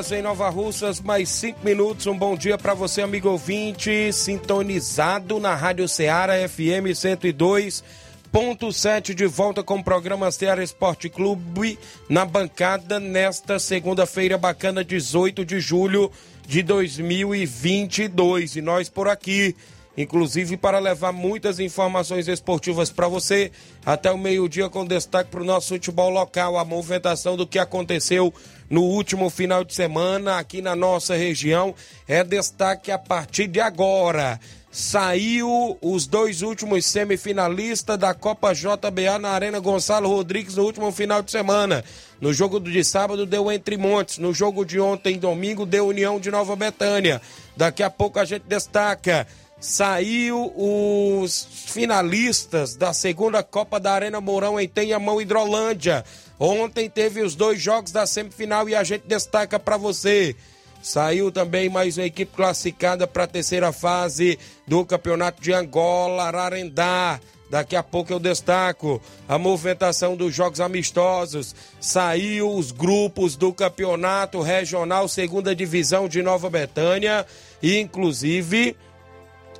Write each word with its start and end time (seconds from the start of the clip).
Horas 0.00 0.12
em 0.12 0.22
Nova 0.22 0.48
Russas, 0.48 0.98
mais 0.98 1.28
5 1.28 1.62
minutos. 1.62 2.06
Um 2.06 2.16
bom 2.16 2.34
dia 2.34 2.56
para 2.56 2.72
você, 2.72 3.02
amigo 3.02 3.28
ouvinte, 3.28 4.10
sintonizado 4.14 5.38
na 5.38 5.54
Rádio 5.54 5.86
Ceará 5.86 6.32
FM 6.48 6.88
102.7, 6.94 9.12
de 9.12 9.26
volta 9.26 9.62
com 9.62 9.76
o 9.76 9.84
programa 9.84 10.30
Ceará 10.30 10.64
Esporte 10.64 11.10
Clube 11.10 11.78
na 12.08 12.24
bancada 12.24 12.98
nesta 12.98 13.58
segunda-feira 13.58 14.38
bacana, 14.38 14.82
18 14.82 15.44
de 15.44 15.60
julho 15.60 16.10
de 16.48 16.62
2022. 16.62 18.56
E 18.56 18.62
nós 18.62 18.88
por 18.88 19.06
aqui 19.06 19.54
inclusive 20.00 20.56
para 20.56 20.78
levar 20.78 21.12
muitas 21.12 21.58
informações 21.60 22.28
esportivas 22.28 22.90
para 22.90 23.08
você 23.08 23.50
até 23.84 24.10
o 24.10 24.18
meio-dia 24.18 24.68
com 24.68 24.84
destaque 24.84 25.30
para 25.30 25.42
o 25.42 25.44
nosso 25.44 25.68
futebol 25.68 26.10
local, 26.10 26.58
a 26.58 26.64
movimentação 26.64 27.36
do 27.36 27.46
que 27.46 27.58
aconteceu 27.58 28.32
no 28.68 28.82
último 28.82 29.28
final 29.28 29.64
de 29.64 29.74
semana 29.74 30.38
aqui 30.38 30.62
na 30.62 30.76
nossa 30.76 31.14
região 31.14 31.74
é 32.06 32.22
destaque 32.22 32.90
a 32.90 32.98
partir 32.98 33.46
de 33.46 33.60
agora. 33.60 34.38
Saiu 34.72 35.76
os 35.82 36.06
dois 36.06 36.42
últimos 36.42 36.86
semifinalistas 36.86 37.98
da 37.98 38.14
Copa 38.14 38.52
JBA 38.52 39.18
na 39.18 39.30
Arena 39.30 39.58
Gonçalo 39.58 40.08
Rodrigues 40.08 40.54
no 40.54 40.62
último 40.62 40.92
final 40.92 41.22
de 41.22 41.32
semana. 41.32 41.84
No 42.20 42.32
jogo 42.32 42.60
de 42.60 42.84
sábado 42.84 43.26
deu 43.26 43.50
Entre 43.50 43.76
Montes, 43.76 44.18
no 44.18 44.32
jogo 44.32 44.64
de 44.64 44.78
ontem, 44.78 45.18
domingo, 45.18 45.66
deu 45.66 45.88
União 45.88 46.20
de 46.20 46.30
Nova 46.30 46.54
Betânia. 46.54 47.20
Daqui 47.56 47.82
a 47.82 47.90
pouco 47.90 48.20
a 48.20 48.24
gente 48.24 48.44
destaca 48.46 49.26
saiu 49.60 50.52
os 50.56 51.46
finalistas 51.66 52.74
da 52.74 52.94
segunda 52.94 53.42
Copa 53.42 53.78
da 53.78 53.92
Arena 53.92 54.20
Mourão 54.20 54.58
em 54.58 54.66
Tenhamão, 54.66 55.20
Hidrolândia. 55.20 56.04
Ontem 56.38 56.88
teve 56.88 57.22
os 57.22 57.34
dois 57.34 57.60
jogos 57.60 57.92
da 57.92 58.06
semifinal 58.06 58.68
e 58.68 58.74
a 58.74 58.82
gente 58.82 59.06
destaca 59.06 59.58
para 59.58 59.76
você. 59.76 60.34
Saiu 60.82 61.30
também 61.30 61.68
mais 61.68 61.98
uma 61.98 62.06
equipe 62.06 62.34
classificada 62.34 63.06
para 63.06 63.24
a 63.24 63.26
terceira 63.26 63.70
fase 63.70 64.38
do 64.66 64.84
Campeonato 64.86 65.42
de 65.42 65.52
Angola, 65.52 66.24
Ararendá. 66.24 67.20
Daqui 67.50 67.76
a 67.76 67.82
pouco 67.82 68.12
eu 68.12 68.20
destaco 68.20 69.02
a 69.28 69.36
movimentação 69.36 70.16
dos 70.16 70.34
jogos 70.34 70.60
amistosos. 70.60 71.54
Saiu 71.80 72.54
os 72.54 72.70
grupos 72.70 73.36
do 73.36 73.52
Campeonato 73.52 74.40
Regional 74.40 75.06
Segunda 75.08 75.54
Divisão 75.54 76.08
de 76.08 76.22
Nova 76.22 76.48
Betânia 76.48 77.26
e 77.60 77.78
inclusive 77.78 78.74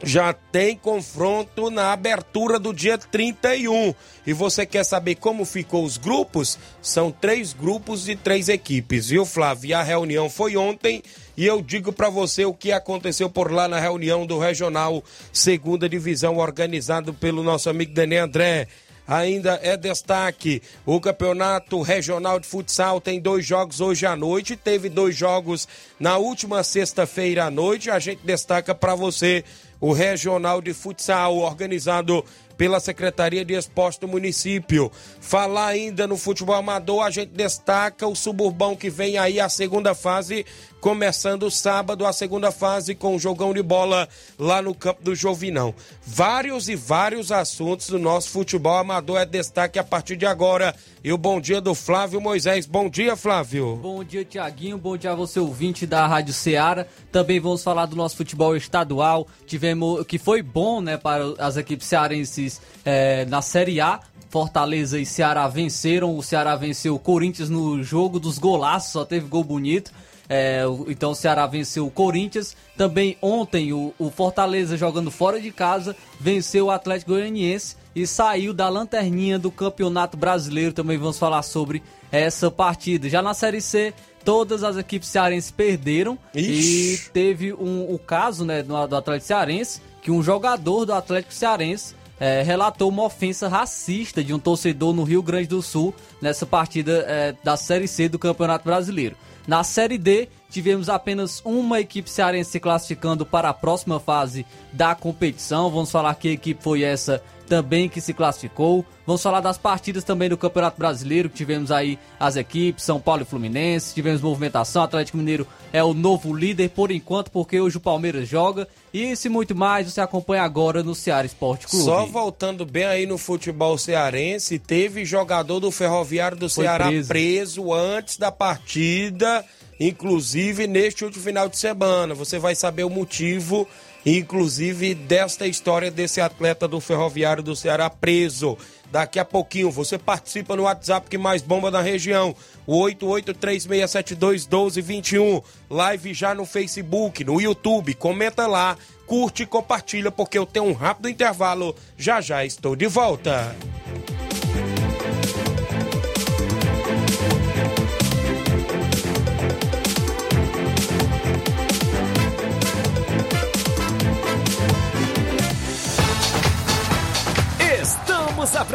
já 0.03 0.33
tem 0.33 0.77
confronto 0.77 1.71
na 1.71 1.93
abertura 1.93 2.59
do 2.59 2.72
dia 2.72 2.97
31. 2.97 3.94
E 4.27 4.33
você 4.33 4.65
quer 4.65 4.84
saber 4.84 5.16
como 5.16 5.44
ficou 5.44 5.84
os 5.84 5.97
grupos? 5.97 6.59
São 6.81 7.11
três 7.11 7.53
grupos 7.53 8.05
de 8.05 8.16
três 8.16 8.49
equipes, 8.49 9.09
viu, 9.09 9.27
Flávio? 9.27 9.71
E 9.71 9.75
a 9.75 9.83
reunião 9.83 10.31
foi 10.31 10.56
ontem 10.56 11.03
e 11.37 11.47
eu 11.47 11.62
digo 11.62 11.93
para 11.93 12.11
você 12.11 12.44
o 12.44 12.55
que 12.55 12.72
aconteceu 12.72 13.31
por 13.31 13.50
lá 13.50 13.66
na 13.69 13.78
reunião 13.78 14.27
do 14.27 14.38
Regional 14.38 15.03
Segunda 15.33 15.88
Divisão, 15.88 16.37
organizado 16.37 17.15
pelo 17.15 17.43
nosso 17.43 17.71
amigo 17.71 17.94
Daniel 17.94 18.25
André 18.25 18.69
ainda 19.11 19.59
é 19.61 19.77
destaque. 19.77 20.62
O 20.87 21.00
Campeonato 21.00 21.82
Regional 21.82 22.38
de 22.38 22.47
Futsal 22.47 23.00
tem 23.00 23.21
dois 23.21 23.44
jogos 23.44 23.81
hoje 23.81 24.06
à 24.06 24.15
noite, 24.15 24.55
teve 24.55 24.88
dois 24.88 25.17
jogos 25.17 25.67
na 25.99 26.17
última 26.17 26.62
sexta-feira 26.62 27.47
à 27.47 27.50
noite. 27.50 27.91
A 27.91 27.99
gente 27.99 28.21
destaca 28.25 28.72
para 28.72 28.94
você 28.94 29.44
o 29.81 29.93
Regional 29.93 30.61
de 30.61 30.75
Futsal, 30.75 31.39
organizado 31.39 32.25
pela 32.60 32.78
Secretaria 32.78 33.43
de 33.43 33.54
Esporte 33.54 34.00
do 34.00 34.06
município. 34.06 34.93
Falar 35.19 35.69
ainda 35.69 36.06
no 36.06 36.19
futebol 36.19 36.54
amador, 36.54 37.03
a 37.03 37.09
gente 37.09 37.31
destaca 37.31 38.06
o 38.06 38.15
suburbão 38.15 38.76
que 38.76 38.91
vem 38.91 39.16
aí 39.16 39.41
a 39.41 39.48
segunda 39.48 39.94
fase, 39.94 40.44
começando 40.78 41.50
sábado 41.50 42.04
a 42.04 42.12
segunda 42.12 42.50
fase 42.50 42.94
com 42.94 43.16
o 43.16 43.19
jogão 43.19 43.54
de 43.54 43.62
bola 43.62 44.06
lá 44.38 44.60
no 44.60 44.75
campo 44.75 45.03
do 45.03 45.15
Jovinão. 45.15 45.75
Vários 46.06 46.69
e 46.69 46.76
vários 46.76 47.32
assuntos 47.32 47.88
do 47.88 47.99
nosso 47.99 48.28
futebol 48.28 48.76
amador 48.76 49.19
é 49.19 49.25
destaque 49.25 49.78
a 49.78 49.84
partir 49.84 50.16
de 50.16 50.26
agora. 50.26 50.75
E 51.03 51.10
o 51.15 51.16
bom 51.16 51.41
dia 51.41 51.62
do 51.62 51.75
Flávio 51.75 52.20
Moisés. 52.20 52.66
Bom 52.66 52.91
dia, 52.91 53.16
Flávio. 53.16 53.76
Bom 53.76 54.04
dia, 54.04 54.22
Tiaguinho. 54.22 54.76
Bom 54.76 54.99
dia 54.99 55.12
a 55.12 55.15
você, 55.15 55.41
ouvinte 55.41 55.87
da 55.87 56.06
Rádio 56.06 56.34
Ceará. 56.34 56.87
Também 57.10 57.41
vamos 57.41 57.62
falar 57.62 57.87
do 57.87 57.97
nosso 57.97 58.16
futebol 58.16 58.54
estadual. 58.54 59.26
Tivemos 59.47 60.06
que 60.06 60.19
foi 60.19 60.43
bom, 60.43 60.82
né, 60.82 60.99
para 60.99 61.25
as 61.38 61.56
equipes 61.56 61.87
cearenses 61.87 62.50
é, 62.84 63.27
na 63.27 63.43
Série 63.43 63.81
A. 63.81 64.00
Fortaleza 64.31 64.99
e 64.99 65.05
Ceará 65.05 65.47
venceram. 65.49 66.16
O 66.16 66.22
Ceará 66.22 66.55
venceu 66.55 66.94
o 66.94 66.99
Corinthians 66.99 67.50
no 67.50 67.83
jogo 67.83 68.19
dos 68.21 68.38
golaços, 68.38 68.93
só 68.93 69.05
teve 69.05 69.27
gol 69.27 69.44
bonito. 69.44 69.93
É, 70.33 70.62
então 70.87 71.11
o 71.11 71.15
Ceará 71.15 71.44
venceu 71.44 71.84
o 71.84 71.91
Corinthians. 71.91 72.56
Também 72.77 73.19
ontem 73.21 73.72
o, 73.72 73.93
o, 73.99 74.11
Fortaleza 74.11 74.77
jogando 74.77 75.11
fora 75.11 75.41
de 75.41 75.50
casa 75.50 75.97
venceu 76.21 76.66
o 76.66 76.71
Atlético 76.71 77.11
Goianiense 77.11 77.75
e 77.97 78.06
saiu 78.06 78.55
da 78.55 78.69
lanterninha 78.69 79.41
do 79.41 79.50
Campeonato 79.50 80.17
Brasileiro. 80.17 80.72
Também 80.72 80.97
vamos 80.97 81.19
falar 81.19 81.43
sobre 81.43 81.82
essa 82.12 82.49
partida. 82.49 83.09
Já 83.09 83.21
na 83.21 83.34
Série 83.34 83.61
C, 83.61 83.93
todas 84.25 84.62
as 84.62 84.77
equipes 84.77 85.09
cearenses 85.09 85.50
perderam 85.50 86.17
Ixi. 86.32 86.53
e 86.53 86.99
teve 87.12 87.53
um, 87.53 87.93
o 87.93 87.99
caso 87.99 88.44
né, 88.44 88.62
do, 88.62 88.87
do 88.87 88.97
Atlético 88.97 89.27
Cearense 89.27 89.82
que 90.00 90.12
um 90.12 90.22
jogador 90.22 90.84
do 90.87 90.94
Atlético 90.94 91.34
Cearense 91.34 91.97
é, 92.20 92.42
relatou 92.42 92.91
uma 92.91 93.05
ofensa 93.05 93.49
racista 93.49 94.22
de 94.22 94.34
um 94.34 94.38
torcedor 94.38 94.93
no 94.93 95.02
Rio 95.02 95.22
Grande 95.22 95.49
do 95.49 95.62
Sul 95.62 95.94
nessa 96.20 96.44
partida 96.44 97.05
é, 97.08 97.34
da 97.43 97.56
Série 97.56 97.88
C 97.88 98.08
do 98.08 98.19
Campeonato 98.19 98.64
Brasileiro. 98.64 99.17
Na 99.46 99.64
Série 99.64 99.96
D, 99.96 100.28
tivemos 100.50 100.88
apenas 100.88 101.40
uma 101.44 101.81
equipe 101.81 102.11
cearense 102.11 102.50
se 102.50 102.61
classificando 102.61 103.25
para 103.25 103.49
a 103.49 103.55
próxima 103.55 103.99
fase 103.99 104.44
da 104.72 104.94
competição. 104.94 105.70
Vamos 105.70 105.90
falar 105.90 106.14
que 106.14 106.28
equipe 106.28 106.62
foi 106.62 106.82
essa 106.82 107.22
também 107.50 107.88
que 107.88 108.00
se 108.00 108.14
classificou. 108.14 108.87
Vamos 109.05 109.20
falar 109.20 109.41
das 109.41 109.58
partidas 109.58 110.05
também 110.05 110.29
do 110.29 110.37
Campeonato 110.37 110.79
Brasileiro, 110.79 111.29
que 111.29 111.35
tivemos 111.35 111.73
aí 111.73 111.99
as 112.19 112.37
equipes, 112.37 112.85
São 112.85 113.00
Paulo 113.00 113.23
e 113.23 113.25
Fluminense, 113.25 113.93
tivemos 113.93 114.23
movimentação, 114.23 114.85
Atlético 114.85 115.19
Mineiro 115.19 115.44
é 115.73 115.82
o 115.82 115.93
novo 115.93 116.32
líder 116.32 116.70
por 116.70 116.93
enquanto, 116.93 117.29
porque 117.32 117.61
hoje 117.61 117.76
o 117.76 117.81
Palmeiras 117.81 118.29
joga. 118.29 118.69
E 118.94 119.11
isso 119.11 119.26
e 119.26 119.31
muito 119.31 119.52
mais 119.52 119.91
você 119.91 120.00
acompanha 120.00 120.44
agora 120.44 120.85
no 120.85 120.94
Ceará 120.94 121.26
Esporte 121.26 121.67
Clube. 121.67 121.85
Só 121.85 122.06
voltando 122.06 122.64
bem 122.64 122.85
aí 122.85 123.05
no 123.05 123.19
futebol 123.19 123.76
cearense, 123.76 124.56
teve 124.56 125.05
jogador 125.05 125.58
do 125.58 125.73
Ferroviário 125.73 126.37
do 126.37 126.49
Foi 126.49 126.64
Ceará 126.64 126.87
preso. 126.87 127.08
preso 127.08 127.73
antes 127.73 128.17
da 128.17 128.31
partida, 128.31 129.44
inclusive 129.81 130.69
neste 130.69 131.05
último 131.05 131.25
final 131.25 131.49
de 131.49 131.58
semana. 131.58 132.14
Você 132.14 132.38
vai 132.38 132.55
saber 132.55 132.85
o 132.85 132.91
motivo 132.91 133.67
inclusive 134.05 134.94
desta 134.94 135.47
história 135.47 135.91
desse 135.91 136.20
atleta 136.20 136.69
do 136.69 136.81
Ferroviário 136.81 137.43
do 137.43 137.56
Ceará 137.56 137.91
preso. 137.91 138.56
Daqui 138.91 139.19
a 139.20 139.25
pouquinho 139.25 139.70
você 139.70 139.97
participa 139.97 140.56
no 140.56 140.64
WhatsApp 140.64 141.08
que 141.08 141.17
mais 141.17 141.43
bomba 141.43 141.70
na 141.70 141.81
região, 141.81 142.35
o 142.67 142.76
8836721221. 142.87 145.44
Live 145.70 146.12
já 146.12 146.35
no 146.35 146.44
Facebook, 146.44 147.23
no 147.23 147.41
YouTube, 147.41 147.94
comenta 147.94 148.49
lá, 148.49 148.76
curte 149.06 149.44
e 149.44 149.47
compartilha 149.47 150.11
porque 150.11 150.37
eu 150.37 150.44
tenho 150.44 150.67
um 150.67 150.73
rápido 150.73 151.08
intervalo. 151.08 151.76
Já 151.97 152.20
já 152.20 152.44
estou 152.44 152.75
de 152.75 152.88
volta. 152.88 153.55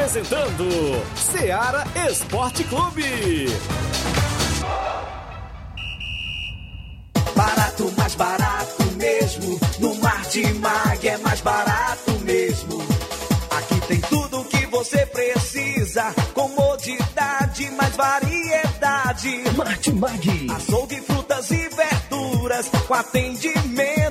Apresentando 0.06 0.70
Seara 1.16 1.84
Esporte 2.08 2.64
Clube. 2.66 3.48
Barato, 7.36 7.92
mais 7.98 8.14
barato 8.14 8.84
mesmo. 8.98 9.60
No 9.80 9.96
Martimag 9.96 11.08
é 11.08 11.18
mais 11.18 11.42
barato 11.42 12.12
mesmo. 12.22 12.84
Aqui 13.50 13.82
tem 13.88 14.00
tudo 14.02 14.42
o 14.42 14.46
que 14.46 14.68
você 14.68 15.08
precisa. 15.08 16.14
Comodidade, 16.36 17.72
mais 17.72 17.96
variedade. 17.96 19.44
Martimag. 19.58 20.48
Açougue, 20.56 21.02
frutas 21.02 21.50
e 21.50 21.68
verduras. 21.70 22.70
Com 22.88 22.94
atendimento 22.94 24.05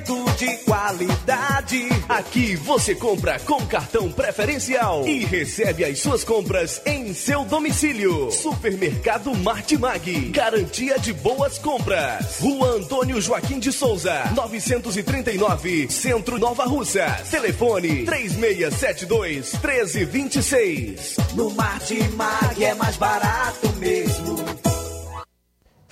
de 0.44 0.58
qualidade. 0.58 1.88
Aqui 2.06 2.54
você 2.56 2.94
compra 2.94 3.38
com 3.40 3.64
cartão 3.66 4.12
preferencial 4.12 5.06
e 5.06 5.24
recebe 5.24 5.84
as 5.84 5.98
suas 6.00 6.22
compras 6.22 6.82
em 6.84 7.14
seu 7.14 7.44
domicílio. 7.44 8.30
Supermercado 8.30 9.34
Martimag. 9.34 10.30
Garantia 10.30 10.98
de 10.98 11.14
boas 11.14 11.58
compras. 11.58 12.40
Rua 12.40 12.76
Antônio 12.76 13.20
Joaquim 13.20 13.58
de 13.58 13.72
Souza, 13.72 14.24
939, 14.34 15.88
Centro 15.90 16.38
Nova 16.38 16.64
Russa. 16.64 17.06
Telefone 17.30 18.04
3672 18.04 19.52
1326. 19.52 21.16
No 21.34 21.50
Martimag 21.52 22.62
é 22.62 22.74
mais 22.74 22.96
barato 22.96 23.72
mesmo. 23.78 24.73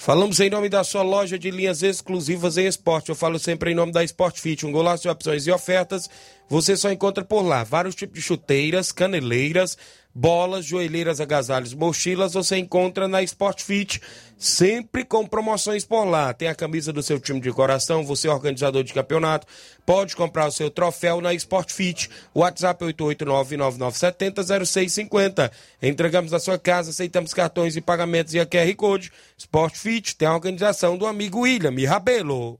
Falamos 0.04 0.40
em 0.40 0.50
nome 0.50 0.69
da 0.69 0.82
sua 0.82 1.02
loja 1.02 1.38
de 1.38 1.49
linhas 1.49 1.81
exclusivas 1.81 2.58
em 2.58 2.66
esporte. 2.66 3.10
Eu 3.10 3.14
falo 3.14 3.38
sempre 3.38 3.70
em 3.70 3.75
nome 3.75 3.93
da 3.93 4.02
Sport 4.02 4.40
Fit, 4.40 4.66
um 4.66 4.72
golaço 4.72 5.04
de 5.04 5.08
opções 5.08 5.46
e 5.46 5.52
ofertas. 5.52 6.10
Você 6.49 6.76
só 6.76 6.90
encontra 6.90 7.25
por 7.25 7.43
lá 7.43 7.62
vários 7.62 7.94
tipos 7.94 8.16
de 8.16 8.20
chuteiras, 8.20 8.90
caneleiras, 8.90 9.78
bolas, 10.12 10.64
joelheiras, 10.64 11.20
agasalhos, 11.20 11.72
mochilas. 11.72 12.34
Você 12.34 12.56
encontra 12.56 13.06
na 13.06 13.22
Sport 13.22 13.62
Fit, 13.62 14.02
sempre 14.42 15.04
com 15.04 15.24
promoções 15.24 15.84
por 15.84 16.04
lá. 16.04 16.34
Tem 16.34 16.48
a 16.48 16.54
camisa 16.54 16.92
do 16.92 17.02
seu 17.02 17.20
time 17.20 17.40
de 17.40 17.52
coração, 17.52 18.04
você 18.04 18.26
é 18.26 18.30
organizador 18.30 18.82
de 18.82 18.92
campeonato, 18.92 19.46
pode 19.86 20.16
comprar 20.16 20.48
o 20.48 20.52
seu 20.52 20.68
troféu 20.68 21.20
na 21.20 21.32
Sport 21.34 21.70
Fit. 21.70 22.10
WhatsApp 22.34 22.84
889-9970-0650. 22.84 25.48
Entregamos 25.80 26.32
na 26.32 26.40
sua 26.40 26.58
casa, 26.58 26.90
aceitamos 26.90 27.32
cartões 27.32 27.76
e 27.76 27.80
pagamentos 27.80 28.34
e 28.34 28.40
a 28.40 28.46
QR 28.46 28.74
Code. 28.74 29.12
Sport 29.38 29.76
Fit 29.76 30.16
tem 30.16 30.26
a 30.26 30.34
organização 30.34 30.98
do 30.98 31.06
amigo 31.06 31.38
William 31.40 31.72
Rabelo. 31.88 32.58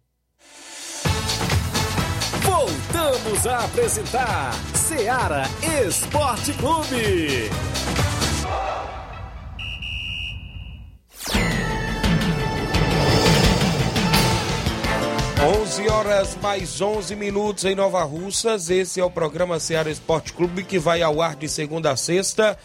Voltamos 2.43 3.47
a 3.47 3.65
apresentar 3.65 4.53
Seara 4.75 5.45
Esporte 5.85 6.53
Clube. 6.55 7.51
11 15.45 15.89
horas 15.89 16.39
mais 16.41 16.81
11 16.81 17.17
minutos 17.17 17.65
em 17.65 17.75
Nova 17.75 18.05
Russas. 18.05 18.71
Esse 18.71 19.01
é 19.01 19.05
o 19.05 19.11
programa 19.11 19.59
Seara 19.59 19.91
Esporte 19.91 20.33
Clube 20.33 20.63
que 20.63 20.79
vai 20.79 21.03
ao 21.03 21.21
ar 21.21 21.35
de 21.35 21.49
segunda 21.49 21.91
a 21.91 21.97
sexta, 21.97 22.57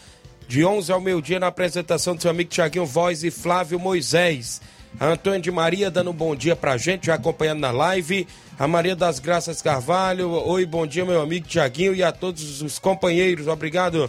de 0.46 0.64
11 0.64 0.92
ao 0.92 1.00
meio-dia, 1.00 1.40
na 1.40 1.48
apresentação 1.48 2.14
do 2.14 2.22
seu 2.22 2.30
amigo 2.30 2.50
Tiaguinho 2.50 2.86
Voz 2.86 3.24
e 3.24 3.32
Flávio 3.32 3.80
Moisés. 3.80 4.60
A 5.00 5.06
Antônio 5.06 5.40
de 5.40 5.50
Maria 5.50 5.90
dando 5.90 6.10
um 6.10 6.14
bom 6.14 6.36
dia 6.36 6.54
pra 6.54 6.76
gente, 6.76 7.06
já 7.06 7.14
acompanhando 7.14 7.58
na 7.58 7.72
live. 7.72 8.28
A 8.56 8.68
Maria 8.68 8.94
das 8.94 9.18
Graças 9.18 9.60
Carvalho. 9.60 10.30
Oi, 10.30 10.64
bom 10.64 10.86
dia, 10.86 11.04
meu 11.04 11.20
amigo 11.20 11.48
Tiaguinho 11.48 11.96
e 11.96 12.04
a 12.04 12.12
todos 12.12 12.62
os 12.62 12.78
companheiros. 12.78 13.48
Obrigado. 13.48 14.08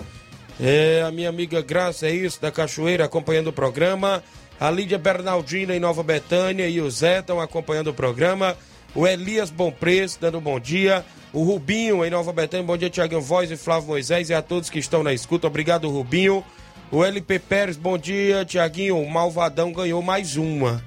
É, 0.59 1.03
a 1.07 1.11
minha 1.11 1.29
amiga 1.29 1.59
Graça, 1.63 2.05
é 2.05 2.11
isso, 2.11 2.39
da 2.39 2.51
Cachoeira, 2.51 3.05
acompanhando 3.05 3.47
o 3.47 3.53
programa. 3.53 4.23
A 4.59 4.69
Lídia 4.69 4.97
Bernardina 4.97 5.73
em 5.73 5.79
Nova 5.79 6.03
Betânia 6.03 6.67
e 6.67 6.81
o 6.81 6.91
Zé 6.91 7.19
estão 7.19 7.39
acompanhando 7.39 7.91
o 7.91 7.93
programa. 7.93 8.57
O 8.93 9.07
Elias 9.07 9.49
Bom 9.49 9.71
Preço 9.71 10.17
dando 10.19 10.39
um 10.39 10.41
bom 10.41 10.59
dia. 10.59 11.05
O 11.31 11.43
Rubinho 11.43 12.03
em 12.03 12.09
Nova 12.09 12.33
Betânia. 12.33 12.65
Bom 12.65 12.75
dia, 12.75 12.89
Tiaguinho 12.89 13.21
Voz 13.21 13.49
e 13.49 13.55
Flávio 13.55 13.87
Moisés 13.87 14.29
e 14.29 14.33
a 14.33 14.41
todos 14.41 14.69
que 14.69 14.77
estão 14.77 15.01
na 15.01 15.13
escuta. 15.13 15.47
Obrigado, 15.47 15.89
Rubinho. 15.89 16.43
O 16.91 17.05
LP 17.05 17.39
Pérez, 17.39 17.77
bom 17.77 17.97
dia, 17.97 18.43
Tiaguinho. 18.43 18.99
O 18.99 19.09
Malvadão 19.09 19.71
ganhou 19.71 20.01
mais 20.01 20.35
uma. 20.35 20.83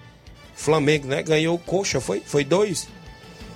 Flamengo, 0.55 1.07
né? 1.07 1.23
Ganhou 1.23 1.59
coxa, 1.59 1.99
foi? 1.99 2.21
Foi 2.21 2.45
dois? 2.45 2.87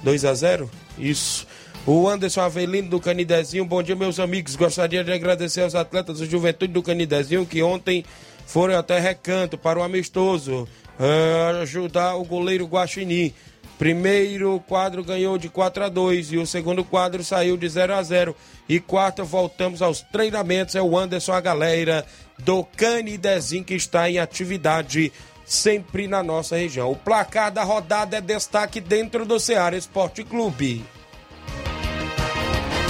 2 0.02 0.24
a 0.24 0.32
0 0.32 0.70
Isso. 0.98 1.46
O 1.86 2.08
Anderson 2.08 2.40
Avelino 2.40 2.88
do 2.88 2.98
Canidezinho, 2.98 3.64
bom 3.64 3.82
dia, 3.82 3.94
meus 3.94 4.19
amigos. 4.19 4.56
Gostaria 4.56 5.04
de 5.04 5.12
agradecer 5.12 5.60
aos 5.60 5.74
atletas 5.74 6.20
da 6.20 6.26
Juventude 6.26 6.72
do 6.72 6.82
Canidezinho 6.82 7.44
que 7.44 7.62
ontem 7.62 8.04
foram 8.46 8.78
até 8.78 8.98
recanto 8.98 9.58
para 9.58 9.78
o 9.78 9.82
amistoso 9.82 10.66
uh, 10.98 11.60
ajudar 11.62 12.14
o 12.14 12.25
goleiro 12.25 12.64
Guaxinim. 12.66 13.34
Primeiro 13.78 14.58
quadro 14.66 15.04
ganhou 15.04 15.37
de 15.37 15.50
4 15.50 15.84
a 15.84 15.88
2 15.90 16.32
e 16.32 16.37
o 16.38 16.46
segundo 16.46 16.82
quadro 16.82 17.22
saiu 17.22 17.58
de 17.58 17.69
0 17.69 17.94
a 17.94 18.02
0 18.02 18.34
E 18.66 18.81
quarta 18.81 19.22
voltamos 19.22 19.82
aos 19.82 20.00
treinamentos. 20.00 20.75
É 20.75 20.81
o 20.81 20.96
Anderson, 20.96 21.32
a 21.32 21.40
galera 21.43 22.06
do 22.38 22.64
Canidezinho 22.64 23.64
que 23.64 23.75
está 23.75 24.08
em 24.08 24.19
atividade 24.19 25.12
sempre 25.44 26.08
na 26.08 26.22
nossa 26.22 26.56
região. 26.56 26.90
O 26.90 26.96
placar 26.96 27.52
da 27.52 27.64
rodada 27.64 28.16
é 28.16 28.20
destaque 28.20 28.81
dentro 28.81 29.26
do 29.26 29.38
Ceará 29.38 29.76
Esporte 29.76 30.25
Clube. 30.25 30.82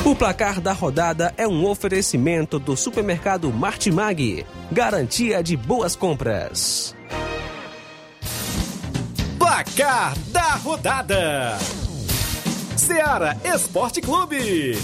O 0.07 0.15
placar 0.15 0.61
da 0.61 0.73
rodada 0.73 1.35
é 1.37 1.49
um 1.49 1.67
oferecimento 1.67 2.61
do 2.61 2.77
supermercado 2.77 3.53
Martimag. 3.53 4.47
Garantia 4.71 5.43
de 5.43 5.57
boas 5.57 5.97
compras. 5.97 6.95
Placar 9.37 10.17
da 10.29 10.55
rodada: 10.55 11.59
Seara 12.77 13.37
Esporte 13.45 14.01
Clube. 14.01 14.79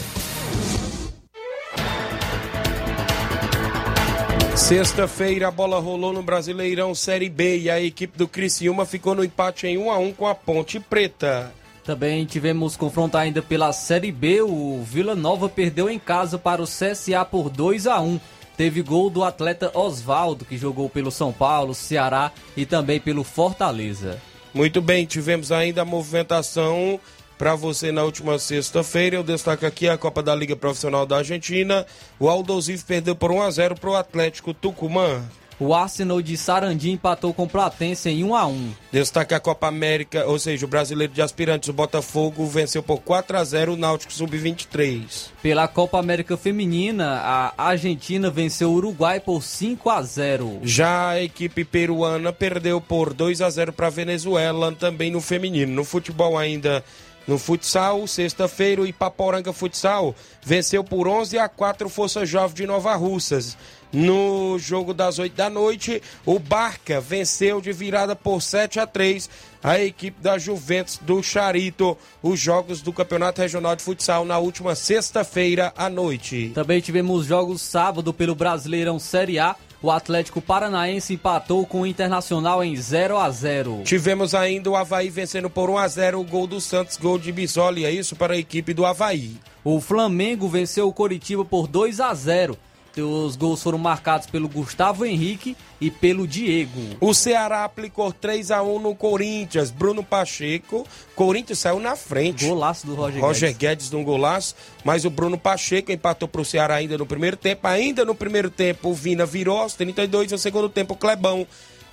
Sexta-feira 4.56 5.46
a 5.46 5.50
bola 5.52 5.78
rolou 5.78 6.12
no 6.12 6.24
Brasileirão 6.24 6.96
Série 6.96 7.28
B 7.28 7.58
e 7.58 7.70
a 7.70 7.80
equipe 7.80 8.18
do 8.18 8.26
Criciúma 8.26 8.84
ficou 8.84 9.14
no 9.14 9.22
empate 9.22 9.68
em 9.68 9.78
1 9.78 9.88
a 9.88 9.98
1 9.98 10.12
com 10.14 10.26
a 10.26 10.34
Ponte 10.34 10.80
Preta. 10.80 11.61
Também 11.84 12.24
tivemos 12.24 12.76
confronto 12.76 13.16
ainda 13.16 13.42
pela 13.42 13.72
Série 13.72 14.12
B. 14.12 14.40
O 14.42 14.82
Vila 14.84 15.16
Nova 15.16 15.48
perdeu 15.48 15.90
em 15.90 15.98
casa 15.98 16.38
para 16.38 16.62
o 16.62 16.66
CSA 16.66 17.24
por 17.24 17.50
2 17.50 17.86
a 17.86 18.00
1. 18.00 18.20
Teve 18.56 18.82
gol 18.82 19.10
do 19.10 19.24
atleta 19.24 19.76
Oswaldo, 19.76 20.44
que 20.44 20.56
jogou 20.56 20.88
pelo 20.88 21.10
São 21.10 21.32
Paulo, 21.32 21.74
Ceará 21.74 22.30
e 22.56 22.64
também 22.64 23.00
pelo 23.00 23.24
Fortaleza. 23.24 24.20
Muito 24.54 24.80
bem, 24.80 25.06
tivemos 25.06 25.50
ainda 25.50 25.82
a 25.82 25.84
movimentação 25.84 27.00
para 27.36 27.56
você 27.56 27.90
na 27.90 28.04
última 28.04 28.38
sexta-feira. 28.38 29.16
Eu 29.16 29.24
destaco 29.24 29.66
aqui 29.66 29.88
a 29.88 29.98
Copa 29.98 30.22
da 30.22 30.34
Liga 30.34 30.54
Profissional 30.54 31.04
da 31.04 31.16
Argentina. 31.16 31.84
O 32.20 32.28
Aldosivo 32.28 32.84
perdeu 32.84 33.16
por 33.16 33.32
1 33.32 33.42
a 33.42 33.50
0 33.50 33.74
para 33.80 33.90
o 33.90 33.96
Atlético 33.96 34.54
Tucumã. 34.54 35.24
O 35.62 35.72
Arsenal 35.72 36.20
de 36.20 36.36
Sarandi 36.36 36.90
empatou 36.90 37.32
com 37.32 37.44
o 37.44 37.48
Platense 37.48 38.10
em 38.10 38.24
1 38.24 38.34
a 38.34 38.46
1. 38.48 38.72
Destaque 38.90 39.32
a 39.32 39.38
Copa 39.38 39.68
América, 39.68 40.26
ou 40.26 40.36
seja, 40.36 40.66
o 40.66 40.68
brasileiro 40.68 41.12
de 41.12 41.22
aspirantes, 41.22 41.68
o 41.68 41.72
Botafogo, 41.72 42.44
venceu 42.46 42.82
por 42.82 42.98
4 42.98 43.36
a 43.36 43.44
0 43.44 43.74
o 43.74 43.76
Náutico 43.76 44.12
Sub-23. 44.12 45.28
Pela 45.40 45.68
Copa 45.68 46.00
América 46.00 46.36
Feminina, 46.36 47.12
a 47.16 47.54
Argentina 47.56 48.28
venceu 48.28 48.72
o 48.72 48.74
Uruguai 48.74 49.20
por 49.20 49.40
5 49.40 49.88
a 49.88 50.02
0. 50.02 50.58
Já 50.64 51.10
a 51.10 51.22
equipe 51.22 51.64
peruana 51.64 52.32
perdeu 52.32 52.80
por 52.80 53.14
2 53.14 53.40
a 53.40 53.48
0 53.48 53.72
para 53.72 53.86
a 53.86 53.90
Venezuela, 53.90 54.72
também 54.72 55.12
no 55.12 55.20
feminino. 55.20 55.72
No 55.72 55.84
futebol 55.84 56.36
ainda 56.36 56.82
no 57.26 57.38
futsal, 57.38 58.06
sexta-feira, 58.06 58.82
o 58.82 58.86
Ipaporanga 58.86 59.52
Futsal 59.52 60.14
venceu 60.44 60.82
por 60.82 61.06
11 61.06 61.38
a 61.38 61.48
4 61.48 61.88
Força 61.88 62.26
Jovem 62.26 62.56
de 62.56 62.66
Nova 62.66 62.94
Russas. 62.94 63.56
No 63.92 64.58
jogo 64.58 64.94
das 64.94 65.18
8 65.18 65.36
da 65.36 65.50
noite, 65.50 66.02
o 66.24 66.38
Barca 66.38 66.98
venceu 67.00 67.60
de 67.60 67.72
virada 67.72 68.16
por 68.16 68.40
7 68.40 68.80
a 68.80 68.86
3 68.86 69.28
a 69.62 69.78
equipe 69.78 70.20
da 70.20 70.38
Juventus 70.38 70.98
do 71.02 71.22
Charito, 71.22 71.96
os 72.22 72.40
jogos 72.40 72.80
do 72.80 72.92
Campeonato 72.92 73.40
Regional 73.42 73.76
de 73.76 73.82
Futsal 73.82 74.24
na 74.24 74.38
última 74.38 74.74
sexta-feira 74.74 75.72
à 75.76 75.88
noite. 75.90 76.50
Também 76.54 76.80
tivemos 76.80 77.26
jogos 77.26 77.60
sábado 77.60 78.12
pelo 78.14 78.34
Brasileirão 78.34 78.98
Série 78.98 79.38
A. 79.38 79.54
O 79.82 79.90
Atlético 79.90 80.40
Paranaense 80.40 81.14
empatou 81.14 81.66
com 81.66 81.80
o 81.80 81.86
Internacional 81.86 82.62
em 82.62 82.76
0 82.76 83.18
a 83.18 83.28
0. 83.28 83.82
Tivemos 83.84 84.32
ainda 84.32 84.70
o 84.70 84.76
Havaí 84.76 85.10
vencendo 85.10 85.50
por 85.50 85.68
1 85.68 85.78
a 85.78 85.88
0 85.88 86.20
o 86.20 86.24
gol 86.24 86.46
do 86.46 86.60
Santos, 86.60 86.96
gol 86.96 87.18
de 87.18 87.32
Bisoli, 87.32 87.84
é 87.84 87.90
isso 87.90 88.14
para 88.14 88.34
a 88.34 88.38
equipe 88.38 88.72
do 88.72 88.86
Havaí. 88.86 89.36
O 89.64 89.80
Flamengo 89.80 90.48
venceu 90.48 90.86
o 90.86 90.92
Coritiba 90.92 91.44
por 91.44 91.66
2 91.66 91.98
a 91.98 92.14
0 92.14 92.56
Os 93.00 93.36
gols 93.36 93.62
foram 93.62 93.78
marcados 93.78 94.26
pelo 94.26 94.48
Gustavo 94.48 95.04
Henrique 95.04 95.56
e 95.80 95.90
pelo 95.90 96.26
Diego. 96.26 96.80
O 97.00 97.14
Ceará 97.14 97.64
aplicou 97.64 98.12
3 98.12 98.50
a 98.50 98.62
1 98.62 98.78
no 98.78 98.94
Corinthians. 98.94 99.70
Bruno 99.70 100.02
Pacheco. 100.02 100.86
Corinthians 101.14 101.60
saiu 101.60 101.80
na 101.80 101.96
frente. 101.96 102.46
Golaço 102.46 102.86
do 102.86 102.94
Roger, 102.94 103.20
Roger 103.20 103.48
Guedes. 103.48 103.58
Guedes 103.58 103.90
de 103.90 103.96
um 103.96 104.04
golaço, 104.04 104.54
mas 104.84 105.04
o 105.04 105.10
Bruno 105.10 105.38
Pacheco 105.38 105.90
empatou 105.90 106.28
para 106.28 106.40
o 106.40 106.44
Ceará 106.44 106.74
ainda 106.74 106.98
no 106.98 107.06
primeiro 107.06 107.36
tempo. 107.36 107.66
Ainda 107.66 108.04
no 108.04 108.14
primeiro 108.14 108.50
tempo, 108.50 108.90
o 108.90 108.94
Vina 108.94 109.24
virou 109.24 109.58
aos 109.58 109.74
32 109.74 110.32
no 110.32 110.38
segundo 110.38 110.68
tempo, 110.68 110.94
o 110.94 110.96
Clebão, 110.96 111.46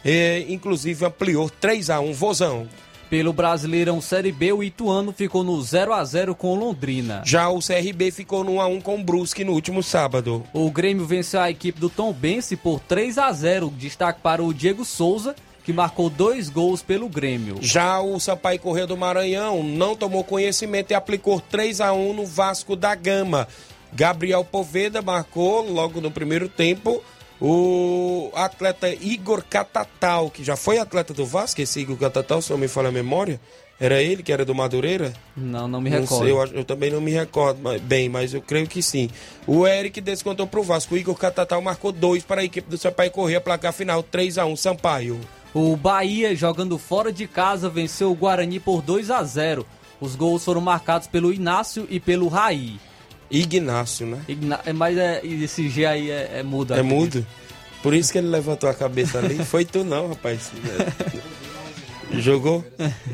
eh, 0.03 0.45
inclusive, 0.49 1.05
ampliou 1.05 1.49
3 1.49 1.89
a 1.89 1.99
1 1.99 2.13
Vozão. 2.13 2.67
Pelo 3.09 3.33
Brasileirão 3.33 3.99
Série 3.99 4.31
B, 4.31 4.53
o 4.53 4.63
Ituano 4.63 5.11
ficou 5.11 5.43
no 5.43 5.59
0 5.59 5.93
a 5.93 6.05
0 6.05 6.35
com 6.35 6.53
o 6.53 6.55
Londrina. 6.55 7.23
Já 7.25 7.49
o 7.49 7.57
CRB 7.57 8.11
ficou 8.11 8.43
no 8.43 8.53
1 8.53 8.61
a 8.61 8.67
1 8.67 8.81
com 8.81 8.99
o 8.99 9.03
Brusque 9.03 9.43
no 9.43 9.53
último 9.53 9.81
sábado. 9.81 10.43
O 10.53 10.69
Grêmio 10.69 11.07
venceu 11.07 11.41
a 11.41 11.49
equipe 11.49 11.79
do 11.79 11.89
Tom 11.89 12.13
Bense 12.13 12.55
por 12.55 12.79
3 12.79 13.17
a 13.17 13.31
0 13.31 13.73
Destaque 13.75 14.21
para 14.21 14.43
o 14.43 14.53
Diego 14.53 14.85
Souza, 14.85 15.35
que 15.65 15.73
marcou 15.73 16.07
dois 16.07 16.49
gols 16.49 16.83
pelo 16.83 17.09
Grêmio. 17.09 17.57
Já 17.61 17.99
o 17.99 18.19
Sampaio 18.19 18.59
Correia 18.59 18.85
do 18.85 18.95
Maranhão 18.95 19.63
não 19.63 19.95
tomou 19.95 20.23
conhecimento 20.23 20.91
e 20.91 20.93
aplicou 20.93 21.41
3 21.41 21.81
a 21.81 21.91
1 21.91 22.13
no 22.13 22.27
Vasco 22.27 22.75
da 22.75 22.93
Gama. 22.93 23.47
Gabriel 23.91 24.45
Poveda 24.45 25.01
marcou 25.01 25.67
logo 25.67 25.99
no 25.99 26.11
primeiro 26.11 26.47
tempo. 26.47 27.01
O 27.41 28.31
atleta 28.35 28.89
Igor 28.89 29.43
Catatal, 29.49 30.29
que 30.29 30.43
já 30.43 30.55
foi 30.55 30.77
atleta 30.77 31.13
do 31.13 31.25
Vasco, 31.25 31.61
esse 31.61 31.79
Igor 31.79 31.97
Catatal, 31.97 32.41
se 32.41 32.51
não 32.51 32.57
me 32.57 32.67
falha 32.67 32.89
a 32.89 32.91
memória, 32.91 33.39
era 33.79 34.01
ele 34.01 34.21
que 34.21 34.33
era 34.33 34.43
do 34.43 34.53
Madureira? 34.53 35.13
Não, 35.37 35.65
não 35.67 35.79
me 35.79 35.89
Não 35.89 36.01
recordo. 36.01 36.23
sei, 36.25 36.31
eu, 36.33 36.45
eu 36.59 36.65
também 36.65 36.91
não 36.91 36.99
me 36.99 37.11
recordo 37.11 37.61
mas- 37.63 37.81
bem, 37.81 38.09
mas 38.09 38.33
eu 38.33 38.41
creio 38.41 38.67
que 38.67 38.83
sim. 38.83 39.09
O 39.47 39.65
Eric 39.65 40.01
descontou 40.01 40.45
pro 40.45 40.61
Vasco. 40.63 40.95
O 40.95 40.97
Igor 40.97 41.15
Catatal 41.15 41.61
marcou 41.61 41.93
dois 41.93 42.23
para 42.23 42.41
a 42.41 42.43
equipe 42.43 42.69
do 42.69 42.77
Sampaio 42.77 43.09
Correia, 43.11 43.39
placar 43.39 43.71
final 43.71 44.03
3 44.03 44.37
a 44.37 44.45
1 44.45 44.55
Sampaio. 44.57 45.17
O 45.53 45.77
Bahia, 45.77 46.35
jogando 46.35 46.77
fora 46.77 47.11
de 47.11 47.25
casa, 47.25 47.69
venceu 47.69 48.11
o 48.11 48.15
Guarani 48.15 48.59
por 48.59 48.81
2 48.81 49.09
a 49.09 49.23
0 49.23 49.65
Os 50.01 50.13
gols 50.15 50.43
foram 50.43 50.61
marcados 50.61 51.07
pelo 51.07 51.33
Inácio 51.33 51.87
e 51.89 51.99
pelo 52.01 52.27
Raí. 52.27 52.77
Ignácio, 53.31 54.07
né? 54.07 54.21
Igna- 54.27 54.59
é, 54.65 54.73
Mas 54.73 54.97
é, 54.97 55.21
esse 55.25 55.69
G 55.69 55.85
aí 55.85 56.09
é, 56.09 56.39
é 56.39 56.43
mudo. 56.43 56.73
É 56.73 56.81
mudo? 56.81 57.25
Por 57.83 57.93
isso 57.93 58.11
que 58.11 58.17
ele 58.17 58.27
levantou 58.27 58.69
a 58.69 58.73
cabeça 58.73 59.19
ali. 59.19 59.37
Foi 59.45 59.63
tu 59.65 59.83
não, 59.83 60.09
rapaz. 60.09 60.51
Jogou? 62.13 62.65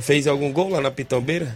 Fez 0.02 0.26
algum 0.28 0.52
gol 0.52 0.70
lá 0.70 0.82
na 0.82 0.90
Pitombeira? 0.92 1.56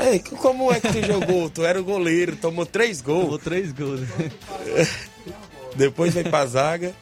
Ei, 0.00 0.20
como 0.20 0.72
é 0.72 0.80
que 0.80 0.88
tu 0.92 1.04
jogou? 1.06 1.50
Tu 1.50 1.64
era 1.64 1.80
o 1.80 1.84
goleiro, 1.84 2.36
tomou 2.36 2.64
três 2.64 3.00
Tomou 3.02 3.26
gols. 3.28 3.42
três 3.42 3.72
gols. 3.72 4.00
Depois 5.76 6.14
foi 6.14 6.24
pra 6.24 6.46
zaga. 6.46 6.92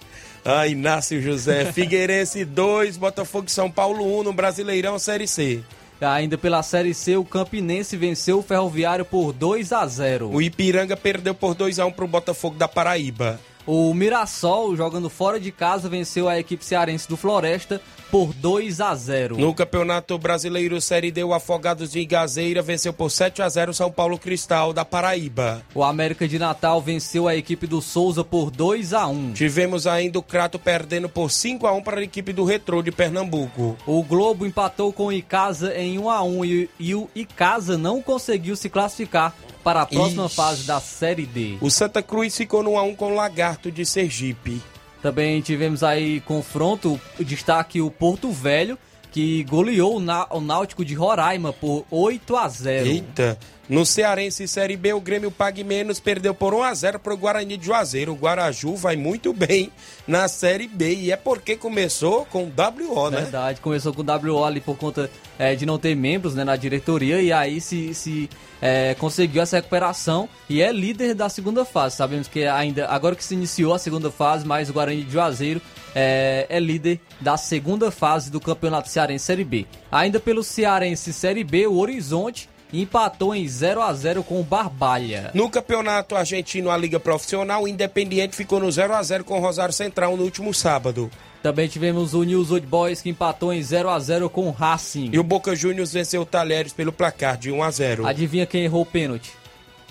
Ah, 0.44 0.66
Inácio 0.66 1.20
José. 1.20 1.72
Figueirense 1.72 2.44
2, 2.44 2.96
Botafogo 2.96 3.50
São 3.50 3.70
Paulo 3.70 4.20
1 4.20 4.22
no 4.24 4.32
Brasileirão 4.32 4.98
Série 4.98 5.26
C. 5.28 5.60
Ainda 6.00 6.36
pela 6.36 6.62
Série 6.62 6.92
C, 6.92 7.16
o 7.16 7.24
Campinense 7.24 7.96
venceu 7.96 8.38
o 8.38 8.42
Ferroviário 8.42 9.04
por 9.04 9.32
2 9.32 9.72
a 9.72 9.86
0 9.86 10.30
O 10.30 10.42
Ipiranga 10.42 10.96
perdeu 10.96 11.34
por 11.34 11.54
2 11.54 11.78
a 11.78 11.86
1 11.86 11.92
pro 11.92 12.06
Botafogo 12.06 12.56
da 12.56 12.68
Paraíba. 12.68 13.40
O 13.66 13.92
Mirassol, 13.92 14.76
jogando 14.76 15.10
fora 15.10 15.40
de 15.40 15.50
casa, 15.50 15.88
venceu 15.88 16.28
a 16.28 16.38
equipe 16.38 16.64
cearense 16.64 17.08
do 17.08 17.16
Floresta 17.16 17.80
por 18.10 18.32
2 18.32 18.80
a 18.80 18.94
0 18.94 19.36
No 19.36 19.52
Campeonato 19.52 20.16
Brasileiro 20.16 20.80
Série 20.80 21.10
D, 21.10 21.24
o 21.24 21.34
Afogados 21.34 21.90
de 21.90 22.04
Gazeira 22.04 22.62
venceu 22.62 22.92
por 22.92 23.10
7 23.10 23.42
a 23.42 23.48
0 23.48 23.74
São 23.74 23.90
Paulo 23.90 24.18
Cristal 24.18 24.72
da 24.72 24.84
Paraíba. 24.84 25.62
O 25.74 25.82
América 25.82 26.28
de 26.28 26.38
Natal 26.38 26.80
venceu 26.80 27.26
a 27.26 27.34
equipe 27.34 27.66
do 27.66 27.82
Souza 27.82 28.22
por 28.22 28.50
2 28.50 28.92
a 28.92 29.08
1 29.08 29.32
Tivemos 29.32 29.86
ainda 29.86 30.18
o 30.18 30.22
Crato 30.22 30.58
perdendo 30.58 31.08
por 31.08 31.30
5 31.30 31.66
a 31.66 31.72
1 31.72 31.82
para 31.82 32.00
a 32.00 32.04
equipe 32.04 32.32
do 32.32 32.44
Retrô 32.44 32.82
de 32.82 32.92
Pernambuco. 32.92 33.76
O 33.84 34.02
Globo 34.02 34.46
empatou 34.46 34.92
com 34.92 35.06
o 35.06 35.12
Icasa 35.12 35.76
em 35.76 35.98
1 35.98 36.10
a 36.10 36.22
1 36.22 36.44
e, 36.44 36.70
e 36.78 36.94
o 36.94 37.08
Icasa 37.14 37.76
não 37.76 38.00
conseguiu 38.00 38.54
se 38.54 38.68
classificar 38.68 39.34
para 39.66 39.82
a 39.82 39.86
próxima 39.86 40.26
Ixi. 40.26 40.36
fase 40.36 40.62
da 40.62 40.80
Série 40.80 41.26
D. 41.26 41.56
O 41.60 41.68
Santa 41.72 42.00
Cruz 42.00 42.36
ficou 42.36 42.62
no 42.62 42.74
1 42.74 42.78
a 42.78 42.82
1 42.84 42.94
com 42.94 43.10
o 43.10 43.14
Lagarto 43.16 43.68
de 43.68 43.84
Sergipe. 43.84 44.62
Também 45.02 45.40
tivemos 45.40 45.82
aí 45.82 46.20
confronto, 46.20 47.00
destaque 47.18 47.80
o 47.80 47.90
Porto 47.90 48.30
Velho, 48.30 48.78
que 49.10 49.42
goleou 49.42 49.96
o 49.96 50.40
Náutico 50.40 50.84
de 50.84 50.94
Roraima 50.94 51.52
por 51.52 51.84
8 51.90 52.36
a 52.36 52.48
0 52.48 52.86
Eita. 52.86 53.38
No 53.68 53.84
Cearense 53.84 54.46
Série 54.46 54.76
B, 54.76 54.92
o 54.92 55.00
Grêmio 55.00 55.28
Pague 55.28 55.64
Menos 55.64 55.98
perdeu 55.98 56.32
por 56.32 56.54
1 56.54 56.62
a 56.62 56.72
0 56.72 56.98
para 57.00 57.12
o 57.12 57.16
Guarani 57.16 57.56
de 57.56 57.66
Juazeiro. 57.66 58.12
O 58.12 58.16
Guaraju 58.16 58.76
vai 58.76 58.94
muito 58.94 59.32
bem 59.32 59.72
na 60.06 60.28
Série 60.28 60.68
B 60.68 60.94
e 60.94 61.10
é 61.10 61.16
porque 61.16 61.56
começou 61.56 62.24
com 62.26 62.44
WO, 62.44 63.10
né? 63.10 63.22
Verdade, 63.22 63.60
começou 63.60 63.92
com 63.92 64.02
o 64.02 64.04
WO 64.04 64.44
ali 64.44 64.60
por 64.60 64.76
conta 64.76 65.10
é, 65.36 65.56
de 65.56 65.66
não 65.66 65.78
ter 65.78 65.96
membros 65.96 66.32
né, 66.36 66.44
na 66.44 66.54
diretoria 66.54 67.20
e 67.20 67.32
aí 67.32 67.60
se, 67.60 67.92
se 67.92 68.30
é, 68.62 68.94
conseguiu 68.94 69.42
essa 69.42 69.56
recuperação 69.56 70.28
e 70.48 70.62
é 70.62 70.70
líder 70.70 71.12
da 71.14 71.28
segunda 71.28 71.64
fase. 71.64 71.96
Sabemos 71.96 72.28
que 72.28 72.44
ainda, 72.44 72.86
agora 72.86 73.16
que 73.16 73.24
se 73.24 73.34
iniciou 73.34 73.74
a 73.74 73.80
segunda 73.80 74.12
fase, 74.12 74.46
mas 74.46 74.70
o 74.70 74.72
Guarani 74.72 75.02
de 75.02 75.12
Juazeiro 75.12 75.60
é, 75.92 76.46
é 76.48 76.60
líder 76.60 77.00
da 77.20 77.36
segunda 77.36 77.90
fase 77.90 78.30
do 78.30 78.40
Campeonato 78.40 78.88
Cearense 78.88 79.24
Série 79.24 79.44
B. 79.44 79.66
Ainda 79.90 80.20
pelo 80.20 80.44
Cearense 80.44 81.12
Série 81.12 81.42
B, 81.42 81.66
o 81.66 81.78
Horizonte 81.78 82.48
empatou 82.72 83.34
em 83.34 83.46
0 83.46 83.82
a 83.82 83.92
0 83.92 84.22
com 84.22 84.40
o 84.40 84.44
Barbalha. 84.44 85.30
No 85.34 85.48
campeonato 85.48 86.16
argentino, 86.16 86.70
a 86.70 86.76
Liga 86.76 86.98
Profissional, 86.98 87.62
o 87.62 87.68
Independiente 87.68 88.36
ficou 88.36 88.60
no 88.60 88.70
0 88.70 88.94
a 88.94 89.02
0 89.02 89.24
com 89.24 89.38
o 89.38 89.40
Rosário 89.40 89.74
Central 89.74 90.16
no 90.16 90.24
último 90.24 90.52
sábado. 90.52 91.10
Também 91.42 91.68
tivemos 91.68 92.12
o 92.12 92.24
News 92.24 92.50
Old 92.50 92.66
Boys 92.66 93.00
que 93.00 93.08
empatou 93.08 93.52
em 93.52 93.62
0 93.62 93.88
a 93.88 93.98
0 94.00 94.28
com 94.28 94.48
o 94.48 94.50
Racing. 94.50 95.10
E 95.12 95.18
o 95.18 95.22
Boca 95.22 95.54
Juniors 95.54 95.92
venceu 95.92 96.22
o 96.22 96.26
Talheres 96.26 96.72
pelo 96.72 96.92
placar 96.92 97.36
de 97.36 97.52
1 97.52 97.62
a 97.62 97.70
0. 97.70 98.06
Adivinha 98.06 98.46
quem 98.46 98.64
errou 98.64 98.82
o 98.82 98.86
pênalti? 98.86 99.32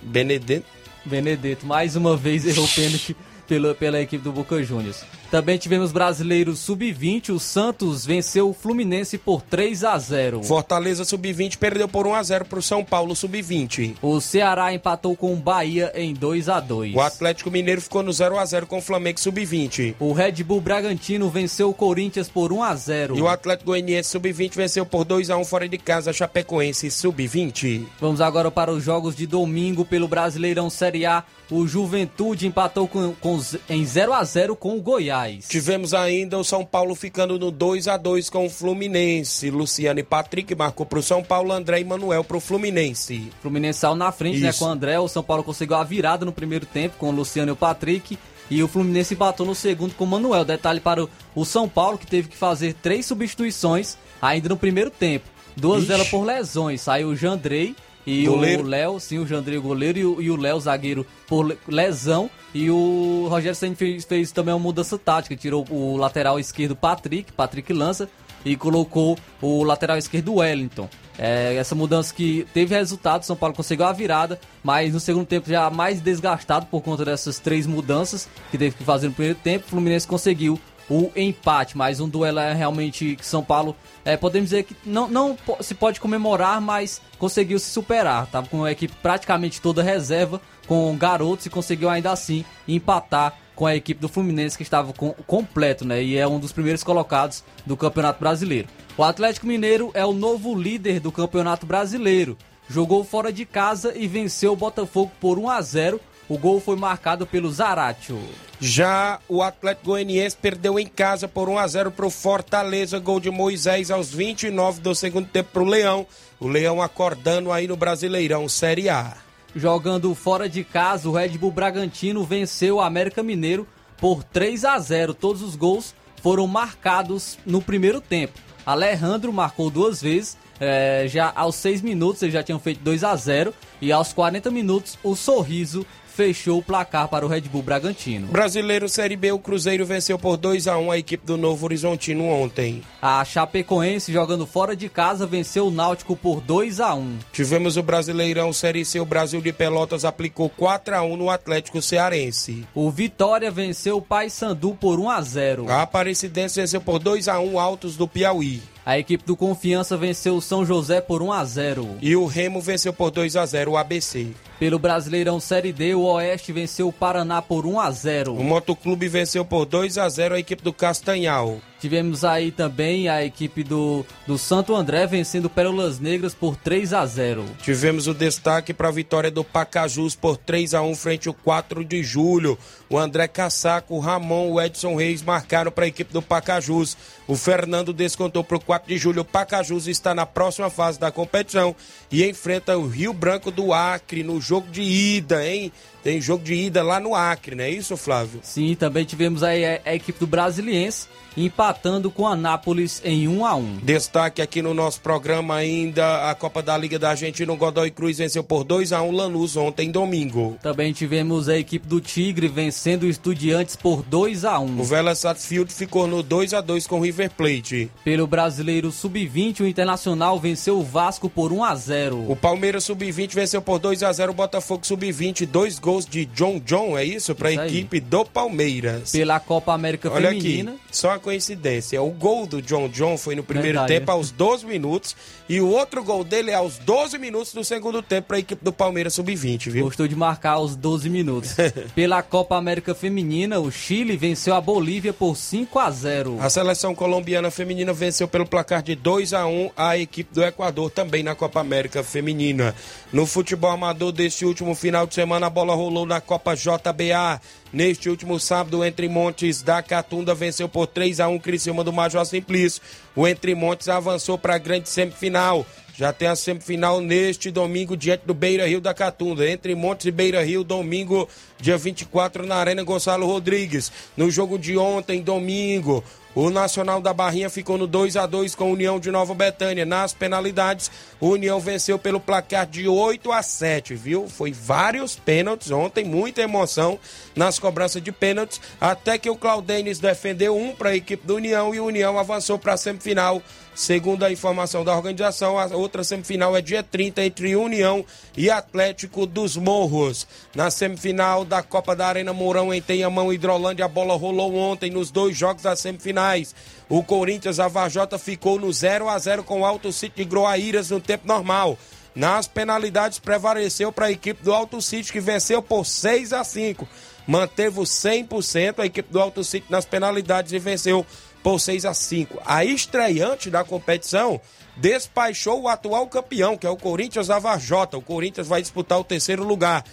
Benedetto. 0.02 0.66
Benedetto 1.06 1.66
mais 1.66 1.96
uma 1.96 2.18
vez 2.18 2.46
errou 2.46 2.68
pênalti 2.68 3.16
pela, 3.48 3.74
pela 3.74 4.02
equipe 4.02 4.24
do 4.24 4.32
Boca 4.32 4.62
Juniors. 4.62 5.06
Também 5.32 5.58
tivemos 5.58 5.92
brasileiros 5.92 6.60
sub-20, 6.60 7.30
o 7.30 7.40
Santos 7.40 8.06
venceu 8.06 8.50
o 8.50 8.54
Fluminense 8.54 9.18
por 9.18 9.42
3 9.42 9.84
a 9.84 9.98
0. 9.98 10.44
Fortaleza 10.44 11.04
Sub-20 11.04 11.58
perdeu 11.58 11.88
por 11.88 12.08
1 12.08 12.14
a 12.16 12.24
0 12.24 12.46
para 12.46 12.60
o 12.60 12.62
São 12.62 12.84
Paulo 12.86 13.16
Sub-20. 13.16 13.96
O 14.02 14.22
Ceará 14.22 14.74
empatou 14.74 15.16
com 15.16 15.34
o 15.34 15.38
Bahia 15.38 15.92
em 15.96 16.14
2 16.14 16.48
a 16.48 16.60
2. 16.60 16.96
O 16.96 17.02
Atlético 17.02 17.52
Mineiro 17.52 17.82
ficou 17.82 18.02
no 18.04 18.14
0 18.14 18.38
a 18.38 18.46
0 18.46 18.66
com 18.68 18.78
o 18.78 18.82
Flamengo 18.82 19.20
Sub-20. 19.20 19.96
O 20.00 20.14
Red 20.14 20.44
Bull 20.44 20.62
Bragantino 20.62 21.30
venceu 21.30 21.70
o 21.70 21.74
Corinthians 21.74 22.30
por 22.30 22.54
1 22.54 22.64
a 22.64 22.76
0. 22.76 23.18
E 23.18 23.22
o 23.22 23.28
Atlético 23.28 23.72
Goianiense 23.72 24.10
Sub-20 24.12 24.56
venceu 24.56 24.86
por 24.86 25.04
2 25.04 25.30
a 25.30 25.38
1 25.38 25.44
fora 25.46 25.68
de 25.68 25.78
casa 25.78 26.14
Chapecoense 26.14 26.90
Sub-20. 26.92 27.86
Vamos 28.00 28.22
agora 28.22 28.50
para 28.52 28.72
os 28.72 28.84
jogos 28.84 29.16
de 29.16 29.26
domingo 29.28 29.84
pelo 29.84 30.08
Brasileirão 30.08 30.70
Série 30.70 31.06
A. 31.06 31.24
O 31.52 31.68
Juventude 31.68 32.48
empatou 32.48 32.88
com, 32.88 33.14
com- 33.22 33.40
em 33.70 33.86
0 33.86 34.14
a 34.14 34.24
0 34.24 34.56
com 34.56 34.76
o 34.78 34.82
Goiás. 34.82 35.15
Tivemos 35.48 35.94
ainda 35.94 36.38
o 36.38 36.44
São 36.44 36.66
Paulo 36.66 36.94
ficando 36.96 37.40
no 37.40 37.52
2 37.52 37.88
a 37.88 37.98
2 37.98 38.30
com 38.30 38.46
o 38.46 38.50
Fluminense. 38.50 39.50
Luciano 39.50 40.00
e 40.00 40.04
Patrick 40.04 40.54
marcou 40.56 40.86
para 40.86 41.00
o 41.00 41.04
São 41.04 41.24
Paulo, 41.24 41.52
André 41.52 41.80
e 41.80 41.84
Manuel 41.84 42.24
para 42.24 42.38
o 42.38 42.40
Fluminense. 42.40 43.32
Fluminense 43.42 43.80
saiu 43.80 43.96
na 43.96 44.12
frente, 44.12 44.40
né, 44.40 44.52
com 44.54 44.66
o 44.66 44.68
André. 44.68 45.00
O 45.00 45.08
São 45.08 45.24
Paulo 45.24 45.44
conseguiu 45.44 45.76
a 45.76 45.84
virada 45.84 46.26
no 46.26 46.32
primeiro 46.32 46.66
tempo 46.66 46.98
com 46.98 47.10
o 47.10 47.12
Luciano 47.12 47.52
e 47.52 47.54
o 47.54 47.56
Patrick. 47.56 48.18
E 48.50 48.62
o 48.62 48.68
Fluminense 48.68 49.14
empatou 49.14 49.46
no 49.46 49.56
segundo 49.56 49.96
com 49.96 50.04
o 50.04 50.08
Manuel. 50.08 50.46
Detalhe 50.46 50.80
para 50.80 51.04
o, 51.04 51.10
o 51.34 51.46
São 51.46 51.68
Paulo, 51.68 51.98
que 51.98 52.06
teve 52.06 52.28
que 52.28 52.38
fazer 52.38 52.74
três 52.74 53.06
substituições 53.06 53.98
ainda 54.22 54.50
no 54.50 54.58
primeiro 54.58 54.92
tempo. 54.92 55.26
Duas 55.56 55.80
Ixi. 55.80 55.88
delas 55.88 56.10
por 56.10 56.24
lesões. 56.26 56.82
Saiu 56.82 57.10
o 57.10 57.16
Jandrei 57.16 57.76
e 58.06 58.26
Goleiro. 58.26 58.64
o 58.64 58.68
Léo, 58.68 59.00
sim, 59.00 59.18
o 59.20 59.26
Jandrei 59.28 59.58
goleiro 59.60 59.98
e 59.98 60.06
o- 60.06 60.34
o 60.34 60.42
Léo 60.42 60.60
zagueiro 60.60 61.06
por 61.28 61.44
le- 61.44 61.58
lesão. 61.68 62.30
E 62.54 62.70
o 62.70 63.28
Rogério 63.30 63.56
Senna 63.56 63.76
fez, 63.76 64.06
fez 64.06 64.32
também 64.32 64.54
uma 64.54 64.60
mudança 64.60 64.98
tática. 64.98 65.36
Tirou 65.36 65.66
o 65.70 65.98
lateral 65.98 66.40
esquerdo 66.40 66.76
Patrick, 66.76 67.32
Patrick 67.34 67.72
lança, 67.74 68.08
e 68.46 68.56
colocou 68.56 69.18
o 69.42 69.64
lateral 69.64 69.98
esquerdo 69.98 70.36
Wellington. 70.36 70.88
É, 71.18 71.56
essa 71.56 71.74
mudança 71.74 72.14
que 72.14 72.46
teve 72.54 72.76
resultado, 72.76 73.24
São 73.24 73.36
Paulo 73.36 73.56
conseguiu 73.56 73.86
a 73.86 73.94
virada, 73.94 74.40
mas 74.64 74.94
no 74.94 75.00
segundo 75.00 75.26
tempo 75.26 75.50
já 75.50 75.70
mais 75.70 76.00
desgastado 76.02 76.66
por 76.68 76.82
conta 76.82 77.06
dessas 77.06 77.40
três 77.40 77.66
mudanças 77.66 78.28
que 78.52 78.58
teve 78.58 78.76
que 78.76 78.84
fazer 78.84 79.08
no 79.08 79.14
primeiro 79.14 79.40
tempo, 79.42 79.66
o 79.66 79.70
Fluminense 79.70 80.06
conseguiu 80.06 80.60
o 80.90 81.12
empate, 81.16 81.78
mas 81.78 82.00
um 82.00 82.08
duelo 82.08 82.40
é 82.40 82.54
realmente 82.54 83.16
que 83.16 83.26
São 83.26 83.44
Paulo, 83.44 83.76
é, 84.04 84.16
podemos 84.16 84.50
dizer 84.50 84.64
que 84.64 84.76
não, 84.86 85.08
não 85.08 85.38
se 85.62 85.74
pode 85.74 86.00
comemorar, 86.00 86.62
mas 86.62 87.02
conseguiu 87.18 87.58
se 87.60 87.70
superar. 87.70 88.28
Tava 88.28 88.48
com 88.48 88.64
a 88.64 88.72
equipe 88.72 88.94
praticamente 89.02 89.62
toda 89.62 89.82
reserva, 89.82 90.40
com 90.68 90.96
garotos 90.96 91.46
e 91.46 91.50
conseguiu 91.50 91.90
ainda 91.90 92.12
assim 92.12 92.46
empatar 92.68 93.36
com 93.56 93.66
a 93.66 93.76
equipe 93.76 94.02
do 94.02 94.10
Fluminense 94.10 94.58
que 94.58 94.64
estava 94.64 94.92
com, 94.94 95.12
completo, 95.26 95.86
né? 95.86 96.04
E 96.04 96.18
é 96.18 96.28
um 96.28 96.40
dos 96.40 96.52
primeiros 96.52 96.84
colocados 96.84 97.44
do 97.66 97.78
Campeonato 97.78 98.20
Brasileiro. 98.20 98.68
O 98.98 99.04
Atlético 99.04 99.48
Mineiro 99.48 99.92
é 99.94 100.06
o 100.06 100.14
novo 100.14 100.54
líder 100.54 101.00
do 101.00 101.12
Campeonato 101.12 101.66
Brasileiro. 101.66 102.38
Jogou 102.70 103.04
fora 103.04 103.32
de 103.32 103.46
casa 103.46 103.94
e 103.96 104.08
venceu 104.08 104.54
o 104.54 104.58
Botafogo 104.58 105.12
por 105.20 105.38
1 105.38 105.50
a 105.50 105.62
0 105.62 106.02
O 106.28 106.38
gol 106.38 106.60
foi 106.60 106.76
marcado 106.76 107.26
pelo 107.26 107.52
Zaratio. 107.52 108.20
Já 108.60 109.20
o 109.28 109.44
Atlético 109.44 109.88
Goianiense 109.88 110.38
perdeu 110.38 110.80
em 110.80 110.88
casa 110.88 111.28
por 111.28 111.50
1 111.50 111.58
a 111.58 111.68
0 111.68 111.92
para 111.92 112.06
o 112.06 112.10
Fortaleza, 112.10 113.00
gol 113.00 113.20
de 113.20 113.30
Moisés 113.30 113.92
aos 113.92 114.14
29 114.14 114.82
do 114.82 114.96
segundo 114.96 115.28
tempo 115.28 115.50
para 115.52 115.64
o 115.64 115.66
Leão. 115.66 116.08
O 116.40 116.48
Leão 116.48 116.82
acordando 116.82 117.52
aí 117.52 117.68
no 117.68 117.76
Brasileirão 117.76 118.48
Série 118.48 118.90
A. 118.90 119.18
Jogando 119.56 120.14
fora 120.16 120.50
de 120.50 120.64
casa, 120.64 121.08
o 121.08 121.14
Red 121.14 121.38
Bull 121.38 121.52
Bragantino 121.52 122.24
venceu 122.24 122.78
o 122.78 122.82
América 122.82 123.22
Mineiro 123.22 123.68
por 123.98 124.24
3 124.24 124.66
a 124.66 124.80
0. 124.80 125.14
Todos 125.14 125.42
os 125.42 125.56
gols 125.56 125.94
foram 126.22 126.48
marcados 126.48 127.38
no 127.46 127.62
primeiro 127.62 128.02
tempo. 128.02 128.40
Alejandro 128.66 129.32
marcou 129.32 129.70
duas 129.70 130.02
vezes, 130.02 130.38
é, 130.60 131.06
já 131.08 131.32
aos 131.36 131.56
6 131.56 131.82
minutos 131.82 132.24
eles 132.24 132.34
já 132.34 132.42
tinham 132.42 132.60
feito 132.60 132.82
2 132.82 133.04
a 133.04 133.16
0 133.16 133.54
e 133.82 133.92
aos 133.92 134.12
40 134.12 134.50
minutos 134.50 134.98
o 135.04 135.16
Sorriso 135.16 135.86
fechou 136.16 136.60
o 136.60 136.64
placar 136.64 137.10
para 137.10 137.26
o 137.26 137.30
Red 137.30 137.42
Bull 137.42 137.62
Bragantino. 137.62 138.28
Brasileiro 138.28 138.88
Série 138.88 139.18
B, 139.18 139.34
o 139.34 139.40
Cruzeiro 139.40 139.86
venceu 139.86 140.18
por 140.18 140.38
2 140.38 140.68
a 140.68 140.78
1 140.78 140.92
a 140.92 140.98
equipe 140.98 141.26
do 141.26 141.36
Novo 141.36 141.66
Horizontino 141.66 142.26
ontem. 142.26 142.82
A 143.02 143.24
Chapecoense, 143.26 144.14
jogando 144.14 144.48
fora 144.48 144.76
de 144.76 144.88
casa, 144.88 145.28
venceu 145.28 145.68
o 145.68 145.72
Náutico 145.72 146.16
por 146.16 146.40
2 146.40 146.80
a 146.80 146.94
1 146.96 147.20
Tivemos 147.34 147.76
o 147.76 147.84
Brasileirão 147.84 148.54
Série 148.54 148.86
C, 148.86 149.00
o 149.00 149.06
Brasil 149.06 149.42
de 149.42 149.52
Pelotas 149.52 150.06
aplicou 150.06 150.50
4 150.50 150.96
a 150.96 151.02
1 151.02 151.18
no 151.18 151.30
Atlético 151.30 151.82
Cearense. 151.82 152.66
O 152.74 152.90
Vitória 152.90 153.52
venceu 153.52 153.98
o 153.98 154.02
Paysandu 154.02 154.74
por 154.80 155.00
1 155.00 155.10
a 155.10 155.22
0 155.22 155.66
A 155.70 155.82
Aparecidense 155.82 156.62
venceu 156.62 156.80
por 156.80 157.00
2 157.00 157.28
a 157.28 157.40
1 157.40 157.60
Altos 157.60 157.98
do 157.98 158.08
Piauí. 158.08 158.62
A 158.86 159.00
equipe 159.00 159.26
do 159.26 159.36
Confiança 159.36 159.98
venceu 159.98 160.36
o 160.36 160.42
São 160.42 160.64
José 160.64 161.02
por 161.02 161.24
1 161.24 161.34
a 161.34 161.44
0 161.44 161.98
E 162.04 162.16
o 162.16 162.28
Remo 162.28 162.62
venceu 162.62 162.94
por 162.94 163.10
2 163.10 163.36
a 163.36 163.44
0 163.44 163.72
o 163.72 163.78
ABC. 163.78 164.28
Pelo 164.60 164.78
Brasileirão 164.78 165.40
Série 165.40 165.74
D, 165.74 165.96
o 165.96 166.04
Oeste 166.04 166.54
venceu 166.54 166.88
o 166.88 166.94
Paraná 166.94 167.42
por 167.42 167.66
1 167.66 167.80
a 167.80 167.90
0 167.90 168.36
O 168.36 168.44
Motoclube 168.44 169.08
venceu 169.08 169.44
por 169.44 169.66
2 169.66 169.98
a 169.98 170.08
0 170.08 170.36
a 170.36 170.40
equipe 170.40 170.62
do 170.62 170.72
Castanhal. 170.72 171.58
Tivemos 171.80 172.24
aí 172.24 172.52
também 172.52 173.10
a 173.10 173.24
equipe 173.24 173.64
do, 173.64 174.06
do 174.26 174.38
Santo 174.38 174.76
André 174.76 175.06
vencendo 175.06 175.50
Pérolas 175.50 176.00
Negras 176.00 176.34
por 176.34 176.56
3 176.56 176.94
a 176.94 177.06
0 177.06 177.46
Tivemos 177.62 178.08
o 178.08 178.14
destaque 178.14 178.74
para 178.74 178.88
a 178.88 178.92
vitória 178.92 179.30
do 179.30 179.44
Pacajus 179.44 180.16
por 180.16 180.38
3 180.38 180.74
a 180.74 180.82
1 180.82 180.96
frente 180.96 181.28
ao 181.28 181.34
4 181.34 181.84
de 181.84 182.02
julho. 182.02 182.58
O 182.90 182.98
André 182.98 183.28
Cassaco, 183.28 183.96
o 183.96 184.00
Ramon, 184.00 184.52
o 184.52 184.62
Edson 184.62 184.96
Reis 184.96 185.22
marcaram 185.22 185.72
para 185.72 185.86
a 185.86 185.88
equipe 185.88 186.14
do 186.14 186.22
Pacajus. 186.22 186.98
O 187.28 187.36
Fernando 187.36 187.92
descontou 187.92 188.44
para 188.44 188.58
o 188.58 188.62
4 188.62 188.88
de 188.88 188.98
julho. 188.98 189.22
O 189.22 189.26
Pacajus 189.26 189.88
está 189.88 190.16
na 190.16 190.26
próxima 190.26 190.70
fase 190.70 191.00
da 191.00 191.12
competição 191.12 191.76
e 192.12 192.28
enfrenta 192.28 192.78
o 192.78 192.88
Rio 192.88 193.14
Branco 193.14 193.52
do 193.52 193.74
Acre 193.74 194.24
no 194.24 194.40
jogo 194.40 194.70
de 194.72 194.82
ida, 194.82 195.46
hein? 195.48 195.72
Tem 196.04 196.22
jogo 196.22 196.44
de 196.44 196.54
ida 196.54 196.84
lá 196.84 197.00
no 197.00 197.16
Acre, 197.16 197.56
não 197.56 197.64
é 197.64 197.70
isso, 197.70 197.98
Flávio? 197.98 198.40
Sim, 198.44 198.76
também 198.76 199.04
tivemos 199.06 199.42
aí 199.42 199.66
a, 199.66 199.82
a 199.86 199.96
equipe 199.96 200.20
do 200.20 200.28
Brasiliense 200.28 201.08
empatando 201.36 201.65
com 202.14 202.28
a 202.28 202.36
Nápoles 202.36 203.02
em 203.04 203.28
1 203.28 203.46
a 203.46 203.56
1 203.56 203.78
Destaque 203.84 204.42
aqui 204.42 204.62
no 204.62 204.74
nosso 204.74 205.02
programa 205.02 205.56
ainda 205.56 206.30
a 206.30 206.36
Copa 206.36 206.62
da 206.62 206.78
Liga 206.78 207.00
da 207.00 207.10
Argentina, 207.10 207.52
o 207.52 207.58
Godoy 207.58 207.90
Cruz 207.90 208.20
venceu 208.20 208.44
por 208.44 208.64
2 208.64 208.94
a 208.94 209.02
1 209.02 209.12
Lanús 209.12 209.58
ontem 209.58 209.90
domingo. 209.90 210.58
Também 210.62 210.94
tivemos 210.94 211.50
a 211.50 211.58
equipe 211.58 211.88
do 211.88 212.00
Tigre 212.00 212.48
vencendo 212.48 213.04
o 213.04 213.10
Estudiantes 213.10 213.76
por 213.76 214.04
2 214.04 214.46
a 214.46 214.60
1 214.60 214.80
O 214.80 214.84
Vélez 214.84 215.20
Sarsfield 215.20 215.74
ficou 215.74 216.06
no 216.06 216.22
2 216.22 216.54
a 216.54 216.62
2 216.62 216.86
com 216.86 217.00
o 217.00 217.04
River 217.04 217.32
Plate. 217.32 217.90
Pelo 218.04 218.28
Brasileiro 218.28 218.92
Sub-20, 218.92 219.62
o 219.62 219.68
Internacional 219.68 220.40
venceu 220.40 220.78
o 220.78 220.84
Vasco 220.84 221.30
por 221.30 221.52
1 221.52 221.64
a 221.64 221.76
0 221.76 222.26
O 222.30 222.36
Palmeiras 222.36 222.84
Sub-20 222.84 223.34
venceu 223.34 223.62
por 223.62 223.80
2 223.80 224.04
a 224.04 224.12
0 224.14 224.32
o 224.32 224.36
Botafogo 224.36 224.86
Sub-20, 224.86 225.46
dois 225.48 225.80
gols 225.80 226.06
de 226.06 226.26
John 226.26 226.60
John, 226.60 226.98
é 226.98 227.04
isso? 227.04 227.34
Para 227.34 227.50
a 227.50 227.68
equipe 227.68 228.00
do 228.00 228.24
Palmeiras. 228.24 229.12
Pela 229.12 229.40
Copa 229.40 229.74
América 229.74 230.12
Olha 230.12 230.30
Feminina. 230.30 230.72
aqui, 230.72 230.80
só 230.92 231.10
uma 231.10 231.20
coincidência. 231.20 231.55
O 232.02 232.12
gol 232.12 232.46
do 232.46 232.62
John 232.62 232.88
John 232.90 233.18
foi 233.18 233.36
no 233.36 233.44
primeiro 233.44 233.80
Verdade, 233.80 234.00
tempo, 234.00 234.12
aos 234.12 234.32
12 234.32 234.66
minutos, 234.66 235.16
e 235.48 235.60
o 235.60 235.70
outro 235.70 236.04
gol 236.04 236.24
dele 236.24 236.52
é 236.52 236.56
aos 236.56 236.78
12 236.78 237.18
minutos 237.18 237.54
do 237.54 237.64
segundo 237.64 238.02
tempo 238.02 238.28
para 238.28 238.38
a 238.38 238.40
equipe 238.40 238.64
do 238.64 238.74
Palmeiras 238.74 239.14
Sub-20, 239.14 239.70
viu? 239.70 239.86
Gostou 239.86 240.08
de 240.08 240.16
marcar 240.16 240.52
aos 240.52 240.76
12 240.76 241.10
minutos. 241.10 241.56
Pela 241.96 242.22
Copa 242.22 242.56
América 242.56 242.94
Feminina, 242.94 243.60
o 243.60 243.72
Chile 243.72 244.18
venceu 244.18 244.54
a 244.54 244.62
Bolívia 244.62 245.14
por 245.14 245.36
5 245.36 245.80
a 245.80 245.92
0 245.92 246.38
A 246.42 246.50
seleção 246.50 246.96
colombiana 246.96 247.52
feminina 247.52 247.94
venceu 247.94 248.28
pelo 248.28 248.46
placar 248.46 248.82
de 248.82 248.96
2 248.96 249.34
a 249.34 249.46
1 249.46 249.72
a 249.76 249.98
equipe 249.98 250.34
do 250.34 250.44
Equador, 250.44 250.90
também 250.90 251.24
na 251.24 251.36
Copa 251.36 251.60
América 251.60 252.04
Feminina. 252.04 252.76
No 253.12 253.26
futebol 253.26 253.72
amador 253.72 254.12
deste 254.12 254.46
último 254.46 254.76
final 254.76 255.08
de 255.08 255.14
semana, 255.14 255.48
a 255.48 255.50
bola 255.50 255.76
rolou 255.76 256.06
na 256.06 256.20
Copa 256.20 256.56
JBA. 256.56 257.42
Neste 257.76 258.10
último 258.10 258.40
sábado, 258.40 258.80
o 258.80 258.86
Entre 258.86 259.10
Montes 259.10 259.62
da 259.62 259.84
Catunda 259.84 260.34
venceu 260.34 260.70
por 260.70 260.88
3 260.88 261.20
a 261.20 261.28
1 261.28 261.40
Criciúma 261.40 261.84
do 261.84 261.92
Major 261.92 262.26
Simplício. 262.26 262.82
O 263.14 263.28
Entre 263.28 263.54
Montes 263.54 263.90
avançou 263.90 264.38
para 264.38 264.56
a 264.56 264.58
grande 264.58 264.88
semifinal. 264.88 265.66
Já 265.94 266.14
tem 266.14 266.30
a 266.30 266.38
semifinal 266.38 267.02
neste 267.02 267.52
domingo 267.52 267.98
diante 267.98 268.26
do 268.26 268.34
Beira 268.34 268.66
Rio 268.66 268.80
da 268.80 268.94
Catunda. 268.94 269.46
Entre 269.46 269.76
Montes 269.76 270.06
e 270.06 270.12
Beira 270.12 270.42
Rio, 270.42 270.64
domingo, 270.64 271.28
dia 271.60 271.78
24, 271.78 272.46
na 272.46 272.56
Arena 272.56 272.82
Gonçalo 272.82 273.28
Rodrigues. 273.28 273.92
No 274.16 274.32
jogo 274.32 274.58
de 274.58 274.78
ontem, 274.78 275.22
domingo, 275.22 276.02
o 276.36 276.50
Nacional 276.50 277.02
da 277.02 277.14
Barrinha 277.14 277.50
ficou 277.50 277.78
no 277.78 277.88
2 277.88 278.18
a 278.18 278.26
2 278.26 278.54
com 278.54 278.66
a 278.66 278.68
União 278.68 279.00
de 279.00 279.10
Nova 279.10 279.34
Betânia. 279.34 279.86
Nas 279.86 280.14
penalidades, 280.14 280.92
o 281.20 281.30
União 281.30 281.60
venceu 281.62 281.98
pelo 281.98 282.20
placar 282.20 282.68
de 282.68 282.88
8 282.88 283.32
a 283.32 283.42
7, 283.42 283.96
viu? 283.96 284.28
Foi 284.28 284.52
vários 284.52 285.16
pênaltis 285.16 285.72
ontem, 285.72 286.04
muita 286.04 286.42
emoção 286.42 287.00
nas 287.34 287.58
cobranças 287.58 288.04
de 288.04 288.12
pênaltis, 288.12 288.60
até 288.80 289.18
que 289.18 289.30
o 289.30 289.38
Claudenis 289.38 289.98
defendeu 289.98 290.58
um 290.58 290.76
para 290.76 290.90
a 290.90 290.96
equipe 290.96 291.26
do 291.26 291.36
União 291.36 291.74
e 291.74 291.80
o 291.80 291.86
União 291.86 292.20
avançou 292.20 292.60
para 292.60 292.74
a 292.74 292.78
semifinal. 292.78 293.42
Segundo 293.76 294.24
a 294.24 294.32
informação 294.32 294.86
da 294.86 294.96
organização, 294.96 295.60
a 295.60 295.66
outra 295.76 296.02
semifinal 296.02 296.56
é 296.56 296.62
dia 296.62 296.82
30 296.82 297.26
entre 297.26 297.58
União 297.58 298.06
e 298.38 298.50
Atlético 298.50 299.26
dos 299.26 299.58
Morros. 299.58 300.26
Na 300.56 300.72
semifinal 300.72 301.44
da 301.44 301.62
Copa 301.62 301.94
da 301.94 302.08
Arena 302.08 302.32
Mourão 302.32 302.74
em 302.74 302.82
Tenhamão, 302.82 303.34
Hidrolândia, 303.34 303.84
a 303.84 303.90
bola 303.90 304.16
rolou 304.16 304.56
ontem 304.56 304.90
nos 304.90 305.12
dois 305.12 305.36
jogos 305.36 305.64
das 305.64 305.82
semifinais. 305.82 306.56
O 306.88 307.04
Corinthians, 307.04 307.60
a 307.60 307.68
Vajota, 307.68 308.18
ficou 308.18 308.58
no 308.58 308.72
0 308.72 309.10
a 309.10 309.20
0 309.20 309.44
com 309.44 309.60
o 309.60 309.66
Alto 309.66 309.92
City 309.92 310.24
de 310.24 310.24
Groaíras 310.24 310.90
no 310.90 311.02
tempo 311.02 311.28
normal. 311.28 311.78
Nas 312.16 312.48
penalidades, 312.48 313.20
prevaleceu 313.20 313.92
para 313.92 314.06
a 314.06 314.12
equipe 314.12 314.42
do 314.42 314.54
Alto 314.54 314.82
City, 314.82 315.12
que 315.12 315.20
venceu 315.20 315.62
por 315.62 315.86
6 315.86 316.32
a 316.32 316.46
5 316.46 316.88
Manteve 317.28 317.80
o 317.80 317.84
100% 317.84 318.80
a 318.80 318.86
equipe 318.86 319.12
do 319.12 319.20
Alto 319.20 319.44
City 319.44 319.66
nas 319.70 319.86
penalidades 319.86 320.52
e 320.52 320.60
venceu 320.60 321.06
por 321.46 321.60
6 321.60 321.86
a 321.86 321.94
5 321.94 322.42
A 322.44 322.66
estreante 322.66 323.52
da 323.52 323.64
competição 323.64 324.42
despachou 324.76 325.62
o 325.62 325.68
atual 325.68 326.08
campeão, 326.08 326.58
que 326.58 326.66
é 326.66 326.70
o 326.72 326.76
Corinthians 326.76 327.28
da 327.28 327.38
Vajota. 327.38 328.00
O 328.00 328.02
Corinthians 328.02 328.48
vai 328.48 328.64
disputar 328.64 329.00
o 329.00 329.04
terceiro 329.04 329.44
lugar. 329.44 329.86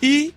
E 0.00 0.32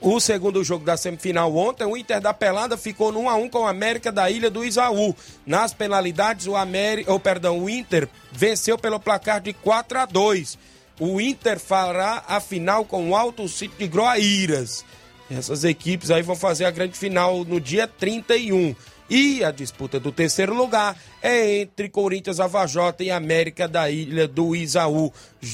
o 0.00 0.18
segundo 0.18 0.64
jogo 0.64 0.84
da 0.84 0.96
semifinal 0.96 1.54
ontem, 1.54 1.84
o 1.84 1.96
Inter 1.96 2.20
da 2.20 2.34
Pelada 2.34 2.76
ficou 2.76 3.12
no 3.12 3.20
1 3.20 3.30
a 3.30 3.34
1 3.36 3.48
com 3.48 3.60
o 3.60 3.66
América 3.66 4.10
da 4.10 4.28
Ilha 4.28 4.50
do 4.50 4.64
Isaú. 4.64 5.14
Nas 5.46 5.72
penalidades, 5.72 6.48
o 6.48 6.56
América, 6.56 7.14
oh, 7.14 7.20
perdão, 7.20 7.60
o 7.60 7.70
Inter 7.70 8.08
venceu 8.32 8.76
pelo 8.76 8.98
placar 8.98 9.40
de 9.40 9.52
4 9.52 10.00
a 10.00 10.04
2. 10.04 10.58
O 10.98 11.20
Inter 11.20 11.60
fará 11.60 12.24
a 12.26 12.40
final 12.40 12.84
com 12.84 13.10
o 13.10 13.14
Alto 13.14 13.48
City 13.48 13.76
de 13.78 13.86
Groaíras. 13.86 14.84
Essas 15.30 15.62
equipes 15.62 16.10
aí 16.10 16.22
vão 16.22 16.34
fazer 16.34 16.64
a 16.64 16.72
grande 16.72 16.98
final 16.98 17.44
no 17.44 17.60
dia 17.60 17.86
31. 17.86 18.74
E 19.08 19.44
a 19.44 19.52
disputa 19.52 20.00
do 20.00 20.10
terceiro 20.10 20.52
lugar 20.52 20.96
é 21.22 21.60
entre 21.60 21.88
Corinthians, 21.88 22.40
Avajota 22.40 23.04
e 23.04 23.10
América 23.10 23.68
da 23.68 23.88
Ilha 23.88 24.26
do 24.26 24.54
Isaú. 24.56 25.12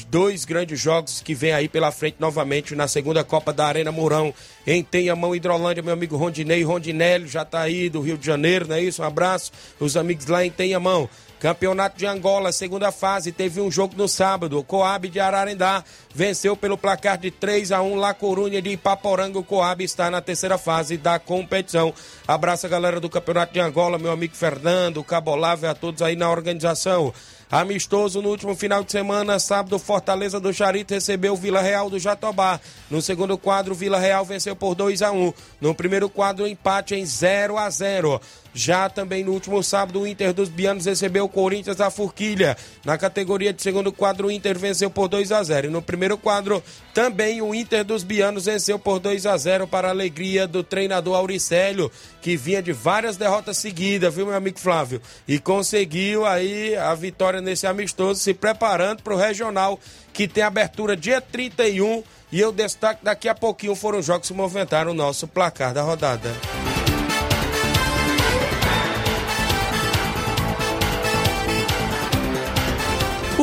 Dois 0.09 0.43
grandes 0.43 0.79
jogos 0.79 1.21
que 1.21 1.35
vem 1.35 1.51
aí 1.51 1.69
pela 1.69 1.91
frente 1.91 2.15
novamente 2.19 2.75
na 2.75 2.87
segunda 2.87 3.23
Copa 3.23 3.53
da 3.53 3.67
Arena 3.67 3.91
Mourão. 3.91 4.33
Em 4.65 4.83
Tenhamão, 4.83 5.35
Hidrolândia, 5.35 5.83
meu 5.83 5.93
amigo 5.93 6.17
Rondinei 6.17 6.63
Rondinelli 6.63 7.27
já 7.27 7.45
tá 7.45 7.61
aí 7.61 7.89
do 7.89 8.01
Rio 8.01 8.17
de 8.17 8.25
Janeiro, 8.25 8.67
não 8.67 8.75
é 8.75 8.81
isso? 8.81 9.03
Um 9.03 9.05
abraço. 9.05 9.51
Os 9.79 9.95
amigos 9.95 10.25
lá 10.25 10.43
em 10.43 10.49
Tenhamão. 10.49 11.07
Campeonato 11.43 11.97
de 11.97 12.05
Angola, 12.05 12.53
segunda 12.53 12.89
fase, 12.89 13.33
teve 13.33 13.59
um 13.59 13.69
jogo 13.69 13.95
no 13.97 14.07
sábado. 14.07 14.57
O 14.57 14.63
Coab 14.63 15.09
de 15.09 15.19
Ararendá 15.19 15.83
venceu 16.15 16.55
pelo 16.55 16.77
placar 16.77 17.17
de 17.17 17.31
3 17.31 17.73
a 17.73 17.81
1 17.81 17.97
La 17.97 18.13
Corunha 18.13 18.61
de 18.61 18.69
Ipaporanga. 18.69 19.39
O 19.39 19.43
Coab 19.43 19.83
está 19.83 20.09
na 20.09 20.21
terceira 20.21 20.57
fase 20.57 20.95
da 20.95 21.19
competição. 21.19 21.93
Abraço 22.25 22.65
a 22.65 22.69
galera 22.69 22.97
do 22.97 23.09
Campeonato 23.09 23.51
de 23.51 23.59
Angola, 23.59 23.99
meu 23.99 24.13
amigo 24.13 24.33
Fernando, 24.33 25.03
Cabolávio, 25.03 25.69
a 25.69 25.75
todos 25.75 26.01
aí 26.01 26.15
na 26.15 26.31
organização. 26.31 27.13
Amistoso 27.51 28.21
no 28.21 28.29
último 28.29 28.55
final 28.55 28.81
de 28.83 28.91
semana, 28.91 29.37
sábado, 29.37 29.77
Fortaleza 29.77 30.39
do 30.39 30.53
Charito 30.53 30.93
recebeu 30.93 31.33
o 31.33 31.37
Vila 31.37 31.61
Real 31.61 31.89
do 31.89 31.99
Jatobá. 31.99 32.59
No 32.89 33.01
segundo 33.01 33.37
quadro, 33.37 33.75
Vila 33.75 33.99
Real 33.99 34.23
venceu 34.23 34.55
por 34.55 34.73
2 34.73 35.01
a 35.01 35.11
1 35.11 35.33
No 35.61 35.75
primeiro 35.75 36.09
quadro, 36.09 36.47
empate 36.47 36.95
em 36.95 37.05
0 37.05 37.57
a 37.57 37.69
0 37.69 38.19
Já 38.53 38.87
também 38.87 39.23
no 39.23 39.31
último 39.31 39.63
sábado, 39.63 40.01
o 40.01 40.07
Inter 40.07 40.31
dos 40.31 40.47
Bianos 40.47 40.85
recebeu 40.85 41.25
o 41.25 41.29
Corinthians 41.29 41.77
da 41.77 41.89
Forquilha. 41.89 42.55
Na 42.85 42.97
categoria 42.97 43.51
de 43.51 43.61
segundo 43.61 43.91
quadro, 43.91 44.27
o 44.27 44.31
Inter 44.31 44.57
venceu 44.57 44.89
por 44.89 45.07
2 45.07 45.31
a 45.31 45.43
0 45.43 45.67
E 45.67 45.69
no 45.71 45.81
primeiro 45.81 46.17
quadro, 46.17 46.63
também 46.93 47.41
o 47.41 47.55
Inter 47.55 47.83
dos 47.83 48.03
Bianos 48.03 48.45
venceu 48.45 48.77
por 48.77 48.99
2 48.99 49.25
a 49.25 49.35
0 49.35 49.67
para 49.67 49.87
a 49.87 49.91
alegria 49.91 50.45
do 50.45 50.63
treinador 50.63 51.15
Auricélio, 51.15 51.91
que 52.21 52.37
vinha 52.37 52.61
de 52.61 52.71
várias 52.71 53.17
derrotas 53.17 53.57
seguidas, 53.57 54.13
viu, 54.13 54.27
meu 54.27 54.35
amigo 54.35 54.59
Flávio? 54.59 55.01
E 55.27 55.39
conseguiu 55.39 56.25
aí 56.25 56.75
a 56.75 56.93
vitória 56.93 57.41
nesse 57.41 57.65
amistoso, 57.65 58.19
se 58.19 58.33
preparando 58.33 59.01
para 59.01 59.15
o 59.15 59.17
regional, 59.17 59.79
que 60.13 60.27
tem 60.27 60.43
abertura 60.43 60.95
dia 60.95 61.19
31. 61.19 62.03
E 62.31 62.39
eu 62.39 62.51
destaco 62.51 63.03
daqui 63.03 63.27
a 63.27 63.35
pouquinho 63.35 63.75
foram 63.75 63.99
os 63.99 64.05
jogos 64.05 64.27
que 64.27 64.33
movimentaram 64.33 64.91
o 64.91 64.95
nosso 64.95 65.27
placar 65.27 65.73
da 65.73 65.81
rodada. 65.81 66.31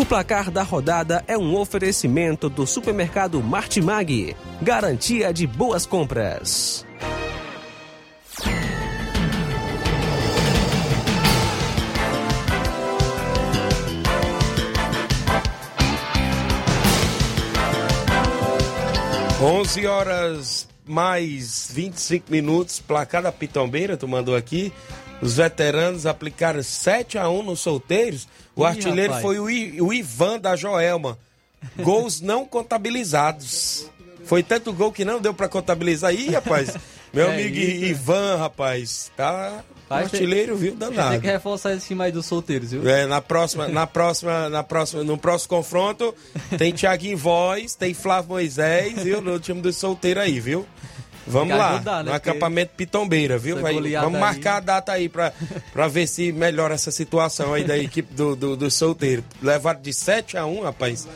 O 0.01 0.07
placar 0.07 0.51
da 0.51 0.63
rodada 0.63 1.23
é 1.29 1.37
um 1.37 1.55
oferecimento 1.55 2.49
do 2.49 2.67
supermercado 2.67 3.43
Martimag. 3.43 4.35
Garantia 4.63 5.31
de 5.31 5.47
boas 5.47 5.85
compras. 5.85 6.87
Onze 19.43 19.87
horas 19.87 20.67
mais 20.87 21.71
25 21.71 22.33
minutos, 22.33 22.81
placar 22.81 23.23
da 23.23 23.31
Pitombeira, 23.31 23.99
tu 23.99 24.09
mandou 24.09 24.35
aqui. 24.35 24.73
Os 25.21 25.37
veteranos 25.37 26.07
aplicaram 26.07 26.63
7 26.63 27.19
a 27.19 27.29
1 27.29 27.43
nos 27.43 27.61
solteiros. 27.61 28.27
O 28.61 28.65
artilheiro 28.67 29.13
rapaz. 29.13 29.23
foi 29.23 29.39
o, 29.39 29.51
I- 29.51 29.81
o 29.81 29.93
Ivan 29.93 30.39
da 30.39 30.57
Joelma. 30.57 31.19
Gols 31.79 32.21
não 32.21 32.45
contabilizados. 32.47 33.87
Foi 34.25 34.43
tanto 34.43 34.73
gol 34.73 34.93
que 34.93 35.05
não 35.05 35.21
deu 35.21 35.35
pra 35.35 35.49
contabilizar. 35.49 36.15
Ih, 36.15 36.31
rapaz. 36.31 36.75
Meu 37.13 37.29
É 37.29 37.35
amigo 37.35 37.57
isso. 37.57 37.85
Ivan, 37.87 38.37
rapaz. 38.37 39.11
Tá. 39.17 39.65
O 39.87 39.89
Vai 39.89 40.09
ter- 40.09 40.17
artilheiro, 40.19 40.57
viu? 40.57 40.71
Tem 40.77 40.79
Danado. 40.91 41.21
que 41.21 41.27
reforçar 41.27 41.73
esse 41.75 41.89
time 41.89 42.05
aí 42.05 42.13
dos 42.13 42.25
solteiros, 42.27 42.71
viu? 42.71 42.89
É, 42.89 43.05
na 43.07 43.21
próxima, 43.21 43.67
na 43.67 43.85
próxima, 43.89 44.49
na 44.49 44.63
próxima, 44.63 45.03
no 45.03 45.19
próximo 45.19 45.49
confronto, 45.49 46.15
tem 46.57 46.73
Thiaguinho 46.73 47.17
Voz, 47.19 47.75
tem 47.75 47.93
Flávio 47.93 48.31
Moisés, 48.31 49.03
viu? 49.03 49.21
No 49.21 49.41
time 49.41 49.61
do 49.61 49.73
solteiro 49.73 50.21
aí, 50.21 50.39
viu? 50.39 50.65
Vamos 51.31 51.57
lá, 51.57 51.75
ajudar, 51.75 52.05
né? 52.05 52.11
no 52.11 52.17
acampamento 52.17 52.73
Pitombeira, 52.77 53.39
viu? 53.39 53.59
Vai- 53.61 53.75
vamos 53.75 54.15
aí. 54.15 54.21
marcar 54.21 54.57
a 54.57 54.61
data 54.61 54.93
aí 54.93 55.09
pra, 55.09 55.33
pra 55.73 55.89
ver 55.89 56.07
se 56.07 56.33
melhora 56.33 56.75
essa 56.75 56.91
situação 56.91 57.55
aí 57.55 57.65
da 57.65 57.79
equipe 57.79 58.13
do, 58.15 58.37
do, 58.37 58.57
do 58.57 58.71
solteiro. 58.71 59.25
Levaram 59.43 59.81
de 59.81 59.93
7 59.93 60.37
a 60.37 60.45
1, 60.47 60.63
rapaz. 60.63 61.09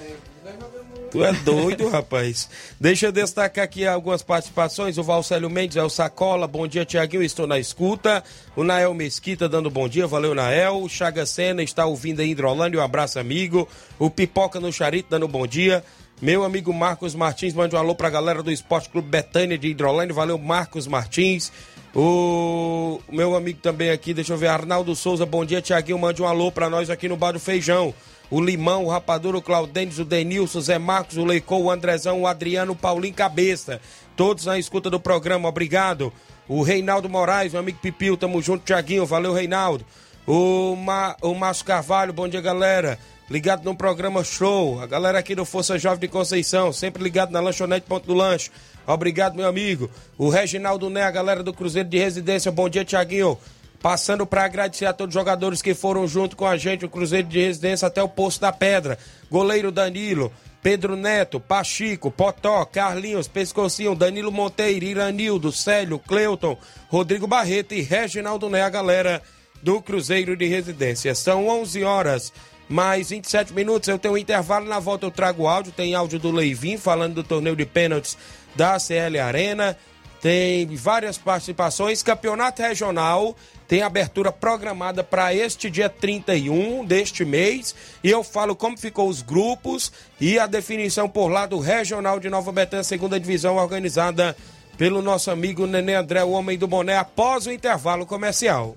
Tu 1.10 1.24
é 1.24 1.32
doido, 1.32 1.88
rapaz. 1.88 2.48
Deixa 2.80 3.06
eu 3.06 3.12
destacar 3.12 3.64
aqui 3.64 3.86
algumas 3.86 4.20
participações. 4.20 4.98
O 4.98 5.02
Valcélio 5.04 5.48
Mendes 5.48 5.76
é 5.76 5.82
o 5.82 5.88
Sacola. 5.88 6.48
Bom 6.48 6.66
dia, 6.66 6.84
Tiaguinho. 6.84 7.22
Estou 7.22 7.46
na 7.46 7.56
escuta. 7.56 8.24
O 8.56 8.64
Nael 8.64 8.92
Mesquita 8.94 9.48
dando 9.48 9.70
bom 9.70 9.88
dia. 9.88 10.08
Valeu, 10.08 10.34
Nael. 10.34 10.82
O 10.82 10.88
Chaga 10.88 11.24
Sena 11.24 11.62
está 11.62 11.86
ouvindo 11.86 12.18
aí 12.18 12.32
Hidrolândia. 12.32 12.80
Um 12.80 12.82
abraço, 12.82 13.20
amigo. 13.20 13.68
O 13.96 14.10
Pipoca 14.10 14.58
no 14.58 14.72
Charito 14.72 15.08
dando 15.08 15.28
bom 15.28 15.46
dia. 15.46 15.84
Meu 16.22 16.44
amigo 16.44 16.72
Marcos 16.72 17.14
Martins, 17.14 17.52
mande 17.52 17.74
um 17.74 17.78
alô 17.78 17.94
pra 17.94 18.08
galera 18.08 18.42
do 18.42 18.50
Esporte 18.50 18.88
Clube 18.88 19.08
Betânia 19.08 19.58
de 19.58 19.68
Hidrolândia. 19.68 20.14
Valeu, 20.14 20.38
Marcos 20.38 20.86
Martins. 20.86 21.52
O 21.94 23.00
meu 23.08 23.36
amigo 23.36 23.60
também 23.60 23.90
aqui, 23.90 24.12
deixa 24.12 24.32
eu 24.32 24.36
ver, 24.36 24.48
Arnaldo 24.48 24.96
Souza, 24.96 25.24
bom 25.24 25.44
dia, 25.44 25.62
Tiaguinho, 25.62 25.96
mande 25.96 26.20
um 26.20 26.26
alô 26.26 26.50
pra 26.50 26.68
nós 26.68 26.90
aqui 26.90 27.08
no 27.08 27.16
Bar 27.16 27.32
do 27.32 27.38
Feijão. 27.38 27.94
O 28.30 28.40
Limão, 28.40 28.84
o 28.84 28.88
Rapadura, 28.88 29.38
o 29.38 29.42
Claudênis, 29.42 30.00
o 30.00 30.04
Denilson, 30.04 30.58
o 30.58 30.62
Zé 30.62 30.76
Marcos, 30.76 31.16
o 31.16 31.24
Leicou, 31.24 31.62
o 31.62 31.70
Andrezão, 31.70 32.22
o 32.22 32.26
Adriano, 32.26 32.72
o 32.72 32.76
Paulinho 32.76 33.14
Cabeça. 33.14 33.80
Todos 34.16 34.46
na 34.46 34.58
escuta 34.58 34.90
do 34.90 34.98
programa, 34.98 35.48
obrigado. 35.48 36.12
O 36.48 36.62
Reinaldo 36.62 37.08
Moraes, 37.08 37.52
meu 37.52 37.60
amigo 37.60 37.78
Pipil, 37.80 38.16
tamo 38.16 38.42
junto, 38.42 38.64
Tiaguinho, 38.64 39.06
valeu, 39.06 39.32
Reinaldo. 39.32 39.84
O, 40.26 40.74
Ma, 40.74 41.14
o 41.22 41.34
Márcio 41.34 41.64
Carvalho, 41.64 42.12
bom 42.12 42.26
dia, 42.26 42.40
galera. 42.40 42.98
Ligado 43.30 43.64
no 43.64 43.74
programa 43.74 44.22
Show. 44.22 44.80
A 44.80 44.86
galera 44.86 45.18
aqui 45.18 45.34
do 45.34 45.46
Força 45.46 45.78
Jovem 45.78 46.00
de 46.00 46.08
Conceição, 46.08 46.72
sempre 46.72 47.02
ligado 47.02 47.30
na 47.30 47.40
lanchonete 47.40 47.86
Ponto 47.86 48.06
do 48.06 48.12
Lanche. 48.12 48.50
Obrigado, 48.86 49.34
meu 49.34 49.48
amigo. 49.48 49.90
O 50.18 50.28
Reginaldo 50.28 50.90
Né, 50.90 51.02
a 51.02 51.10
galera 51.10 51.42
do 51.42 51.54
Cruzeiro 51.54 51.88
de 51.88 51.96
Residência. 51.96 52.52
Bom 52.52 52.68
dia, 52.68 52.84
Tiaguinho. 52.84 53.38
Passando 53.80 54.26
para 54.26 54.44
agradecer 54.44 54.84
a 54.86 54.92
todos 54.92 55.14
os 55.14 55.20
jogadores 55.20 55.62
que 55.62 55.74
foram 55.74 56.06
junto 56.06 56.36
com 56.36 56.46
a 56.46 56.56
gente, 56.58 56.84
o 56.84 56.88
Cruzeiro 56.88 57.26
de 57.26 57.40
Residência 57.40 57.88
até 57.88 58.02
o 58.02 58.08
Poço 58.08 58.40
da 58.40 58.52
Pedra. 58.52 58.98
Goleiro 59.30 59.72
Danilo, 59.72 60.30
Pedro 60.62 60.94
Neto, 60.94 61.40
Pachico, 61.40 62.10
Potó, 62.10 62.62
Carlinhos, 62.66 63.26
Pescocinho, 63.26 63.94
Danilo 63.94 64.32
Monteiro, 64.32 64.84
Iranildo, 64.84 65.50
Célio, 65.50 65.98
Cleuton, 65.98 66.58
Rodrigo 66.88 67.26
Barreto 67.26 67.72
e 67.72 67.80
Reginaldo 67.80 68.50
Né, 68.50 68.60
a 68.60 68.70
galera 68.70 69.22
do 69.62 69.80
Cruzeiro 69.80 70.36
de 70.36 70.46
Residência. 70.46 71.14
São 71.14 71.48
11 71.48 71.84
horas 71.84 72.32
mais 72.68 73.10
27 73.10 73.52
minutos. 73.52 73.88
Eu 73.88 73.98
tenho 73.98 74.14
um 74.14 74.18
intervalo. 74.18 74.66
Na 74.66 74.78
volta 74.78 75.06
eu 75.06 75.10
trago 75.10 75.46
áudio. 75.46 75.72
Tem 75.72 75.94
áudio 75.94 76.18
do 76.18 76.30
Leivin 76.30 76.76
falando 76.76 77.14
do 77.14 77.24
torneio 77.24 77.56
de 77.56 77.66
pênaltis 77.66 78.16
da 78.54 78.78
CL 78.78 79.18
Arena. 79.18 79.76
Tem 80.20 80.66
várias 80.74 81.18
participações. 81.18 82.02
Campeonato 82.02 82.62
Regional 82.62 83.36
tem 83.68 83.82
abertura 83.82 84.30
programada 84.30 85.02
para 85.02 85.34
este 85.34 85.70
dia 85.70 85.88
31 85.88 86.84
deste 86.84 87.24
mês. 87.24 87.74
E 88.02 88.10
eu 88.10 88.22
falo 88.22 88.54
como 88.54 88.78
ficou 88.78 89.08
os 89.08 89.22
grupos 89.22 89.92
e 90.20 90.38
a 90.38 90.46
definição 90.46 91.08
por 91.08 91.28
lá 91.28 91.46
do 91.46 91.58
Regional 91.58 92.20
de 92.20 92.30
Nova 92.30 92.52
Betânia, 92.52 92.84
segunda 92.84 93.18
divisão, 93.18 93.56
organizada 93.56 94.36
pelo 94.76 95.02
nosso 95.02 95.30
amigo 95.30 95.66
Nenê 95.66 95.94
André, 95.94 96.24
o 96.24 96.30
homem 96.30 96.58
do 96.58 96.66
boné, 96.66 96.96
após 96.96 97.46
o 97.46 97.52
intervalo 97.52 98.06
comercial. 98.06 98.76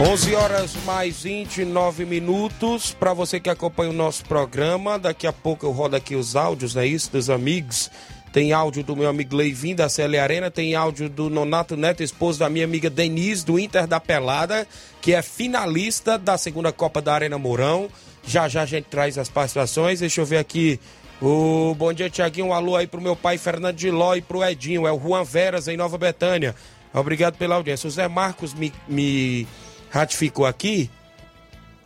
11 0.00 0.34
horas 0.34 0.76
mais 0.86 1.24
29 1.24 2.06
minutos. 2.06 2.94
Para 2.94 3.12
você 3.12 3.38
que 3.38 3.50
acompanha 3.50 3.90
o 3.90 3.92
nosso 3.92 4.24
programa, 4.24 4.98
daqui 4.98 5.26
a 5.26 5.32
pouco 5.32 5.66
eu 5.66 5.72
rodo 5.72 5.94
aqui 5.94 6.16
os 6.16 6.34
áudios, 6.34 6.74
é 6.74 6.86
isso, 6.86 7.12
dos 7.12 7.28
amigos. 7.28 7.90
Tem 8.32 8.50
áudio 8.50 8.82
do 8.82 8.96
meu 8.96 9.10
amigo 9.10 9.36
Leivin 9.36 9.74
da 9.74 9.90
CL 9.90 10.18
Arena, 10.18 10.50
tem 10.50 10.74
áudio 10.74 11.06
do 11.10 11.28
Nonato 11.28 11.76
Neto, 11.76 12.02
esposo 12.02 12.38
da 12.38 12.48
minha 12.48 12.64
amiga 12.64 12.88
Denise, 12.88 13.44
do 13.44 13.58
Inter 13.58 13.86
da 13.86 14.00
Pelada, 14.00 14.66
que 15.02 15.12
é 15.12 15.20
finalista 15.20 16.16
da 16.16 16.38
segunda 16.38 16.72
Copa 16.72 17.02
da 17.02 17.12
Arena 17.12 17.36
Mourão. 17.36 17.90
Já 18.24 18.48
já 18.48 18.62
a 18.62 18.66
gente 18.66 18.84
traz 18.84 19.18
as 19.18 19.28
participações. 19.28 20.00
Deixa 20.00 20.22
eu 20.22 20.24
ver 20.24 20.38
aqui. 20.38 20.80
O 21.20 21.74
bom 21.76 21.92
dia, 21.92 22.08
Tiaguinho. 22.08 22.46
Um 22.46 22.54
alô 22.54 22.74
aí 22.74 22.86
pro 22.86 23.02
meu 23.02 23.14
pai 23.14 23.36
Fernando 23.36 23.76
de 23.76 23.90
Ló 23.90 24.14
e 24.14 24.22
pro 24.22 24.42
Edinho. 24.42 24.86
É 24.86 24.92
o 24.92 24.98
Juan 24.98 25.24
Veras 25.24 25.68
em 25.68 25.76
Nova 25.76 25.98
Betânia. 25.98 26.54
Obrigado 26.94 27.36
pela 27.36 27.56
audiência. 27.56 27.86
O 27.86 27.90
Zé 27.90 28.08
Marcos 28.08 28.54
me, 28.54 28.72
me 28.88 29.46
ratificou 29.90 30.46
aqui 30.46 30.90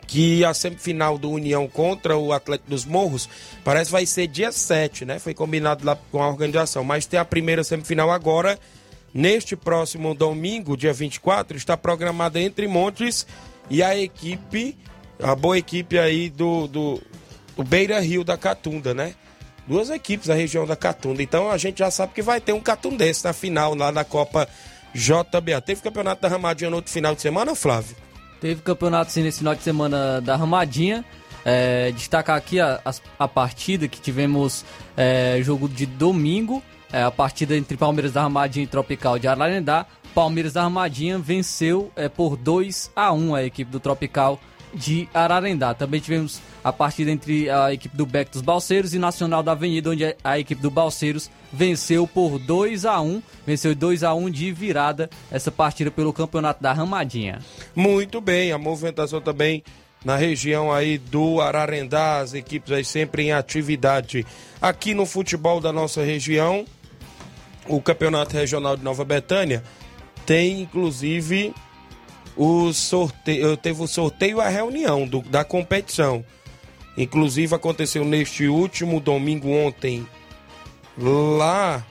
que 0.07 0.45
a 0.45 0.53
semifinal 0.53 1.19
do 1.19 1.31
União 1.31 1.67
contra 1.67 2.17
o 2.17 2.33
Atlético 2.33 2.71
dos 2.71 2.85
Morros 2.85 3.29
parece 3.65 3.91
vai 3.91 4.07
ser 4.07 4.27
dia 4.27 4.53
7, 4.53 5.05
né? 5.05 5.19
Foi 5.19 5.35
combinado 5.35 5.85
lá 5.85 5.97
com 6.13 6.23
a 6.23 6.29
organização, 6.29 6.85
mas 6.85 7.07
tem 7.07 7.19
a 7.19 7.25
primeira 7.25 7.65
semifinal 7.65 8.11
agora. 8.11 8.59
Neste 9.13 9.55
próximo 9.55 10.13
domingo, 10.13 10.77
dia 10.77 10.93
24, 10.93 11.57
está 11.57 11.77
programada 11.77 12.41
entre 12.41 12.67
Montes 12.67 13.25
e 13.71 13.81
a 13.83 13.97
equipe, 13.97 14.77
a 15.23 15.37
boa 15.37 15.57
equipe 15.57 15.97
aí 15.99 16.29
do, 16.29 16.67
do, 16.67 17.03
do 17.57 17.63
Beira 17.63 18.01
Rio 18.01 18.25
da 18.25 18.37
Catunda, 18.37 18.93
né? 18.93 19.15
Duas 19.69 19.89
equipes 19.89 20.27
da 20.27 20.35
região 20.35 20.67
da 20.67 20.77
Catunda. 20.77 21.23
Então 21.23 21.49
a 21.49 21.57
gente 21.57 21.79
já 21.79 21.91
sabe 21.91 22.13
que 22.13 22.23
vai 22.23 22.41
ter 22.41 22.53
um 22.53 22.61
catundense 22.61 23.25
na 23.25 23.33
final 23.33 23.75
lá 23.75 23.91
da 23.91 24.05
Copa 24.05 24.49
JBA. 24.95 25.61
Teve 25.61 25.83
campeonato 25.83 26.23
da 26.23 26.29
Ramadinha 26.29 26.71
no 26.71 26.77
outro 26.77 26.93
final 26.93 27.15
de 27.15 27.21
semana, 27.21 27.55
Flávio? 27.55 27.97
Teve 28.41 28.63
campeonato 28.63 29.11
sim 29.11 29.23
nesse 29.23 29.39
final 29.39 29.55
de 29.55 29.63
semana 29.63 30.21
da 30.21 30.37
Ramadinha. 30.37 31.05
É, 31.45 31.93
destacar 31.93 32.37
aqui 32.37 32.59
a, 32.59 32.81
a, 32.85 32.95
a, 33.19 33.29
partida 33.29 33.87
que 33.87 34.01
tivemos 34.01 34.65
é, 34.97 35.39
jogo 35.43 35.69
de 35.69 35.85
domingo, 35.85 36.63
é, 36.91 37.03
a 37.03 37.11
partida 37.11 37.55
entre 37.55 37.77
Palmeiras 37.77 38.13
da 38.13 38.23
Ramadinha 38.23 38.65
e 38.65 38.67
Tropical 38.67 39.19
de 39.19 39.29
Ararendá. 39.29 39.85
Palmeiras 40.15 40.53
da 40.53 40.63
Ramadinha 40.63 41.19
venceu 41.19 41.91
é, 41.97 42.09
por 42.09 42.37
2 42.37 42.93
a 42.95 43.13
1 43.13 43.35
a 43.35 43.43
equipe 43.43 43.71
do 43.71 43.81
Tropical 43.81 44.41
de 44.73 45.09
Ararendá. 45.13 45.75
Também 45.75 46.01
tivemos 46.01 46.41
a 46.65 46.73
partida 46.73 47.11
entre 47.11 47.51
a 47.51 47.73
equipe 47.75 47.95
do 47.95 48.07
Beck 48.07 48.33
dos 48.33 48.41
Balseiros 48.41 48.95
e 48.95 48.99
Nacional 48.99 49.43
da 49.43 49.53
Avenida, 49.53 49.91
onde 49.91 50.17
a 50.25 50.39
equipe 50.39 50.63
do 50.63 50.71
Balseiros 50.71 51.31
venceu 51.53 52.07
por 52.07 52.39
2 52.39 52.87
a 52.87 53.01
1 53.01 53.23
venceu 53.47 53.75
2 53.75 54.03
a 54.03 54.15
1 54.15 54.31
de 54.31 54.51
virada 54.51 55.11
essa 55.31 55.53
partida 55.53 55.91
pelo 55.91 56.13
Campeonato 56.13 56.63
da 56.63 56.73
Ramadinha. 56.73 57.41
Muito 57.77 58.19
bem, 58.21 58.51
a 58.51 58.59
movimentação 58.59 59.21
também 59.21 59.63
na 60.03 60.17
região 60.17 60.73
aí 60.73 60.99
do 60.99 61.41
Ararendá, 61.41 62.19
as 62.19 62.33
equipes 62.33 62.73
aí 62.73 62.85
sempre 62.85 63.25
em 63.25 63.33
atividade. 63.33 64.27
Aqui 64.61 64.95
no 64.95 65.05
futebol 65.05 65.61
da 65.61 65.73
nossa 65.73 66.03
região, 66.03 66.65
o 67.69 67.81
Campeonato 67.81 68.35
Regional 68.35 68.77
de 68.77 68.83
Nova 68.83 69.05
Betânia 69.05 69.63
tem 70.25 70.63
inclusive 70.63 71.55
o 72.37 72.73
sorteio, 72.73 73.57
teve 73.57 73.83
o 73.83 73.87
sorteio 73.87 74.41
a 74.41 74.49
reunião 74.49 75.07
do, 75.07 75.21
da 75.23 75.45
competição. 75.45 76.25
Inclusive 76.97 77.55
aconteceu 77.55 78.05
neste 78.05 78.47
último 78.47 79.01
domingo 79.01 79.51
ontem 79.51 80.07
lá 80.97 81.85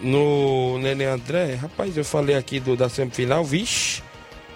no 0.00 0.78
Nenê 0.78 1.06
André. 1.06 1.54
Rapaz, 1.54 1.96
eu 1.96 2.04
falei 2.04 2.36
aqui 2.36 2.60
do, 2.60 2.76
da 2.76 2.88
semifinal, 2.88 3.44
vixe. 3.44 4.02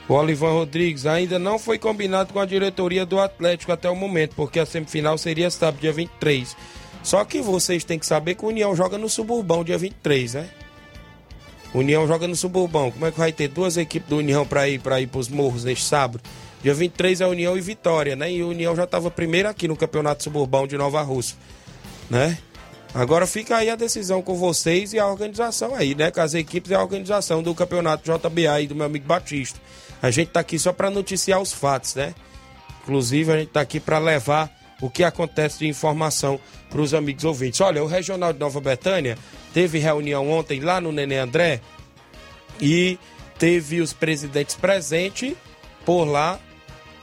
O 0.08 0.14
Olivan 0.14 0.50
Rodrigues 0.50 1.06
ainda 1.06 1.38
não 1.38 1.58
foi 1.58 1.78
combinado 1.78 2.32
com 2.32 2.40
a 2.40 2.44
diretoria 2.44 3.06
do 3.06 3.20
Atlético 3.20 3.72
até 3.72 3.88
o 3.88 3.94
momento, 3.94 4.34
porque 4.34 4.58
a 4.58 4.66
semifinal 4.66 5.16
seria 5.16 5.50
sábado, 5.50 5.80
dia 5.80 5.92
23. 5.92 6.56
Só 7.02 7.24
que 7.24 7.40
vocês 7.40 7.84
têm 7.84 7.98
que 7.98 8.06
saber 8.06 8.34
que 8.34 8.44
o 8.44 8.48
União 8.48 8.74
joga 8.74 8.98
no 8.98 9.08
Suburbão, 9.08 9.64
dia 9.64 9.78
23, 9.78 10.34
né? 10.34 10.50
União 11.72 12.06
joga 12.06 12.26
no 12.26 12.34
Suburbão. 12.34 12.90
Como 12.90 13.06
é 13.06 13.12
que 13.12 13.18
vai 13.18 13.32
ter 13.32 13.48
duas 13.48 13.76
equipes 13.76 14.08
do 14.08 14.16
União 14.16 14.44
para 14.44 14.68
ir 14.68 14.80
para 14.80 15.00
ir 15.00 15.06
para 15.06 15.20
os 15.20 15.28
morros 15.28 15.64
neste 15.64 15.84
sábado? 15.84 16.20
Dia 16.62 16.74
23 16.74 17.20
é 17.20 17.26
União 17.26 17.56
e 17.56 17.60
Vitória, 17.60 18.14
né? 18.14 18.30
E 18.30 18.42
o 18.42 18.48
União 18.48 18.76
já 18.76 18.84
estava 18.84 19.10
primeiro 19.10 19.48
aqui 19.48 19.66
no 19.66 19.76
Campeonato 19.76 20.22
Suburbão 20.22 20.66
de 20.66 20.76
Nova 20.76 21.00
Rússia, 21.02 21.36
né? 22.08 22.38
Agora 22.92 23.26
fica 23.26 23.56
aí 23.56 23.70
a 23.70 23.76
decisão 23.76 24.20
com 24.20 24.34
vocês 24.34 24.92
e 24.92 24.98
a 24.98 25.06
organização 25.06 25.74
aí, 25.74 25.94
né? 25.94 26.10
Com 26.10 26.20
as 26.20 26.34
equipes 26.34 26.70
e 26.70 26.74
a 26.74 26.82
organização 26.82 27.42
do 27.42 27.54
Campeonato 27.54 28.02
JBA 28.04 28.62
e 28.62 28.66
do 28.66 28.74
meu 28.74 28.86
amigo 28.86 29.06
Batista. 29.06 29.58
A 30.02 30.10
gente 30.10 30.28
tá 30.28 30.40
aqui 30.40 30.58
só 30.58 30.72
para 30.72 30.90
noticiar 30.90 31.40
os 31.40 31.52
fatos, 31.52 31.94
né? 31.94 32.14
Inclusive 32.82 33.32
a 33.32 33.38
gente 33.38 33.50
tá 33.50 33.60
aqui 33.60 33.78
para 33.78 33.98
levar 33.98 34.50
o 34.80 34.90
que 34.90 35.04
acontece 35.04 35.60
de 35.60 35.68
informação 35.68 36.40
para 36.68 36.80
os 36.80 36.92
amigos 36.94 37.24
ouvintes. 37.24 37.60
Olha, 37.60 37.82
o 37.82 37.86
Regional 37.86 38.32
de 38.32 38.38
Nova 38.38 38.60
Betânia 38.60 39.16
teve 39.52 39.78
reunião 39.78 40.30
ontem 40.30 40.60
lá 40.60 40.80
no 40.80 40.90
Nenê 40.90 41.18
André 41.18 41.60
e 42.60 42.98
teve 43.38 43.80
os 43.80 43.92
presidentes 43.92 44.56
presentes 44.56 45.34
por 45.84 46.04
lá. 46.04 46.40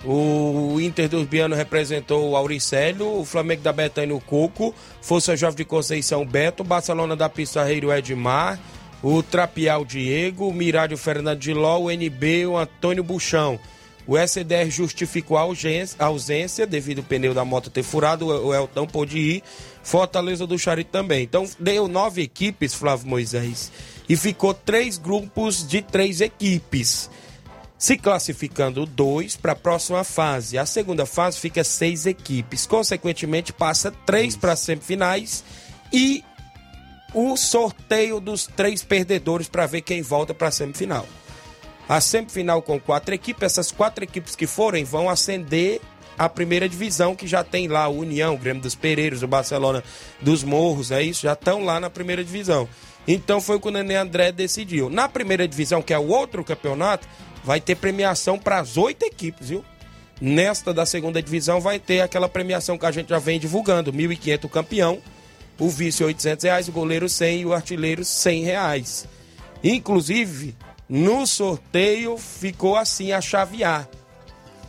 O 0.06 0.80
Inter 0.80 1.10
do 1.10 1.18
Urbiano 1.18 1.56
representou 1.56 2.30
o 2.30 2.36
Auricélio, 2.36 3.20
o 3.20 3.26
Flamengo 3.26 3.62
da 3.62 3.74
Betânia 3.74 4.16
o 4.16 4.22
Coco, 4.22 4.74
Força 5.02 5.36
Jovem 5.36 5.58
de 5.58 5.66
Conceição 5.66 6.26
Beto, 6.26 6.64
Barcelona 6.64 7.16
da 7.16 7.28
Pissarreiro 7.28 7.92
Edmar, 7.92 8.60
o 9.02 9.24
Trapial 9.24 9.84
Diego, 9.84 10.48
o 10.48 10.54
Mirádio 10.54 10.98
Fernando 10.98 11.40
de 11.40 11.54
Ló, 11.54 11.80
o 11.80 11.92
NB, 11.92 12.46
o 12.46 12.58
Antônio 12.58 13.04
Buchão. 13.04 13.60
O 14.08 14.18
SDR 14.18 14.70
justificou 14.70 15.38
a 15.38 15.42
ausência, 15.42 15.98
a 16.00 16.06
ausência 16.06 16.66
devido 16.66 17.00
ao 17.00 17.04
pneu 17.04 17.34
da 17.34 17.44
moto 17.44 17.70
ter 17.70 17.84
furado, 17.84 18.26
o 18.26 18.56
Elton 18.56 18.88
pôde 18.88 19.18
ir, 19.18 19.44
Fortaleza 19.84 20.48
do 20.48 20.58
Charito 20.58 20.92
também. 20.92 21.24
Então 21.24 21.46
deu 21.60 21.90
nove 21.90 22.22
equipes, 22.22 22.74
Flávio 22.74 23.08
Moisés, 23.08 23.70
e 24.08 24.16
ficou 24.16 24.54
três 24.54 24.98
grupos 24.98 25.68
de 25.68 25.82
três 25.82 26.22
equipes, 26.22 27.10
se 27.78 27.98
classificando 27.98 28.86
dois 28.86 29.36
para 29.36 29.52
a 29.52 29.56
próxima 29.56 30.04
fase. 30.04 30.58
A 30.58 30.66
segunda 30.66 31.06
fase 31.06 31.40
fica 31.40 31.64
seis 31.64 32.06
equipes, 32.06 32.66
consequentemente 32.66 33.54
passa 33.54 33.92
três 34.06 34.36
para 34.36 34.54
as 34.54 34.60
semifinais 34.60 35.44
e 35.94 36.24
o 37.14 37.38
sorteio 37.38 38.20
dos 38.20 38.48
três 38.48 38.84
perdedores 38.84 39.48
para 39.48 39.66
ver 39.66 39.82
quem 39.82 40.02
volta 40.02 40.34
para 40.34 40.48
a 40.48 40.52
semifinal 40.52 41.08
a 41.88 42.02
semifinal 42.02 42.62
com 42.62 42.80
quatro 42.80 43.14
equipes. 43.14 43.44
Essas 43.44 43.72
quatro 43.72 44.04
equipes 44.04 44.36
que 44.36 44.46
forem 44.46 44.84
vão 44.84 45.10
ascender 45.10 45.80
a 46.18 46.28
primeira 46.28 46.68
divisão, 46.68 47.16
que 47.16 47.28
já 47.28 47.44
tem 47.44 47.68
lá 47.68 47.88
o 47.88 48.00
União, 48.00 48.34
o 48.34 48.38
Grêmio 48.38 48.62
dos 48.62 48.76
Pereiros, 48.76 49.22
o 49.22 49.28
Barcelona 49.28 49.84
dos 50.20 50.44
Morros, 50.44 50.92
é 50.92 51.02
isso? 51.02 51.22
Já 51.22 51.34
estão 51.34 51.64
lá 51.64 51.80
na 51.80 51.90
primeira 51.90 52.24
divisão. 52.24 52.68
Então 53.08 53.40
foi 53.40 53.56
o 53.56 53.60
que 53.60 53.68
o 53.68 53.72
Nenê 53.72 53.96
André 53.96 54.32
decidiu. 54.32 54.90
Na 54.90 55.08
primeira 55.08 55.48
divisão, 55.48 55.82
que 55.82 55.94
é 55.94 56.00
o 56.00 56.08
outro 56.08 56.44
campeonato, 56.44 57.08
vai 57.48 57.62
ter 57.62 57.76
premiação 57.76 58.38
para 58.38 58.60
as 58.60 58.76
oito 58.76 59.04
equipes, 59.04 59.48
viu? 59.48 59.64
Nesta 60.20 60.74
da 60.74 60.86
segunda 60.86 61.22
divisão 61.22 61.62
vai 61.62 61.80
ter 61.80 62.02
aquela 62.02 62.28
premiação 62.28 62.78
que 62.78 62.86
a 62.86 62.92
gente 62.92 63.08
já 63.08 63.20
vem 63.20 63.40
divulgando, 63.40 63.90
R$ 63.90 63.98
1.500 63.98 64.44
o 64.44 64.50
campeão, 64.50 65.02
o 65.58 65.70
vice 65.70 66.04
800 66.04 66.44
reais, 66.44 66.68
o 66.68 66.74
goleiro 66.74 67.08
100 67.08 67.40
e 67.40 67.46
o 67.46 67.54
artilheiro 67.54 68.04
100 68.04 68.44
reais. 68.44 69.08
Inclusive, 69.64 70.58
no 70.90 71.26
sorteio 71.26 72.18
ficou 72.18 72.76
assim 72.76 73.14
a 73.14 73.22
chavear. 73.22 73.88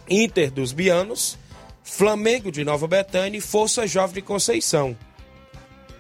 Inter 0.09 0.53
dos 0.53 0.71
Bianos, 0.71 1.37
Flamengo 1.83 2.53
de 2.53 2.65
Nova 2.65 2.87
Betânia 2.87 3.39
e 3.39 3.41
Força 3.41 3.89
Jovem 3.89 4.15
de 4.15 4.23
Conceição. 4.23 4.97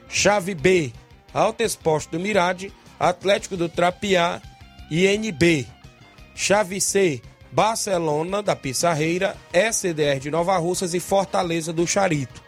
Chave 0.09 0.55
B, 0.55 0.93
Alto 1.35 1.61
Exposto 1.61 2.13
do 2.13 2.21
Mirade, 2.21 2.73
Atlético 3.01 3.57
do 3.57 3.69
Trapiá 3.69 4.41
e 4.89 5.07
NB. 5.07 5.78
Chave 6.41 6.81
C, 6.81 7.21
Barcelona 7.51 8.41
da 8.41 8.55
Pissarreira, 8.55 9.37
SDR 9.53 10.21
de 10.21 10.31
Nova 10.31 10.57
Russas 10.57 10.95
e 10.95 11.01
Fortaleza 11.01 11.73
do 11.73 11.85
Charito. 11.85 12.41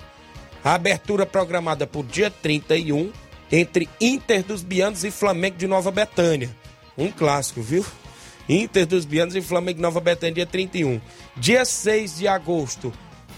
A 0.63 0.75
abertura 0.75 1.27
programada 1.27 1.89
por 1.89 2.05
dia 2.05 2.31
31 2.31 3.11
entre 3.51 3.89
Inter 4.01 4.45
dos 4.45 4.63
Bianos 4.63 5.03
e 5.03 5.11
Flamengo 5.11 5.57
de 5.57 5.67
Nova 5.67 5.91
Betânia. 5.91 6.57
Um 6.97 7.11
clássico, 7.11 7.61
viu? 7.61 7.85
Inter 8.49 8.87
dos 8.87 9.05
Bianos 9.05 9.35
e 9.35 9.43
Flamengo 9.43 9.83
Nova 9.83 9.99
Betânia, 10.01 10.37
dia 10.37 10.47
31. 10.47 11.01
Dia 11.37 11.65
6 11.65 12.19
de 12.19 12.29
agosto, 12.29 12.93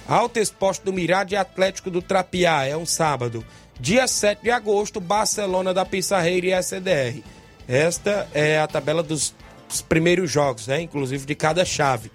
Alto 0.07 0.39
Exposto 0.39 0.85
do 0.85 0.93
Mirade 0.93 1.35
e 1.35 1.39
Atlético 1.39 1.91
do 1.91 2.03
Trapiá, 2.03 2.67
é 2.67 2.77
um 2.77 2.85
sábado. 2.85 3.43
Dia 3.81 4.07
7 4.07 4.43
de 4.43 4.51
agosto, 4.51 5.01
Barcelona 5.01 5.73
da 5.73 5.87
Pissarreira 5.87 6.49
e 6.49 6.63
SDR. 6.63 7.23
Esta 7.67 8.29
é 8.35 8.59
a 8.59 8.67
tabela 8.67 9.03
dos 9.03 9.35
primeiros 9.81 10.31
jogos, 10.31 10.67
né? 10.67 10.83
Inclusive 10.83 11.25
de 11.25 11.35
cada 11.35 11.65
chave. 11.65 12.11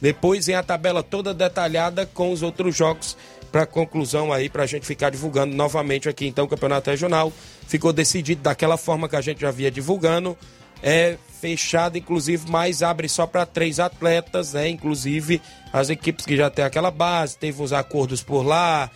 Depois 0.00 0.46
vem 0.46 0.54
a 0.54 0.62
tabela 0.62 1.02
toda 1.02 1.34
detalhada 1.34 2.06
com 2.06 2.32
os 2.32 2.42
outros 2.42 2.76
jogos 2.76 3.16
para 3.50 3.66
conclusão 3.66 4.32
aí, 4.32 4.48
para 4.48 4.62
a 4.62 4.66
gente 4.66 4.86
ficar 4.86 5.10
divulgando 5.10 5.54
novamente 5.54 6.08
aqui. 6.08 6.26
Então, 6.26 6.44
o 6.44 6.48
Campeonato 6.48 6.88
Regional 6.88 7.32
ficou 7.66 7.92
decidido 7.92 8.42
daquela 8.42 8.76
forma 8.76 9.08
que 9.08 9.16
a 9.16 9.20
gente 9.20 9.40
já 9.40 9.50
via 9.50 9.70
divulgando 9.70 10.36
é 10.82 11.16
fechada, 11.40 11.98
inclusive, 11.98 12.50
mas 12.50 12.82
abre 12.82 13.08
só 13.08 13.26
para 13.26 13.46
três 13.46 13.80
atletas, 13.80 14.52
né? 14.52 14.68
Inclusive 14.68 15.40
as 15.72 15.90
equipes 15.90 16.26
que 16.26 16.36
já 16.36 16.50
tem 16.50 16.64
aquela 16.64 16.90
base, 16.90 17.36
teve 17.36 17.62
os 17.62 17.72
acordos 17.72 18.22
por 18.22 18.42
lá, 18.42 18.90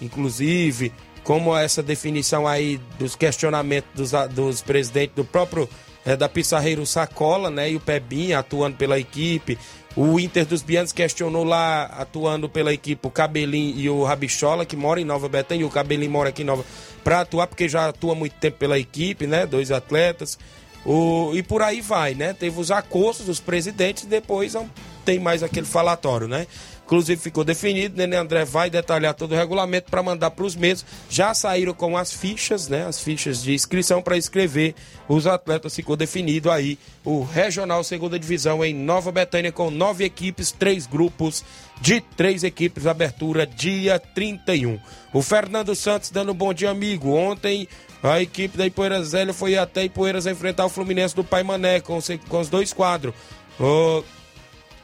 inclusive, 0.00 0.92
como 1.22 1.56
essa 1.56 1.82
definição 1.82 2.46
aí 2.46 2.80
dos 2.98 3.14
questionamentos 3.14 3.90
dos, 3.94 4.28
dos 4.30 4.62
presidentes 4.62 5.16
do 5.16 5.24
próprio 5.24 5.68
é, 6.04 6.16
da 6.16 6.28
Pissarreiro 6.28 6.84
Sacola, 6.86 7.50
né? 7.50 7.70
E 7.70 7.76
o 7.76 7.80
Pebinha 7.80 8.38
atuando 8.38 8.76
pela 8.76 8.98
equipe. 8.98 9.58
O 9.96 10.20
Inter 10.20 10.46
dos 10.46 10.62
Bianos 10.62 10.92
questionou 10.92 11.42
lá, 11.42 11.84
atuando 11.84 12.48
pela 12.48 12.72
equipe, 12.72 13.06
o 13.06 13.10
Cabelinho 13.10 13.76
e 13.76 13.90
o 13.90 14.04
Rabichola, 14.04 14.64
que 14.64 14.76
mora 14.76 15.00
em 15.00 15.04
Nova 15.04 15.28
Betânia, 15.28 15.66
o 15.66 15.70
Cabelinho 15.70 16.10
mora 16.10 16.28
aqui 16.28 16.42
em 16.42 16.44
Nova, 16.44 16.64
para 17.02 17.20
atuar, 17.20 17.48
porque 17.48 17.68
já 17.68 17.88
atua 17.88 18.14
muito 18.14 18.34
tempo 18.34 18.56
pela 18.56 18.78
equipe, 18.78 19.26
né? 19.26 19.46
Dois 19.46 19.70
atletas. 19.72 20.38
O, 20.84 21.32
e 21.34 21.42
por 21.42 21.60
aí 21.60 21.80
vai, 21.80 22.14
né? 22.14 22.32
Teve 22.32 22.58
os 22.58 22.70
acostos 22.70 23.26
dos 23.26 23.40
presidentes 23.40 24.04
depois 24.04 24.56
tem 25.04 25.18
mais 25.18 25.42
aquele 25.42 25.66
falatório, 25.66 26.28
né? 26.28 26.46
Inclusive 26.90 27.22
ficou 27.22 27.44
definido, 27.44 27.96
Nenê 27.96 28.16
André 28.16 28.44
vai 28.44 28.68
detalhar 28.68 29.14
todo 29.14 29.30
o 29.30 29.36
regulamento 29.36 29.88
para 29.88 30.02
mandar 30.02 30.32
para 30.32 30.44
os 30.44 30.56
mesmos. 30.56 30.84
Já 31.08 31.32
saíram 31.32 31.72
com 31.72 31.96
as 31.96 32.12
fichas, 32.12 32.66
né? 32.66 32.84
As 32.84 32.98
fichas 32.98 33.40
de 33.44 33.54
inscrição 33.54 34.02
para 34.02 34.16
inscrever 34.16 34.74
os 35.08 35.24
atletas. 35.24 35.76
Ficou 35.76 35.94
definido 35.94 36.50
aí 36.50 36.76
o 37.04 37.22
Regional 37.22 37.84
Segunda 37.84 38.18
Divisão 38.18 38.64
em 38.64 38.74
Nova 38.74 39.12
Betânia 39.12 39.52
com 39.52 39.70
nove 39.70 40.02
equipes, 40.02 40.50
três 40.50 40.84
grupos 40.84 41.44
de 41.80 42.00
três 42.00 42.42
equipes. 42.42 42.88
Abertura 42.88 43.46
dia 43.46 43.96
31. 44.00 44.76
O 45.12 45.22
Fernando 45.22 45.76
Santos 45.76 46.10
dando 46.10 46.32
um 46.32 46.34
bom 46.34 46.52
dia, 46.52 46.70
amigo. 46.70 47.14
Ontem 47.14 47.68
a 48.02 48.20
equipe 48.20 48.58
da 48.58 48.66
Ipoeiras 48.66 49.10
Zélia 49.10 49.32
foi 49.32 49.56
até 49.56 49.84
Ipoeiras 49.84 50.26
enfrentar 50.26 50.66
o 50.66 50.68
Fluminense 50.68 51.14
do 51.14 51.22
Pai 51.22 51.44
Mané 51.44 51.78
com, 51.78 52.00
com 52.28 52.40
os 52.40 52.48
dois 52.48 52.72
quadros. 52.72 53.14
O 53.60 54.02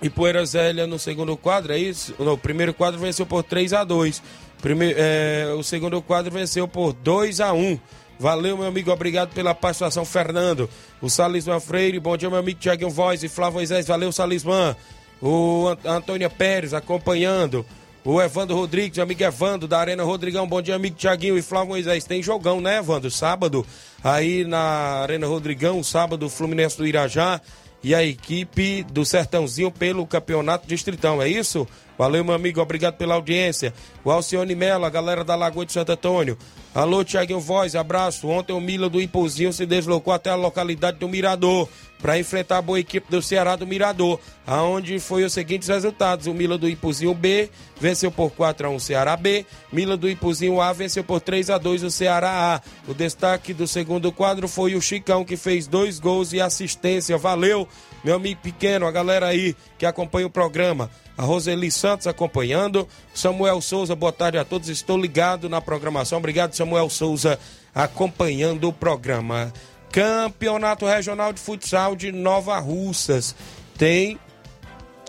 e 0.07 0.11
Poeira 0.11 0.45
Zélia 0.47 0.87
no 0.87 0.99
segundo 0.99 1.37
quadro, 1.37 1.73
é 1.73 1.79
isso? 1.79 2.15
No 2.19 2.35
o 2.35 2.39
primeiro 2.39 2.73
quadro 2.73 3.01
venceu 3.01 3.27
por 3.27 3.43
3 3.43 3.73
a 3.73 3.85
2 3.85 4.23
Primeiro, 4.63 4.97
é, 4.99 5.53
O 5.59 5.63
segundo 5.63 6.01
quadro 6.01 6.31
venceu 6.31 6.69
por 6.69 6.93
2 6.93 7.41
a 7.41 7.53
1 7.53 7.79
Valeu, 8.19 8.57
meu 8.57 8.67
amigo, 8.67 8.91
obrigado 8.91 9.35
pela 9.35 9.55
participação, 9.55 10.03
Fernando. 10.03 10.71
O 11.03 11.11
Salisman 11.11 11.61
Freire, 11.61 12.01
bom 12.01 12.17
dia, 12.17 12.31
meu 12.31 12.39
amigo 12.39 12.59
Tiaguinho 12.59 12.89
Voz 12.89 13.23
e 13.23 13.29
Flávio 13.29 13.57
Moisés, 13.57 13.87
valeu, 13.87 14.11
Salisman. 14.11 14.75
O 15.21 15.77
Antônia 15.85 16.31
Pérez 16.31 16.73
acompanhando. 16.73 17.67
O 18.03 18.23
Evandro 18.23 18.57
Rodrigues, 18.57 18.99
amigo 18.99 19.23
Evandro, 19.23 19.69
da 19.69 19.79
Arena 19.79 20.03
Rodrigão, 20.03 20.47
bom 20.47 20.63
dia, 20.63 20.77
amigo 20.77 20.97
Tiaguinho 20.97 21.37
e 21.37 21.43
Flávio 21.43 21.71
Moisés. 21.71 22.05
Tem 22.05 22.23
jogão, 22.23 22.59
né, 22.61 22.79
Evandro? 22.79 23.11
Sábado, 23.11 23.67
aí 24.03 24.45
na 24.45 24.61
Arena 25.03 25.27
Rodrigão, 25.27 25.83
sábado, 25.83 26.31
Fluminense 26.31 26.79
do 26.79 26.87
Irajá 26.87 27.41
e 27.87 27.95
a 27.95 28.03
equipe 28.03 28.83
do 28.83 29.05
Sertãozinho 29.05 29.71
pelo 29.71 30.05
Campeonato 30.05 30.67
Distritão, 30.67 31.23
é 31.23 31.29
isso? 31.29 31.69
Valeu, 31.97 32.25
meu 32.25 32.35
amigo, 32.35 32.61
obrigado 32.61 32.97
pela 32.97 33.15
audiência. 33.15 33.73
O 34.05 34.11
Alcione 34.11 34.57
Mello, 34.57 34.85
a 34.85 34.91
galera 34.91 35.23
da 35.23 35.37
Lagoa 35.37 35.65
de 35.65 35.73
Santo 35.73 35.93
Antônio. 35.93 36.37
Alô, 36.75 37.05
Tiaguinho 37.05 37.39
Voz, 37.39 37.77
abraço. 37.77 38.27
Ontem 38.27 38.53
o 38.53 38.61
Mila 38.61 38.91
do 38.91 39.01
Ipuzinho 39.01 39.53
se 39.53 39.65
deslocou 39.65 40.13
até 40.13 40.31
a 40.31 40.35
localidade 40.35 40.99
do 40.99 41.09
Mirador 41.09 41.69
para 42.01 42.19
enfrentar 42.19 42.59
a 42.59 42.63
boa 42.63 42.79
equipe 42.79 43.11
do 43.11 43.23
Ceará 43.23 43.57
do 43.57 43.67
Mirador, 43.67 44.21
aonde 44.47 44.99
foi 44.99 45.25
os 45.25 45.33
seguintes 45.33 45.69
resultados: 45.69 46.27
o 46.27 46.35
Mila 46.35 46.59
do 46.59 46.69
Ipuzinho 46.69 47.15
B 47.15 47.51
venceu 47.81 48.11
por 48.11 48.31
4 48.31 48.67
a 48.67 48.71
1 48.71 48.77
o 48.77 48.81
Ceará 48.81 49.17
B, 49.17 49.45
Mila 49.73 49.97
do 49.97 50.09
Ipuzinho 50.09 50.61
A 50.61 50.73
venceu 50.73 51.03
por 51.03 51.21
3 51.21 51.51
a 51.51 51.59
2 51.59 51.83
o 51.83 51.91
Ceará 51.91 52.57
A. 52.57 52.91
O 52.91 52.95
destaque 52.95 53.53
do 53.53 53.67
segundo 53.67 54.13
quadro 54.13 54.49
foi 54.49 54.75
o 54.75 54.81
Chicão 54.81 55.25
que 55.25 55.37
fez 55.37 55.67
dois 55.67 55.99
gols 55.99 56.33
e 56.33 56.41
assistência. 56.41 57.19
Valeu, 57.19 57.69
meu 58.05 58.17
amigo 58.17 58.41
pequeno, 58.41 58.87
a 58.87 58.93
galera 58.93 59.27
aí 59.27 59.57
que 59.79 59.87
acompanha 59.87 60.27
o 60.27 60.31
programa. 60.31 60.91
A 61.17 61.23
Roseli 61.23 61.71
Santos 61.71 62.07
acompanhando. 62.07 62.87
Samuel 63.15 63.61
Souza, 63.63 63.97
boa 63.97 64.13
tarde 64.13 64.37
a 64.37 64.45
todos. 64.45 64.69
Estou 64.69 64.99
ligado 64.99 65.49
na 65.49 65.61
programação. 65.63 66.19
Obrigado, 66.19 66.55
Samuel 66.55 66.91
Souza, 66.91 67.39
acompanhando 67.75 68.69
o 68.69 68.73
programa. 68.73 69.53
Campeonato 69.93 70.87
Regional 70.87 71.33
de 71.33 71.41
Futsal 71.41 71.97
de 71.97 72.13
Nova 72.13 72.59
Russas. 72.59 73.35
Tem 73.77 74.19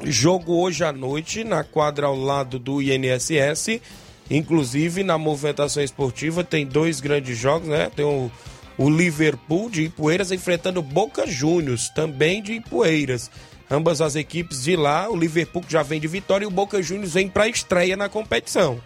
jogo 0.03 0.53
hoje 0.61 0.83
à 0.83 0.91
noite 0.91 1.43
na 1.43 1.63
quadra 1.63 2.07
ao 2.07 2.15
lado 2.15 2.59
do 2.59 2.81
INSS. 2.81 3.81
Inclusive 4.29 5.03
na 5.03 5.17
movimentação 5.17 5.81
esportiva 5.81 6.43
tem 6.43 6.65
dois 6.65 6.99
grandes 6.99 7.37
jogos, 7.37 7.69
né? 7.69 7.89
Tem 7.95 8.05
o, 8.05 8.29
o 8.77 8.89
Liverpool 8.89 9.69
de 9.69 9.83
Ipueiras 9.83 10.31
enfrentando 10.31 10.81
Boca 10.81 11.25
Juniors, 11.25 11.89
também 11.89 12.41
de 12.41 12.53
Ipueiras. 12.53 13.31
Ambas 13.69 14.01
as 14.01 14.15
equipes 14.15 14.63
de 14.63 14.75
lá, 14.75 15.09
o 15.09 15.15
Liverpool 15.15 15.63
já 15.67 15.83
vem 15.83 15.99
de 15.99 16.07
vitória 16.07 16.45
e 16.45 16.47
o 16.47 16.51
Boca 16.51 16.81
Juniors 16.81 17.13
vem 17.13 17.27
para 17.27 17.47
estreia 17.47 17.97
na 17.97 18.07
competição. 18.07 18.79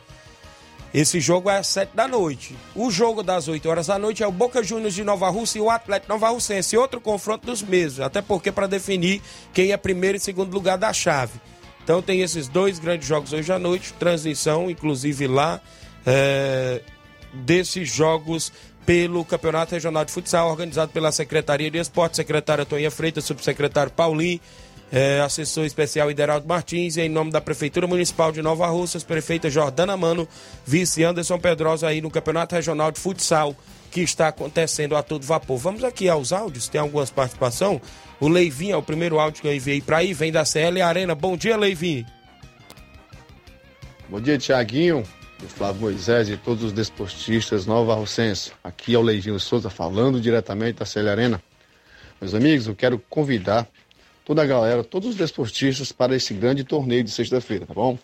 Esse 0.93 1.21
jogo 1.21 1.49
é 1.49 1.57
às 1.57 1.67
7 1.67 1.95
da 1.95 2.07
noite. 2.07 2.55
O 2.75 2.91
jogo 2.91 3.23
das 3.23 3.47
8 3.47 3.67
horas 3.69 3.87
da 3.87 3.97
noite 3.97 4.23
é 4.23 4.27
o 4.27 4.31
Boca 4.31 4.61
Juniors 4.61 4.93
de 4.93 5.03
Nova 5.03 5.29
Rússia 5.29 5.59
e 5.59 5.61
o 5.61 5.69
Atlético 5.69 6.11
Nova 6.11 6.29
Russense. 6.29 6.75
Outro 6.75 6.99
confronto 6.99 7.45
dos 7.45 7.61
mesmos, 7.61 8.01
até 8.01 8.21
porque 8.21 8.51
para 8.51 8.67
definir 8.67 9.21
quem 9.53 9.71
é 9.71 9.77
primeiro 9.77 10.17
e 10.17 10.19
segundo 10.19 10.53
lugar 10.53 10.77
da 10.77 10.91
chave. 10.91 11.39
Então 11.83 12.01
tem 12.01 12.21
esses 12.21 12.47
dois 12.47 12.77
grandes 12.77 13.07
jogos 13.07 13.31
hoje 13.31 13.51
à 13.51 13.57
noite, 13.57 13.93
transmissão, 13.93 14.69
inclusive 14.69 15.27
lá, 15.27 15.61
é, 16.05 16.81
desses 17.33 17.89
jogos 17.89 18.51
pelo 18.85 19.23
Campeonato 19.23 19.73
Regional 19.73 20.03
de 20.03 20.11
Futsal, 20.11 20.49
organizado 20.49 20.91
pela 20.91 21.11
Secretaria 21.11 21.71
de 21.71 21.77
Esporte, 21.77 22.17
secretária 22.17 22.65
Toninha 22.65 22.91
Freitas, 22.91 23.23
subsecretário 23.23 23.91
Paulinho 23.91 24.39
é, 24.91 25.21
assessor 25.21 25.65
especial 25.65 26.11
Ideraldo 26.11 26.47
Martins, 26.47 26.97
em 26.97 27.07
nome 27.07 27.31
da 27.31 27.39
Prefeitura 27.39 27.87
Municipal 27.87 28.31
de 28.31 28.41
Nova 28.41 28.67
Russas, 28.67 29.03
prefeita 29.03 29.49
Jordana 29.49 29.95
Mano, 29.95 30.27
vice 30.65 31.03
Anderson 31.03 31.39
Pedrosa 31.39 31.87
aí 31.87 32.01
no 32.01 32.11
Campeonato 32.11 32.53
Regional 32.53 32.91
de 32.91 32.99
Futsal 32.99 33.55
que 33.91 34.01
está 34.01 34.29
acontecendo 34.29 34.95
a 34.95 35.03
todo 35.03 35.25
vapor. 35.25 35.57
Vamos 35.57 35.83
aqui 35.83 36.07
aos 36.07 36.31
áudios, 36.31 36.67
tem 36.67 36.79
algumas 36.79 37.09
participação. 37.09 37.81
O 38.19 38.27
Leivinho 38.27 38.73
é 38.73 38.77
o 38.77 38.81
primeiro 38.83 39.19
áudio 39.19 39.41
que 39.41 39.47
eu 39.47 39.53
enviei 39.53 39.81
para 39.81 39.97
aí, 39.97 40.13
vem 40.13 40.31
da 40.31 40.45
CL 40.45 40.81
Arena. 40.81 41.13
Bom 41.13 41.35
dia, 41.35 41.57
Leivinho. 41.57 42.05
Bom 44.09 44.19
dia, 44.19 44.37
Tiaguinho, 44.37 45.03
o 45.43 45.47
Flávio 45.47 45.81
Moisés 45.81 46.29
e 46.29 46.37
todos 46.37 46.63
os 46.63 46.71
desportistas 46.71 47.65
nova 47.65 47.93
Russense. 47.93 48.53
Aqui 48.63 48.93
é 48.93 48.97
o 48.97 49.01
Leivinho 49.01 49.39
Souza 49.39 49.69
falando 49.69 50.21
diretamente 50.21 50.79
da 50.79 50.85
CL 50.85 51.09
Arena. 51.09 51.43
Meus 52.19 52.33
amigos, 52.33 52.67
eu 52.67 52.75
quero 52.75 52.97
convidar 53.09 53.67
toda 54.25 54.41
a 54.41 54.45
galera, 54.45 54.83
todos 54.83 55.09
os 55.09 55.15
desportistas 55.15 55.91
para 55.91 56.15
esse 56.15 56.33
grande 56.33 56.63
torneio 56.63 57.03
de 57.03 57.11
sexta-feira, 57.11 57.65
tá 57.65 57.73
bom? 57.73 57.97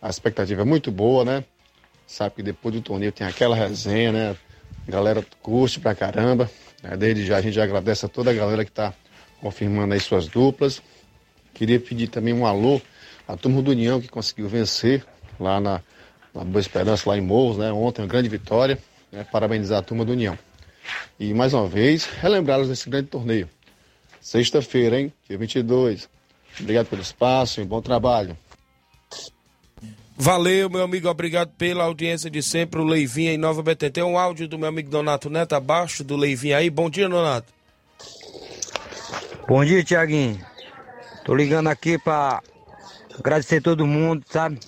A 0.00 0.08
expectativa 0.08 0.62
é 0.62 0.64
muito 0.64 0.90
boa, 0.90 1.24
né? 1.24 1.44
Sabe 2.06 2.36
que 2.36 2.42
depois 2.42 2.74
do 2.74 2.80
torneio 2.82 3.10
tem 3.12 3.26
aquela 3.26 3.56
resenha, 3.56 4.12
né? 4.12 4.36
A 4.86 4.90
galera 4.90 5.24
curte 5.40 5.80
pra 5.80 5.94
caramba. 5.94 6.50
Né? 6.82 6.96
Desde 6.96 7.24
já 7.24 7.38
a 7.38 7.40
gente 7.40 7.58
agradece 7.58 8.04
a 8.04 8.08
toda 8.08 8.30
a 8.30 8.34
galera 8.34 8.64
que 8.64 8.70
tá 8.70 8.92
confirmando 9.40 9.94
aí 9.94 10.00
suas 10.00 10.28
duplas. 10.28 10.82
Queria 11.54 11.80
pedir 11.80 12.08
também 12.08 12.34
um 12.34 12.44
alô 12.44 12.80
à 13.26 13.36
turma 13.36 13.62
do 13.62 13.70
União 13.70 14.00
que 14.00 14.08
conseguiu 14.08 14.48
vencer 14.48 15.04
lá 15.40 15.60
na, 15.60 15.80
na 16.34 16.44
Boa 16.44 16.60
Esperança, 16.60 17.08
lá 17.08 17.16
em 17.16 17.22
Morros, 17.22 17.56
né? 17.56 17.72
Ontem, 17.72 18.02
uma 18.02 18.08
grande 18.08 18.28
vitória. 18.28 18.78
Né? 19.10 19.24
Parabenizar 19.30 19.78
a 19.78 19.82
turma 19.82 20.04
do 20.04 20.12
União. 20.12 20.38
E 21.18 21.32
mais 21.32 21.54
uma 21.54 21.66
vez, 21.66 22.04
relembrá-los 22.04 22.68
desse 22.68 22.90
grande 22.90 23.08
torneio. 23.08 23.48
Sexta-feira, 24.24 24.98
hein? 24.98 25.12
Dia 25.28 25.36
22. 25.36 26.08
Obrigado 26.58 26.86
pelo 26.86 27.02
espaço 27.02 27.60
e 27.60 27.64
bom 27.64 27.82
trabalho. 27.82 28.34
Valeu, 30.16 30.70
meu 30.70 30.82
amigo, 30.82 31.10
obrigado 31.10 31.50
pela 31.58 31.84
audiência 31.84 32.30
de 32.30 32.42
sempre. 32.42 32.80
O 32.80 32.84
Leivinho 32.84 33.32
em 33.32 33.36
Nova 33.36 33.62
BT. 33.62 33.90
Tem 33.90 34.02
um 34.02 34.16
áudio 34.16 34.48
do 34.48 34.58
meu 34.58 34.70
amigo 34.70 34.88
Donato 34.88 35.28
Neto 35.28 35.54
abaixo 35.54 36.02
do 36.02 36.16
Leivinho 36.16 36.56
aí. 36.56 36.70
Bom 36.70 36.88
dia, 36.88 37.06
Donato. 37.06 37.52
Bom 39.46 39.62
dia, 39.62 39.84
Tiaguinho. 39.84 40.40
Tô 41.22 41.34
ligando 41.34 41.68
aqui 41.68 41.98
pra 41.98 42.42
agradecer 43.18 43.60
todo 43.60 43.86
mundo, 43.86 44.24
sabe? 44.30 44.58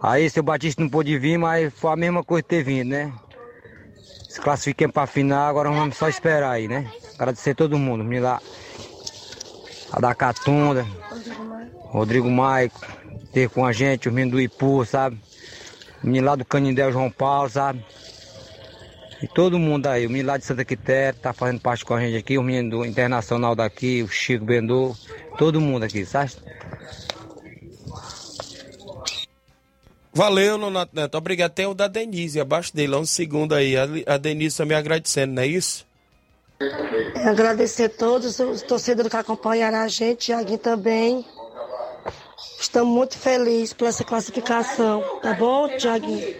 Aí, 0.00 0.30
seu 0.30 0.44
Batista 0.44 0.80
não 0.80 0.88
pôde 0.88 1.18
vir, 1.18 1.36
mas 1.36 1.74
foi 1.74 1.90
a 1.90 1.96
mesma 1.96 2.22
coisa 2.22 2.44
ter 2.44 2.62
vindo, 2.62 2.90
né? 2.90 3.12
Se 4.28 4.40
classifiquemos 4.40 4.94
pra 4.94 5.04
final, 5.04 5.48
agora 5.48 5.68
vamos 5.68 5.96
só 5.96 6.08
esperar 6.08 6.52
aí, 6.52 6.68
né? 6.68 6.88
Agradecer 7.18 7.54
todo 7.56 7.76
mundo, 7.76 8.04
me 8.04 8.20
lá 8.20 8.40
a 9.90 10.00
da 10.00 10.14
Catunda, 10.14 10.86
Rodrigo 11.86 12.30
Maico, 12.30 12.80
ter 13.32 13.48
com 13.48 13.66
a 13.66 13.72
gente, 13.72 14.08
o 14.08 14.12
menino 14.12 14.36
do 14.36 14.40
Ipu, 14.40 14.84
sabe? 14.84 15.18
O 16.00 16.06
menino 16.06 16.26
lá 16.26 16.36
do 16.36 16.44
Canindé, 16.44 16.92
João 16.92 17.10
Paulo, 17.10 17.50
sabe? 17.50 17.84
E 19.20 19.26
todo 19.26 19.58
mundo 19.58 19.88
aí, 19.88 20.06
o 20.06 20.10
menino 20.10 20.28
lá 20.28 20.36
de 20.36 20.44
Santa 20.44 20.64
Quitéria, 20.64 21.18
tá 21.20 21.32
fazendo 21.32 21.60
parte 21.60 21.84
com 21.84 21.94
a 21.94 22.00
gente 22.00 22.16
aqui, 22.16 22.38
o 22.38 22.42
menino 22.42 22.70
do 22.70 22.84
Internacional 22.84 23.56
daqui, 23.56 24.00
o 24.02 24.08
Chico 24.08 24.44
Bendô, 24.44 24.94
todo 25.36 25.60
mundo 25.60 25.82
aqui, 25.82 26.06
sabe? 26.06 26.32
Valeu, 30.14 30.56
Nonato 30.56 30.94
Neto. 30.94 31.16
Obrigado. 31.16 31.52
Tem 31.52 31.66
o 31.66 31.74
da 31.74 31.86
Denise 31.86 32.40
abaixo 32.40 32.74
dele, 32.74 32.94
um 32.96 33.06
segundo 33.06 33.54
aí. 33.54 33.74
A 34.06 34.16
Denise 34.16 34.56
também 34.56 34.76
agradecendo, 34.76 35.34
não 35.34 35.42
é 35.42 35.46
isso? 35.46 35.87
Agradecer 37.24 37.84
a 37.84 37.88
todos 37.88 38.40
os 38.40 38.62
torcedores 38.62 39.10
que 39.10 39.16
acompanharam 39.16 39.78
a 39.78 39.88
gente, 39.88 40.26
Tiaguinho 40.26 40.58
também. 40.58 41.24
Estamos 42.60 42.92
muito 42.92 43.16
felizes 43.16 43.72
por 43.72 43.86
essa 43.86 44.02
classificação, 44.02 45.20
tá 45.22 45.34
bom, 45.34 45.68
Tiaguinho? 45.76 46.36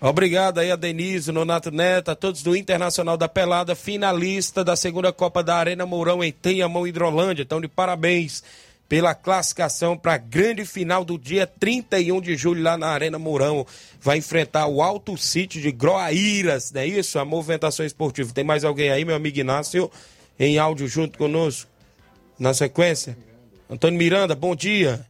Obrigado 0.00 0.58
aí 0.58 0.70
a 0.70 0.76
Denise, 0.76 1.32
Nonato 1.32 1.70
Neto, 1.70 2.12
a 2.12 2.14
todos 2.14 2.42
do 2.42 2.56
Internacional 2.56 3.16
da 3.16 3.28
Pelada, 3.28 3.74
finalista 3.74 4.64
da 4.64 4.76
segunda 4.76 5.12
Copa 5.12 5.42
da 5.42 5.56
Arena 5.56 5.84
Mourão 5.84 6.22
em 6.22 6.32
Tenhamão, 6.32 6.86
Hidrolândia. 6.86 7.42
Então, 7.42 7.60
de 7.60 7.68
parabéns 7.68 8.42
pela 8.90 9.14
classificação 9.14 9.96
para 9.96 10.14
a 10.14 10.18
grande 10.18 10.64
final 10.64 11.04
do 11.04 11.16
dia 11.16 11.46
31 11.46 12.20
de 12.20 12.34
julho 12.34 12.60
lá 12.60 12.76
na 12.76 12.88
Arena 12.88 13.20
Mourão. 13.20 13.64
Vai 14.00 14.18
enfrentar 14.18 14.66
o 14.66 14.82
Alto 14.82 15.16
City 15.16 15.60
de 15.60 15.70
Groaíras, 15.70 16.72
não 16.72 16.80
é 16.80 16.86
isso? 16.88 17.16
A 17.20 17.24
movimentação 17.24 17.86
esportiva. 17.86 18.34
Tem 18.34 18.42
mais 18.42 18.64
alguém 18.64 18.90
aí, 18.90 19.04
meu 19.04 19.14
amigo 19.14 19.38
Inácio, 19.38 19.88
em 20.36 20.58
áudio 20.58 20.88
junto 20.88 21.16
conosco? 21.16 21.70
Na 22.36 22.52
sequência? 22.52 23.16
Antônio 23.70 23.96
Miranda, 23.96 24.34
bom 24.34 24.56
dia. 24.56 25.06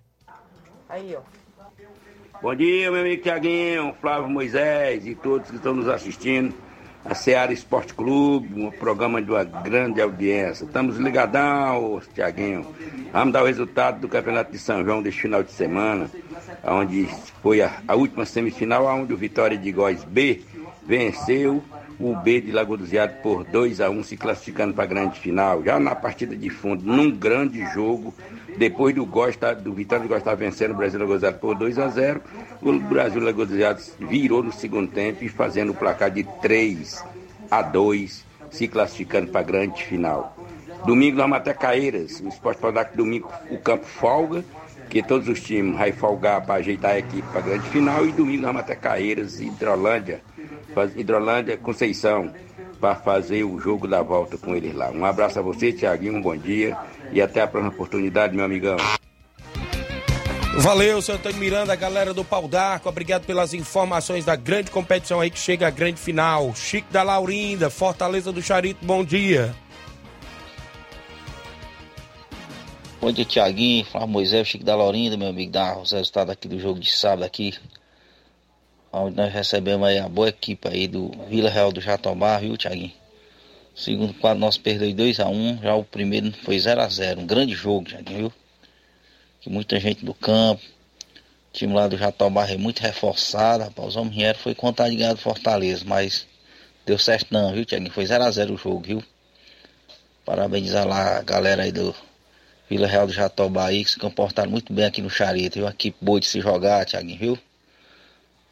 Aí, 0.86 1.16
ó. 1.16 1.22
Bom 2.42 2.54
dia, 2.54 2.90
meu 2.90 3.00
amigo 3.00 3.22
Tiaguinho, 3.22 3.94
Flávio 3.98 4.28
Moisés 4.28 5.06
e 5.06 5.14
todos 5.14 5.48
que 5.48 5.56
estão 5.56 5.72
nos 5.72 5.88
assistindo. 5.88 6.54
A 7.04 7.14
Seara 7.14 7.52
Esporte 7.52 7.94
Clube, 7.94 8.62
um 8.62 8.70
programa 8.70 9.22
de 9.22 9.30
uma 9.30 9.42
grande 9.42 10.00
audiência. 10.02 10.64
Estamos 10.64 10.98
ligadão, 10.98 12.00
Tiaguinho. 12.14 12.66
Vamos 13.12 13.32
dar 13.32 13.42
o 13.42 13.46
resultado 13.46 14.00
do 14.00 14.08
Campeonato 14.08 14.52
de 14.52 14.58
São 14.58 14.84
João 14.84 15.02
deste 15.02 15.22
final 15.22 15.42
de 15.42 15.50
semana, 15.50 16.10
onde 16.62 17.08
foi 17.42 17.62
a, 17.62 17.72
a 17.88 17.94
última 17.94 18.26
semifinal, 18.26 18.86
onde 18.86 19.14
o 19.14 19.16
Vitória 19.16 19.56
de 19.56 19.72
Góis 19.72 20.04
B 20.04 20.42
venceu 20.86 21.64
o 21.98 22.16
B 22.16 22.40
de 22.40 22.52
Lagoa 22.52 22.78
dos 22.78 22.92
Iados 22.92 23.16
por 23.22 23.44
2 23.44 23.80
a 23.80 23.90
1 23.90 24.02
se 24.04 24.16
classificando 24.16 24.74
para 24.74 24.84
a 24.84 24.86
grande 24.86 25.20
final. 25.20 25.62
Já 25.62 25.78
na 25.78 25.94
partida 25.94 26.34
de 26.34 26.48
fundo, 26.48 26.84
num 26.84 27.10
grande 27.10 27.64
jogo, 27.72 28.14
depois 28.56 28.94
do, 28.94 29.04
Gosta, 29.04 29.54
do 29.54 29.72
Vitória 29.72 30.06
de 30.06 30.34
vencendo 30.36 30.72
o 30.72 30.76
Brasil 30.76 31.00
Lagoa 31.00 31.32
por 31.32 31.54
2 31.54 31.78
a 31.78 31.88
0 31.88 32.20
o 32.62 32.72
Brasil 32.78 33.22
Lagoa 33.22 33.46
virou 33.98 34.42
no 34.42 34.52
segundo 34.52 34.90
tempo 34.90 35.24
e 35.24 35.28
fazendo 35.28 35.70
o 35.70 35.74
placar 35.74 36.10
de 36.10 36.24
3 36.42 37.04
a 37.50 37.62
2 37.62 38.24
se 38.50 38.68
classificando 38.68 39.30
para 39.30 39.40
a 39.40 39.44
grande 39.44 39.82
final. 39.84 40.36
Domingo 40.84 41.18
nós 41.18 41.32
até 41.32 41.52
Caeiras, 41.52 42.20
o 42.20 42.28
Esporte 42.28 42.60
que 42.90 42.96
domingo 42.96 43.30
o 43.50 43.58
campo 43.58 43.84
folga, 43.84 44.44
que 44.88 45.02
todos 45.02 45.28
os 45.28 45.40
times 45.40 45.76
vão 45.78 45.92
folgar 45.92 46.44
para 46.44 46.54
ajeitar 46.54 46.92
a 46.92 46.98
equipe 46.98 47.26
para 47.28 47.40
a 47.40 47.44
grande 47.44 47.68
final, 47.68 48.06
e 48.06 48.12
domingo 48.12 48.42
nós 48.42 48.56
até 48.56 48.74
Caeiras, 48.74 49.40
Hidrolândia, 49.40 50.22
Hidrolândia, 50.96 51.56
Conceição, 51.56 52.32
para 52.80 52.94
fazer 52.94 53.44
o 53.44 53.60
jogo 53.60 53.86
da 53.86 54.02
volta 54.02 54.38
com 54.38 54.54
eles 54.54 54.74
lá. 54.74 54.90
Um 54.90 55.04
abraço 55.04 55.38
a 55.38 55.42
você, 55.42 55.70
Tiaguinho, 55.70 56.16
um 56.16 56.22
bom 56.22 56.36
dia 56.36 56.76
e 57.12 57.20
até 57.20 57.40
a 57.42 57.46
próxima 57.46 57.72
oportunidade, 57.72 58.34
meu 58.34 58.44
amigão. 58.44 58.76
Valeu, 60.58 61.00
seu 61.00 61.14
Antônio 61.14 61.38
Miranda, 61.38 61.74
galera 61.76 62.12
do 62.12 62.24
Pau 62.24 62.46
d'Arco, 62.48 62.88
obrigado 62.88 63.24
pelas 63.24 63.54
informações 63.54 64.24
da 64.24 64.36
grande 64.36 64.70
competição 64.70 65.20
aí 65.20 65.30
que 65.30 65.38
chega 65.38 65.68
à 65.68 65.70
grande 65.70 66.00
final. 66.00 66.54
Chico 66.54 66.92
da 66.92 67.02
Laurinda, 67.02 67.70
Fortaleza 67.70 68.32
do 68.32 68.42
Charito, 68.42 68.84
bom 68.84 69.04
dia. 69.04 69.54
Bom 73.00 73.10
dia, 73.10 73.24
Tiaguinho, 73.24 73.86
Flávio 73.86 74.08
Moisés, 74.08 74.48
Chico 74.48 74.64
da 74.64 74.76
Laurinda, 74.76 75.16
meu 75.16 75.28
amigo, 75.28 75.50
dá 75.50 75.78
os 75.78 75.92
resultados 75.92 76.32
aqui 76.32 76.46
do 76.46 76.60
jogo 76.60 76.78
de 76.78 76.90
sábado 76.90 77.24
aqui, 77.24 77.54
onde 78.92 79.16
nós 79.16 79.32
recebemos 79.32 79.86
aí 79.88 79.98
a 79.98 80.08
boa 80.08 80.28
equipe 80.28 80.68
aí 80.68 80.86
do 80.86 81.10
Vila 81.28 81.48
Real 81.48 81.72
do 81.72 81.80
Jatobá, 81.80 82.38
viu, 82.38 82.56
Tiaguinho? 82.58 82.99
Segundo 83.80 84.12
quadro 84.12 84.38
nós 84.38 84.58
perdeu 84.58 84.92
2 84.92 85.20
a 85.20 85.26
1 85.26 85.32
um, 85.32 85.58
já 85.62 85.74
o 85.74 85.82
primeiro 85.82 86.30
foi 86.44 86.60
0 86.60 86.82
a 86.82 86.86
0 86.86 87.22
um 87.22 87.26
grande 87.26 87.54
jogo, 87.54 87.88
Tiaguinho, 87.88 88.18
viu? 88.18 88.32
Que 89.40 89.48
muita 89.48 89.80
gente 89.80 90.04
do 90.04 90.12
campo, 90.12 90.62
o 90.62 91.52
time 91.54 91.72
lá 91.72 91.88
do 91.88 91.96
Jatobá 91.96 92.46
é 92.46 92.58
muito 92.58 92.80
reforçado, 92.80 93.64
rapaz, 93.64 93.88
os 93.88 93.96
homens 93.96 94.14
vieram, 94.14 94.38
foi 94.38 94.54
contar 94.54 94.90
de 94.90 94.96
ganhar 94.96 95.14
do 95.14 95.18
Fortaleza, 95.18 95.82
mas 95.86 96.26
deu 96.84 96.98
certo 96.98 97.28
não, 97.32 97.54
viu, 97.54 97.64
Tiaguinho? 97.64 97.90
Foi 97.90 98.04
0 98.04 98.22
a 98.22 98.30
0 98.30 98.52
o 98.52 98.58
jogo, 98.58 98.80
viu? 98.80 99.04
Parabenizar 100.26 100.86
lá 100.86 101.16
a 101.16 101.22
galera 101.22 101.62
aí 101.62 101.72
do 101.72 101.94
Vila 102.68 102.86
Real 102.86 103.06
do 103.06 103.14
Jatobá 103.14 103.68
aí, 103.68 103.82
que 103.82 103.92
se 103.92 103.98
comportaram 103.98 104.50
muito 104.50 104.74
bem 104.74 104.84
aqui 104.84 105.00
no 105.00 105.08
Charito, 105.08 105.54
viu? 105.54 105.64
Uma 105.64 105.74
boa 106.02 106.20
de 106.20 106.26
se 106.26 106.38
jogar, 106.42 106.84
Tiaguinho, 106.84 107.18
viu? 107.18 107.38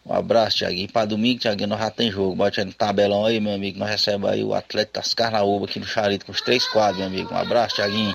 Um 0.08 0.14
abraço, 0.14 0.58
Tiaguinho. 0.58 0.90
Para 0.90 1.04
domingo, 1.04 1.40
Tiaguinho, 1.40 1.68
nós 1.68 1.80
já 1.80 1.90
tem 1.90 2.10
jogo. 2.10 2.34
Bote 2.34 2.64
no 2.64 2.72
tabelão 2.72 3.26
aí, 3.26 3.38
meu 3.38 3.52
amigo. 3.52 3.78
Nós 3.78 3.90
recebemos 3.90 4.30
aí 4.30 4.42
o 4.42 4.54
Atlético 4.54 4.94
das 4.94 5.12
Carnaúba 5.12 5.66
aqui 5.66 5.78
no 5.78 5.86
Charito 5.86 6.24
com 6.24 6.32
os 6.32 6.40
três 6.40 6.66
quadros, 6.66 6.96
meu 6.98 7.08
amigo. 7.08 7.34
Um 7.34 7.36
abraço, 7.36 7.74
Tiaguinho. 7.74 8.14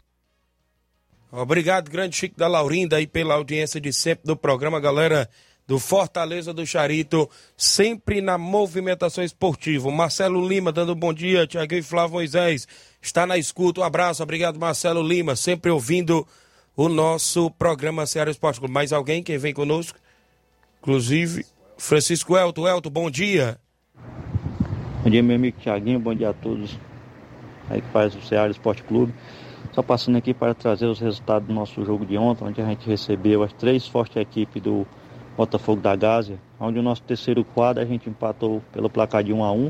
Obrigado, 1.31 1.89
grande 1.89 2.15
Chico 2.15 2.37
da 2.37 2.47
Laurinda, 2.47 2.97
aí 2.97 3.07
pela 3.07 3.35
audiência 3.35 3.79
de 3.81 3.91
sempre 3.91 4.25
do 4.25 4.35
programa, 4.35 4.79
galera 4.79 5.29
do 5.67 5.79
Fortaleza 5.79 6.53
do 6.53 6.65
Charito, 6.65 7.29
sempre 7.57 8.21
na 8.21 8.37
movimentação 8.37 9.23
esportiva. 9.23 9.89
Marcelo 9.89 10.47
Lima 10.47 10.71
dando 10.71 10.93
bom 10.93 11.13
dia, 11.13 11.47
Tiaguinho 11.47 11.79
e 11.79 11.83
Flávio 11.83 12.15
Moisés, 12.15 12.67
está 13.01 13.25
na 13.25 13.37
escuta. 13.37 13.81
Um 13.81 13.83
abraço, 13.83 14.21
obrigado, 14.21 14.59
Marcelo 14.59 15.01
Lima, 15.01 15.35
sempre 15.35 15.71
ouvindo 15.71 16.27
o 16.75 16.89
nosso 16.89 17.49
programa 17.51 18.05
Ceará 18.05 18.29
Esporte 18.29 18.59
Clube. 18.59 18.73
Mais 18.73 18.91
alguém 18.91 19.23
que 19.23 19.37
vem 19.37 19.53
conosco? 19.53 19.97
Inclusive, 20.81 21.45
Francisco 21.84 22.38
Elton. 22.38 22.65
Elton, 22.65 22.89
bom 22.89 23.11
dia. 23.11 23.59
Bom 25.03 25.09
dia, 25.09 25.21
meu 25.21 25.36
amigo 25.36 25.59
Tiaguinho, 25.59 25.99
bom 25.99 26.15
dia 26.15 26.29
a 26.29 26.34
todos 26.34 26.79
aí 27.69 27.81
que 27.81 27.89
faz 27.89 28.15
o 28.15 28.21
Ceará 28.21 28.49
Esporte 28.49 28.81
Clube. 28.84 29.13
Só 29.73 29.84
passando 29.84 30.17
aqui 30.17 30.34
para 30.34 30.53
trazer 30.53 30.86
os 30.86 31.01
resultados 31.01 31.45
do 31.45 31.53
nosso 31.53 31.84
jogo 31.84 32.05
de 32.05 32.17
ontem, 32.17 32.45
onde 32.45 32.61
a 32.61 32.65
gente 32.65 32.88
recebeu 32.88 33.43
as 33.43 33.51
três 33.51 33.86
fortes 33.86 34.15
equipes 34.15 34.63
do 34.63 34.88
Botafogo 35.36 35.81
da 35.81 35.93
Gásia, 35.93 36.39
onde 36.57 36.79
o 36.79 36.81
nosso 36.81 37.03
terceiro 37.03 37.43
quadro 37.43 37.84
a 37.84 37.86
gente 37.86 38.09
empatou 38.09 38.61
pelo 38.71 38.89
placar 38.89 39.21
de 39.21 39.34
1 39.34 39.43
a 39.43 39.51
1 39.51 39.69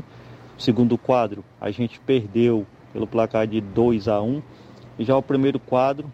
segundo 0.56 0.96
quadro 0.96 1.44
a 1.60 1.72
gente 1.72 1.98
perdeu 1.98 2.64
pelo 2.92 3.08
placar 3.08 3.44
de 3.44 3.60
2 3.60 4.06
a 4.06 4.22
1 4.22 4.40
e 5.00 5.04
já 5.04 5.16
o 5.16 5.22
primeiro 5.22 5.58
quadro 5.58 6.12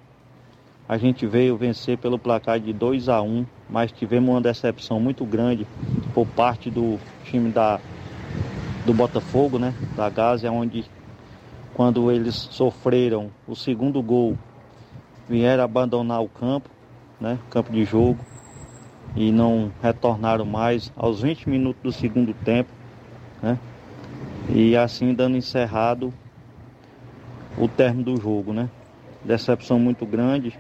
a 0.90 0.98
gente 0.98 1.24
veio 1.24 1.56
vencer 1.56 1.96
pelo 1.98 2.18
placar 2.18 2.58
de 2.58 2.72
2 2.72 3.08
a 3.08 3.22
1 3.22 3.46
mas 3.68 3.92
tivemos 3.92 4.28
uma 4.28 4.40
decepção 4.40 4.98
muito 4.98 5.24
grande 5.24 5.64
por 6.12 6.26
parte 6.26 6.68
do 6.68 6.98
time 7.22 7.48
da, 7.48 7.78
do 8.84 8.92
Botafogo, 8.92 9.56
né, 9.56 9.72
da 9.94 10.10
Gásia, 10.10 10.50
onde 10.50 10.84
quando 11.74 12.10
eles 12.10 12.34
sofreram 12.34 13.30
o 13.46 13.54
segundo 13.54 14.02
gol, 14.02 14.36
vieram 15.28 15.62
abandonar 15.62 16.24
o 16.24 16.28
campo, 16.28 16.68
né, 17.20 17.38
campo 17.50 17.70
de 17.70 17.84
jogo, 17.84 18.18
e 19.14 19.30
não 19.30 19.70
retornaram 19.80 20.44
mais 20.44 20.92
aos 20.96 21.22
20 21.22 21.48
minutos 21.48 21.80
do 21.84 21.92
segundo 21.92 22.34
tempo, 22.34 22.70
né, 23.40 23.56
e 24.52 24.76
assim 24.76 25.14
dando 25.14 25.36
encerrado 25.36 26.12
o 27.56 27.68
término 27.68 28.16
do 28.16 28.20
jogo, 28.20 28.52
né. 28.52 28.68
Decepção 29.24 29.78
muito 29.78 30.04
grande, 30.04 30.58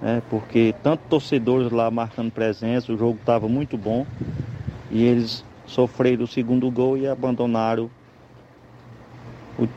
né, 0.00 0.22
porque 0.30 0.74
tanto 0.82 1.02
torcedores 1.08 1.70
lá 1.70 1.90
marcando 1.90 2.30
presença, 2.30 2.92
o 2.92 2.98
jogo 2.98 3.18
estava 3.20 3.48
muito 3.48 3.76
bom, 3.76 4.06
e 4.90 5.02
eles 5.02 5.44
sofreram 5.66 6.24
o 6.24 6.28
segundo 6.28 6.70
gol 6.70 6.96
e 6.96 7.06
abandonaram 7.06 7.90
o, 9.58 9.68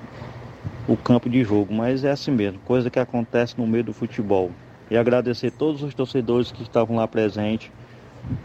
o 0.88 0.98
campo 0.98 1.30
de 1.30 1.44
jogo, 1.44 1.74
mas 1.74 2.04
é 2.04 2.12
assim 2.12 2.32
mesmo, 2.32 2.60
coisa 2.60 2.90
que 2.90 3.00
acontece 3.00 3.58
no 3.58 3.66
meio 3.66 3.84
do 3.84 3.94
futebol. 3.94 4.52
E 4.90 4.96
agradecer 4.98 5.52
todos 5.52 5.84
os 5.84 5.94
torcedores 5.94 6.52
que 6.52 6.64
estavam 6.64 6.96
lá 6.96 7.08
presentes 7.08 7.70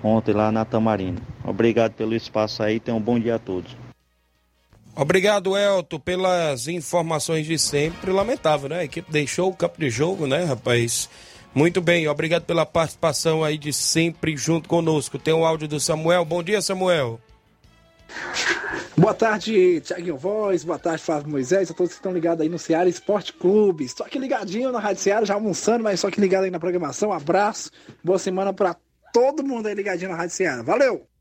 ontem 0.02 0.32
lá 0.32 0.50
na 0.50 0.64
Tamarina. 0.64 1.20
Obrigado 1.44 1.92
pelo 1.92 2.14
espaço 2.14 2.62
aí, 2.62 2.80
tenham 2.80 2.98
um 2.98 3.02
bom 3.02 3.18
dia 3.18 3.36
a 3.36 3.38
todos. 3.38 3.76
Obrigado, 4.94 5.56
Elton, 5.56 5.98
pelas 5.98 6.68
informações 6.68 7.46
de 7.46 7.58
sempre. 7.58 8.10
Lamentável, 8.10 8.68
né? 8.68 8.80
A 8.80 8.84
equipe 8.84 9.10
deixou 9.10 9.48
o 9.48 9.54
campo 9.54 9.80
de 9.80 9.88
jogo, 9.88 10.26
né, 10.26 10.44
rapaz? 10.44 11.08
Muito 11.54 11.82
bem, 11.82 12.08
obrigado 12.08 12.44
pela 12.44 12.64
participação 12.64 13.44
aí 13.44 13.58
de 13.58 13.72
sempre 13.72 14.36
junto 14.36 14.68
conosco. 14.68 15.18
Tem 15.18 15.34
o 15.34 15.44
áudio 15.44 15.68
do 15.68 15.78
Samuel. 15.78 16.24
Bom 16.24 16.42
dia, 16.42 16.62
Samuel. 16.62 17.20
Boa 18.96 19.14
tarde, 19.14 19.80
Tiaguinho 19.80 20.16
Voz, 20.16 20.64
boa 20.64 20.78
tarde, 20.78 21.02
Flávio 21.02 21.30
Moisés, 21.30 21.70
a 21.70 21.74
todos 21.74 21.92
que 21.92 21.98
estão 21.98 22.12
ligados 22.12 22.40
aí 22.40 22.48
no 22.48 22.58
Ceará 22.58 22.88
Esporte 22.88 23.32
Clube. 23.32 23.84
Estou 23.84 24.06
aqui 24.06 24.18
ligadinho 24.18 24.70
na 24.70 24.78
Rádio 24.78 25.02
Ceará, 25.02 25.24
já 25.24 25.34
almoçando, 25.34 25.84
mas 25.84 26.00
só 26.00 26.10
que 26.10 26.20
ligado 26.20 26.44
aí 26.44 26.50
na 26.50 26.60
programação. 26.60 27.10
Um 27.10 27.12
abraço, 27.12 27.70
boa 28.04 28.18
semana 28.18 28.52
para 28.52 28.76
todo 29.12 29.44
mundo 29.44 29.66
aí 29.66 29.74
ligadinho 29.74 30.10
na 30.10 30.16
Rádio 30.16 30.36
Ceará. 30.36 30.62
Valeu! 30.62 31.11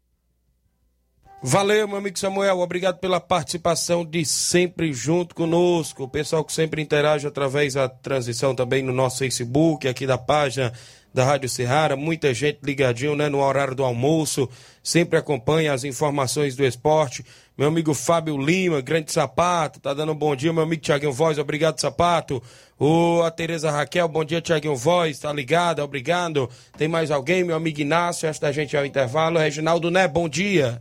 Valeu, 1.43 1.87
meu 1.87 1.97
amigo 1.97 2.19
Samuel. 2.19 2.59
Obrigado 2.59 2.99
pela 2.99 3.19
participação 3.19 4.05
de 4.05 4.23
sempre 4.23 4.93
junto 4.93 5.33
conosco. 5.33 6.03
O 6.03 6.07
pessoal 6.07 6.45
que 6.45 6.53
sempre 6.53 6.83
interage 6.83 7.25
através 7.25 7.73
da 7.73 7.89
transição 7.89 8.53
também 8.53 8.83
no 8.83 8.93
nosso 8.93 9.17
Facebook, 9.17 9.87
aqui 9.87 10.05
da 10.05 10.19
página 10.19 10.71
da 11.11 11.25
Rádio 11.25 11.49
Serrara, 11.49 11.95
muita 11.95 12.31
gente 12.31 12.59
ligadinho, 12.63 13.15
né, 13.15 13.27
no 13.27 13.39
horário 13.39 13.73
do 13.73 13.83
almoço, 13.83 14.47
sempre 14.83 15.17
acompanha 15.17 15.73
as 15.73 15.83
informações 15.83 16.55
do 16.55 16.63
esporte. 16.63 17.25
Meu 17.57 17.69
amigo 17.69 17.93
Fábio 17.95 18.37
Lima, 18.37 18.79
grande 18.79 19.11
sapato, 19.11 19.79
tá 19.79 19.95
dando 19.95 20.11
um 20.11 20.15
bom 20.15 20.35
dia, 20.35 20.53
meu 20.53 20.63
amigo 20.63 20.83
Tiaguinho 20.83 21.11
Voz, 21.11 21.39
obrigado, 21.39 21.81
sapato. 21.81 22.41
O, 22.79 23.23
a 23.23 23.31
Tereza 23.31 23.71
Raquel, 23.71 24.07
bom 24.07 24.23
dia, 24.23 24.41
Tiaguinho 24.41 24.75
Voz, 24.75 25.17
tá 25.17 25.33
ligado, 25.33 25.79
obrigado. 25.79 26.47
Tem 26.77 26.87
mais 26.87 27.09
alguém, 27.09 27.43
meu 27.43 27.55
amigo 27.55 27.81
Inácio, 27.81 28.31
da 28.39 28.51
gente 28.51 28.73
ir 28.73 28.77
ao 28.77 28.85
intervalo. 28.85 29.39
Reginaldo 29.39 29.89
Né, 29.89 30.07
bom 30.07 30.29
dia. 30.29 30.79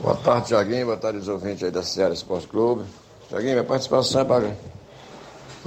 Boa 0.00 0.16
tarde, 0.16 0.48
Tiaguinho, 0.48 0.86
boa 0.86 0.96
tarde, 0.96 1.18
os 1.18 1.28
ouvintes 1.28 1.62
aí 1.62 1.70
da 1.70 1.82
Ceará 1.82 2.14
Esporte 2.14 2.48
Clube. 2.48 2.84
Tiaguinho, 3.28 3.52
minha 3.52 3.64
participação 3.64 4.22
é 4.22 4.24
para 4.24 4.56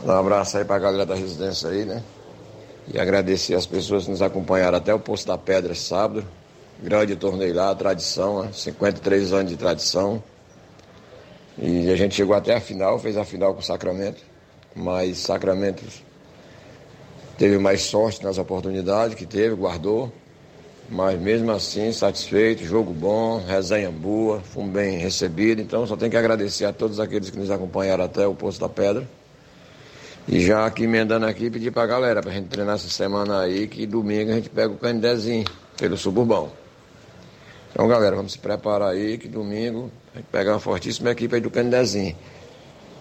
dar 0.04 0.16
um 0.16 0.20
abraço 0.20 0.58
aí 0.58 0.66
pra 0.66 0.80
galera 0.80 1.06
da 1.06 1.16
residência 1.16 1.70
aí, 1.70 1.86
né? 1.86 2.04
E 2.92 3.00
agradecer 3.00 3.54
as 3.54 3.66
pessoas 3.66 4.06
que 4.06 4.12
nos 4.12 4.22
acompanharam 4.22 4.78
até 4.78 4.94
o 4.94 5.00
Poço 5.00 5.28
da 5.28 5.38
Pedra 5.38 5.74
sábado. 5.76 6.26
Grande 6.82 7.16
torneio 7.16 7.54
lá, 7.54 7.74
tradição, 7.76 8.44
né? 8.44 8.50
53 8.52 9.32
anos 9.32 9.52
de 9.52 9.58
tradição. 9.58 10.22
E 11.58 11.90
a 11.90 11.96
gente 11.96 12.16
chegou 12.16 12.36
até 12.36 12.56
a 12.56 12.60
final, 12.60 13.00
fez 13.00 13.16
a 13.16 13.24
final 13.24 13.54
com 13.54 13.62
o 13.62 13.64
Sacramento. 13.64 14.22
Mas 14.76 15.20
Sacramento 15.20 15.84
teve 17.38 17.58
mais 17.58 17.84
sorte 17.84 18.24
nas 18.24 18.38
oportunidades 18.38 19.16
que 19.16 19.26
teve, 19.26 19.56
guardou. 19.56 20.12
Mas 20.90 21.20
mesmo 21.20 21.52
assim, 21.52 21.92
satisfeito, 21.92 22.64
jogo 22.64 22.94
bom, 22.94 23.44
resenha 23.44 23.90
boa, 23.90 24.40
fomos 24.40 24.72
bem 24.72 24.98
recebido. 24.98 25.62
Então 25.62 25.86
só 25.88 25.96
tenho 25.96 26.12
que 26.12 26.18
agradecer 26.18 26.66
a 26.66 26.74
todos 26.74 27.00
aqueles 27.00 27.30
que 27.30 27.38
nos 27.38 27.50
acompanharam 27.50 28.04
até 28.04 28.28
o 28.28 28.36
Poço 28.36 28.60
da 28.60 28.70
Pedra. 28.70 29.08
E 30.28 30.40
já 30.40 30.66
aqui 30.66 30.84
emendando 30.84 31.26
aqui, 31.26 31.50
pedir 31.50 31.72
pra 31.72 31.86
galera 31.86 32.22
pra 32.22 32.32
gente 32.32 32.48
treinar 32.48 32.76
essa 32.76 32.90
semana 32.90 33.42
aí, 33.42 33.68
que 33.68 33.86
domingo 33.86 34.32
a 34.32 34.36
gente 34.36 34.50
pega 34.50 34.74
o 34.74 34.78
Candezinho 34.78 35.46
pelo 35.78 35.98
suburbão. 35.98 36.52
Então, 37.72 37.88
galera, 37.88 38.16
vamos 38.16 38.32
se 38.32 38.40
preparar 38.40 38.92
aí, 38.92 39.18
que 39.18 39.28
domingo 39.28 39.92
a 40.14 40.18
gente 40.18 40.28
pega 40.32 40.52
uma 40.52 40.60
fortíssima 40.60 41.12
equipe 41.12 41.36
aí 41.36 41.42
do 41.42 41.52
Candezinho. 41.52 42.16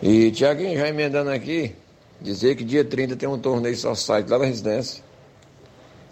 E, 0.03 0.31
Tiaguinho, 0.33 0.77
já 0.79 0.89
emendando 0.89 1.31
aqui, 1.31 1.75
dizer 2.21 2.57
que 2.57 2.65
dia 2.65 2.85
30 2.85 3.17
tem 3.17 3.29
um 3.29 3.39
torneio 3.39 3.77
só 3.77 3.95
site 3.95 4.29
lá 4.29 4.39
na 4.39 4.45
residência. 4.45 5.03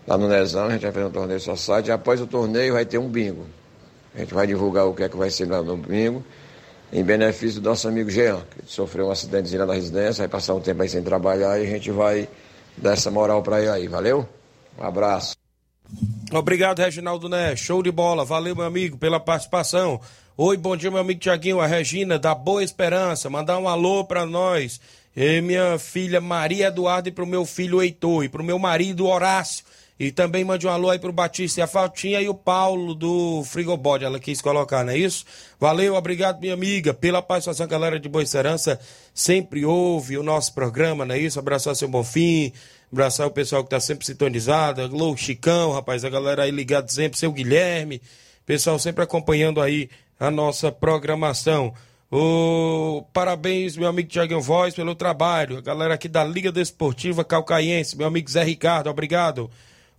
Lá 0.06 0.18
no 0.18 0.28
Nezão, 0.28 0.66
a 0.66 0.70
gente 0.70 0.82
vai 0.82 0.92
fazer 0.92 1.06
um 1.06 1.10
torneio 1.10 1.40
só 1.40 1.56
site. 1.56 1.86
E 1.86 1.92
após 1.92 2.20
o 2.20 2.26
torneio 2.26 2.74
vai 2.74 2.84
ter 2.84 2.98
um 2.98 3.08
bingo. 3.08 3.46
A 4.14 4.18
gente 4.18 4.34
vai 4.34 4.46
divulgar 4.46 4.86
o 4.86 4.94
que 4.94 5.02
é 5.02 5.08
que 5.08 5.16
vai 5.16 5.30
ser 5.30 5.48
lá 5.48 5.62
no 5.62 5.76
bingo 5.76 6.24
em 6.92 7.02
benefício 7.02 7.60
do 7.60 7.70
nosso 7.70 7.88
amigo 7.88 8.10
Jean, 8.10 8.42
que 8.50 8.70
sofreu 8.70 9.06
um 9.06 9.10
acidentezinho 9.10 9.60
lá 9.60 9.66
na 9.66 9.74
residência, 9.74 10.22
vai 10.22 10.28
passar 10.28 10.54
um 10.54 10.60
tempo 10.60 10.82
aí 10.82 10.88
sem 10.88 11.02
trabalhar 11.02 11.58
e 11.58 11.66
a 11.66 11.70
gente 11.70 11.90
vai 11.90 12.28
dar 12.76 12.92
essa 12.92 13.10
moral 13.10 13.42
para 13.42 13.60
ele 13.60 13.70
aí, 13.70 13.88
valeu? 13.88 14.28
Um 14.78 14.84
abraço. 14.84 15.34
Obrigado, 16.30 16.80
Reginaldo 16.80 17.28
Né. 17.28 17.56
Show 17.56 17.82
de 17.82 17.90
bola. 17.90 18.24
Valeu, 18.24 18.54
meu 18.54 18.66
amigo, 18.66 18.98
pela 18.98 19.18
participação. 19.18 20.00
Oi, 20.36 20.56
bom 20.56 20.76
dia, 20.76 20.90
meu 20.90 21.00
amigo 21.00 21.20
Tiaguinho, 21.20 21.60
a 21.60 21.66
Regina, 21.66 22.18
da 22.18 22.34
Boa 22.34 22.62
Esperança. 22.62 23.30
Mandar 23.30 23.58
um 23.58 23.68
alô 23.68 24.04
para 24.04 24.26
nós. 24.26 24.78
E 25.16 25.40
minha 25.40 25.78
filha 25.78 26.20
Maria 26.20 26.68
Eduardo 26.68 27.08
e 27.08 27.12
pro 27.12 27.26
meu 27.26 27.44
filho 27.44 27.82
Heitor 27.82 28.24
e 28.24 28.28
pro 28.28 28.44
meu 28.44 28.58
marido 28.58 29.06
Horácio. 29.06 29.64
E 30.02 30.10
também 30.10 30.42
mande 30.42 30.66
um 30.66 30.70
alô 30.70 30.90
aí 30.90 30.98
pro 30.98 31.12
Batista 31.12 31.60
e 31.60 31.62
a 31.62 31.66
Faltinha 31.68 32.20
e 32.20 32.28
o 32.28 32.34
Paulo 32.34 32.92
do 32.92 33.44
Frigobode, 33.44 34.04
ela 34.04 34.18
quis 34.18 34.40
colocar, 34.40 34.82
não 34.82 34.92
é 34.92 34.98
isso? 34.98 35.24
Valeu, 35.60 35.94
obrigado, 35.94 36.40
minha 36.40 36.54
amiga, 36.54 36.92
pela 36.92 37.22
participação, 37.22 37.68
galera 37.68 38.00
de 38.00 38.08
Boa 38.08 38.24
Esperança. 38.24 38.80
Sempre 39.14 39.64
ouve 39.64 40.18
o 40.18 40.22
nosso 40.24 40.54
programa, 40.54 41.04
não 41.04 41.14
é 41.14 41.20
isso? 41.20 41.38
Abraçar 41.38 41.76
seu 41.76 41.86
Bonfim, 41.86 42.52
abraçar 42.92 43.28
o 43.28 43.30
pessoal 43.30 43.62
que 43.62 43.70
tá 43.70 43.78
sempre 43.78 44.04
sintonizado, 44.04 44.82
alô, 44.82 45.16
Chicão, 45.16 45.70
rapaz, 45.70 46.04
a 46.04 46.10
galera 46.10 46.42
aí 46.42 46.50
ligado 46.50 46.90
sempre, 46.90 47.16
seu 47.16 47.30
Guilherme, 47.30 48.02
pessoal 48.44 48.80
sempre 48.80 49.04
acompanhando 49.04 49.60
aí 49.60 49.88
a 50.18 50.32
nossa 50.32 50.72
programação. 50.72 51.72
O... 52.10 53.04
Parabéns, 53.12 53.76
meu 53.76 53.86
amigo 53.86 54.08
Tiaguinho 54.08 54.40
Voz, 54.40 54.74
pelo 54.74 54.96
trabalho. 54.96 55.58
A 55.58 55.60
galera 55.60 55.94
aqui 55.94 56.08
da 56.08 56.24
Liga 56.24 56.50
Desportiva 56.50 57.22
Calcaiense, 57.22 57.96
meu 57.96 58.08
amigo 58.08 58.28
Zé 58.28 58.42
Ricardo, 58.42 58.90
obrigado. 58.90 59.48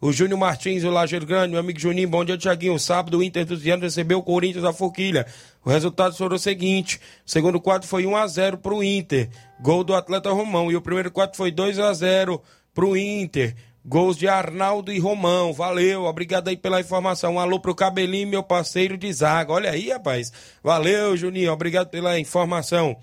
O 0.04 0.12
Júnior 0.12 0.38
Martins, 0.38 0.84
o 0.84 0.90
Lajeiro 0.90 1.26
Grande, 1.26 1.52
meu 1.52 1.62
amigo 1.62 1.80
Juninho, 1.80 2.10
bom 2.10 2.26
dia, 2.26 2.38
Tiaguinho. 2.38 2.78
Sábado, 2.78 3.20
o 3.20 3.24
Inter 3.24 3.46
dos 3.46 3.62
Vianos 3.62 3.84
recebeu 3.84 4.20
o 4.20 4.22
Corinthians 4.22 4.64
da 4.64 4.74
Forquilha. 4.74 5.26
O 5.64 5.70
resultado 5.70 6.14
foi 6.14 6.28
o 6.28 6.38
seguinte: 6.38 7.00
segundo 7.26 7.58
quadro 7.62 7.88
foi 7.88 8.06
1 8.06 8.14
a 8.18 8.28
0 8.28 8.58
para 8.58 8.74
o 8.74 8.84
Inter, 8.84 9.30
gol 9.62 9.82
do 9.82 9.96
atleta 9.96 10.30
Romão. 10.30 10.70
E 10.70 10.76
o 10.76 10.82
primeiro 10.82 11.10
quadro 11.10 11.38
foi 11.38 11.52
2 11.52 11.80
a 11.80 11.94
0 11.94 12.44
para 12.74 12.84
o 12.84 12.98
Inter. 12.98 13.56
Gols 13.86 14.18
de 14.18 14.28
Arnaldo 14.28 14.92
e 14.92 15.00
Romão. 15.00 15.54
Valeu, 15.54 16.04
obrigado 16.04 16.50
aí 16.50 16.58
pela 16.58 16.82
informação. 16.82 17.36
Um 17.36 17.40
alô 17.40 17.58
pro 17.58 17.74
Cabelinho, 17.74 18.28
meu 18.28 18.44
parceiro 18.44 18.98
de 18.98 19.14
zaga. 19.14 19.54
Olha 19.54 19.72
aí, 19.72 19.90
rapaz. 19.90 20.34
Valeu, 20.62 21.16
Juninho, 21.16 21.54
obrigado 21.54 21.88
pela 21.88 22.20
informação. 22.20 22.98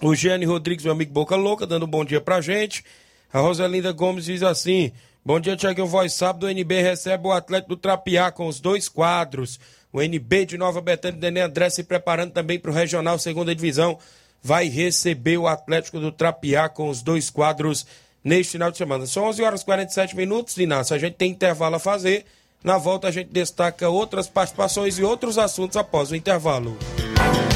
O 0.00 0.14
Gianni 0.14 0.46
Rodrigues, 0.46 0.86
meu 0.86 0.94
amigo 0.94 1.12
Boca 1.12 1.36
Louca, 1.36 1.66
dando 1.66 1.84
um 1.84 1.90
bom 1.90 2.06
dia 2.06 2.22
pra 2.22 2.40
gente. 2.40 2.82
A 3.30 3.40
Rosalinda 3.40 3.92
Gomes 3.92 4.24
diz 4.24 4.42
assim: 4.42 4.92
Bom 5.26 5.40
dia, 5.40 5.56
Tiaguinho 5.56 5.88
Voz. 5.88 6.12
Sábado 6.12 6.46
o 6.46 6.48
NB 6.48 6.82
recebe 6.82 7.26
o 7.26 7.32
Atlético 7.32 7.70
do 7.70 7.76
Trapiá 7.76 8.30
com 8.30 8.46
os 8.46 8.60
dois 8.60 8.88
quadros. 8.88 9.58
O 9.92 10.00
NB 10.00 10.46
de 10.46 10.56
Nova 10.56 10.80
Betânia, 10.80 11.18
Nenê 11.20 11.40
André, 11.40 11.68
se 11.68 11.82
preparando 11.82 12.30
também 12.30 12.60
para 12.60 12.70
o 12.70 12.74
Regional 12.74 13.18
Segunda 13.18 13.52
Divisão, 13.52 13.98
vai 14.40 14.68
receber 14.68 15.36
o 15.36 15.48
Atlético 15.48 15.98
do 15.98 16.12
Trapiá 16.12 16.68
com 16.68 16.88
os 16.88 17.02
dois 17.02 17.28
quadros 17.28 17.84
neste 18.22 18.52
final 18.52 18.70
de 18.70 18.78
semana. 18.78 19.04
São 19.04 19.24
11 19.24 19.42
horas 19.42 19.62
e 19.62 19.64
47 19.64 20.14
minutos, 20.14 20.56
Inácio. 20.58 20.94
A 20.94 20.98
gente 20.98 21.14
tem 21.14 21.32
intervalo 21.32 21.74
a 21.74 21.80
fazer. 21.80 22.24
Na 22.62 22.78
volta 22.78 23.08
a 23.08 23.10
gente 23.10 23.28
destaca 23.32 23.88
outras 23.88 24.28
participações 24.28 24.96
e 24.96 25.02
outros 25.02 25.38
assuntos 25.38 25.76
após 25.76 26.12
o 26.12 26.14
intervalo. 26.14 26.78
Estamos 26.94 27.55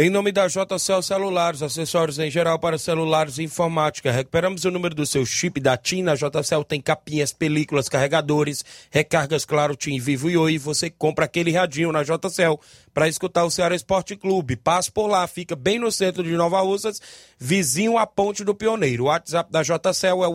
Em 0.00 0.08
nome 0.10 0.30
da 0.30 0.46
JCL 0.46 1.02
Celulares, 1.02 1.60
acessórios 1.60 2.20
em 2.20 2.30
geral 2.30 2.56
para 2.56 2.78
celulares 2.78 3.38
e 3.38 3.42
informática. 3.42 4.12
Recuperamos 4.12 4.64
o 4.64 4.70
número 4.70 4.94
do 4.94 5.04
seu 5.04 5.26
chip 5.26 5.58
da 5.58 5.76
TIM. 5.76 6.04
Na 6.04 6.14
JCL 6.14 6.62
tem 6.62 6.80
capinhas, 6.80 7.32
películas, 7.32 7.88
carregadores, 7.88 8.64
recargas 8.92 9.44
Claro, 9.44 9.74
TIM, 9.74 9.98
Vivo 9.98 10.30
e 10.30 10.36
Oi. 10.36 10.56
Você 10.56 10.88
compra 10.88 11.24
aquele 11.24 11.50
radinho 11.50 11.90
na 11.90 12.04
JCL 12.04 12.60
para 12.94 13.08
escutar 13.08 13.42
o 13.42 13.50
Ceará 13.50 13.74
Esporte 13.74 14.14
Clube. 14.14 14.54
Passe 14.54 14.88
por 14.88 15.08
lá, 15.08 15.26
fica 15.26 15.56
bem 15.56 15.80
no 15.80 15.90
centro 15.90 16.22
de 16.22 16.36
Nova 16.36 16.60
Russas, 16.60 17.02
vizinho 17.36 17.98
à 17.98 18.06
Ponte 18.06 18.44
do 18.44 18.54
Pioneiro. 18.54 19.02
O 19.02 19.06
WhatsApp 19.08 19.50
da 19.50 19.64
JCL 19.64 20.22
é 20.22 20.28
o 20.28 20.34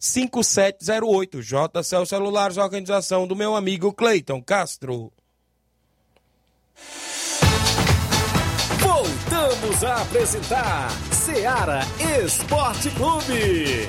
889-9904-5708. 0.00 1.40
JCL 1.40 2.04
Celulares, 2.04 2.56
organização 2.56 3.28
do 3.28 3.36
meu 3.36 3.54
amigo 3.54 3.92
Cleiton 3.92 4.42
Castro. 4.42 5.12
Voltamos 8.98 9.84
a 9.84 10.02
apresentar 10.02 10.90
Seara 11.12 11.82
Esporte 12.20 12.90
Clube. 12.90 13.86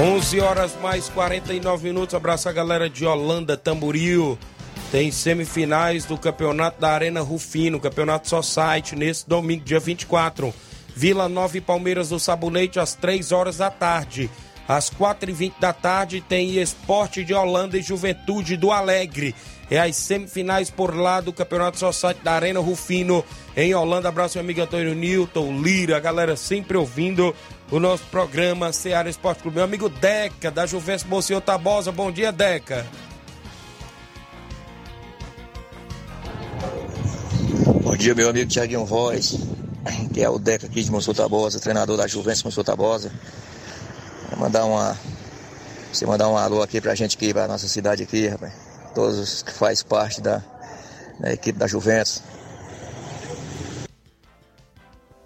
11 0.00 0.40
horas 0.40 0.76
mais 0.80 1.08
49 1.08 1.88
minutos. 1.88 2.14
Abraço 2.14 2.48
a 2.48 2.52
galera 2.52 2.88
de 2.88 3.04
Holanda, 3.04 3.56
Tamboril. 3.56 4.38
Tem 4.92 5.10
semifinais 5.10 6.04
do 6.04 6.16
campeonato 6.16 6.80
da 6.80 6.92
Arena 6.92 7.20
Rufino, 7.20 7.80
campeonato 7.80 8.28
Society, 8.28 8.94
nesse 8.94 9.28
domingo, 9.28 9.64
dia 9.64 9.80
24. 9.80 10.54
Vila 10.94 11.28
Nova 11.28 11.58
e 11.58 11.60
Palmeiras 11.60 12.10
do 12.10 12.20
Sabonete, 12.20 12.78
às 12.78 12.94
3 12.94 13.32
horas 13.32 13.56
da 13.56 13.72
tarde. 13.72 14.30
Às 14.68 14.90
4h20 14.90 15.54
da 15.60 15.72
tarde 15.72 16.20
tem 16.20 16.58
Esporte 16.58 17.24
de 17.24 17.32
Holanda 17.32 17.78
e 17.78 17.82
Juventude 17.82 18.56
do 18.56 18.72
Alegre. 18.72 19.34
É 19.70 19.80
as 19.80 19.96
semifinais 19.96 20.70
por 20.70 20.94
lá 20.94 21.20
do 21.20 21.32
Campeonato 21.32 21.78
Society 21.78 22.20
da 22.22 22.32
Arena 22.32 22.60
Rufino, 22.60 23.24
em 23.56 23.74
Holanda. 23.74 24.08
Abraço, 24.08 24.38
meu 24.38 24.44
amigo 24.44 24.62
Antônio 24.62 24.94
Newton, 24.94 25.60
Lira, 25.60 25.96
a 25.96 26.00
galera 26.00 26.36
sempre 26.36 26.76
ouvindo 26.76 27.34
o 27.70 27.80
nosso 27.80 28.04
programa 28.04 28.72
Ceará 28.72 29.08
Esporte 29.08 29.42
Clube. 29.42 29.56
Meu 29.56 29.64
amigo 29.64 29.88
Deca, 29.88 30.50
da 30.50 30.66
Juventus 30.66 31.04
Monsenhor 31.04 31.42
Tabosa. 31.42 31.90
Bom 31.90 32.12
dia, 32.12 32.30
Deca. 32.30 32.86
Bom 37.82 37.96
dia, 37.96 38.14
meu 38.14 38.28
amigo 38.28 38.48
Tiaguinho 38.48 38.84
Voz, 38.84 39.36
que 40.12 40.22
é 40.22 40.28
o 40.28 40.38
Deca 40.38 40.66
aqui 40.66 40.82
de 40.82 40.90
Monsenhor 40.90 41.16
Tabosa, 41.16 41.58
treinador 41.58 41.96
da 41.96 42.06
Juventus 42.06 42.42
Monsenhor 42.44 42.64
Tabosa. 42.64 43.12
Mandar 44.36 44.64
uma. 44.64 44.98
Você 45.92 46.04
mandar 46.04 46.28
um 46.28 46.36
alô 46.36 46.62
aqui 46.62 46.80
pra 46.80 46.94
gente 46.94 47.16
aqui, 47.16 47.32
pra 47.32 47.48
nossa 47.48 47.66
cidade 47.66 48.02
aqui, 48.02 48.28
rapaz. 48.28 48.52
Todos 48.94 49.18
os 49.18 49.42
que 49.42 49.52
faz 49.52 49.82
parte 49.82 50.20
da, 50.20 50.42
da 51.18 51.32
equipe 51.32 51.58
da 51.58 51.66
Juventus. 51.66 52.22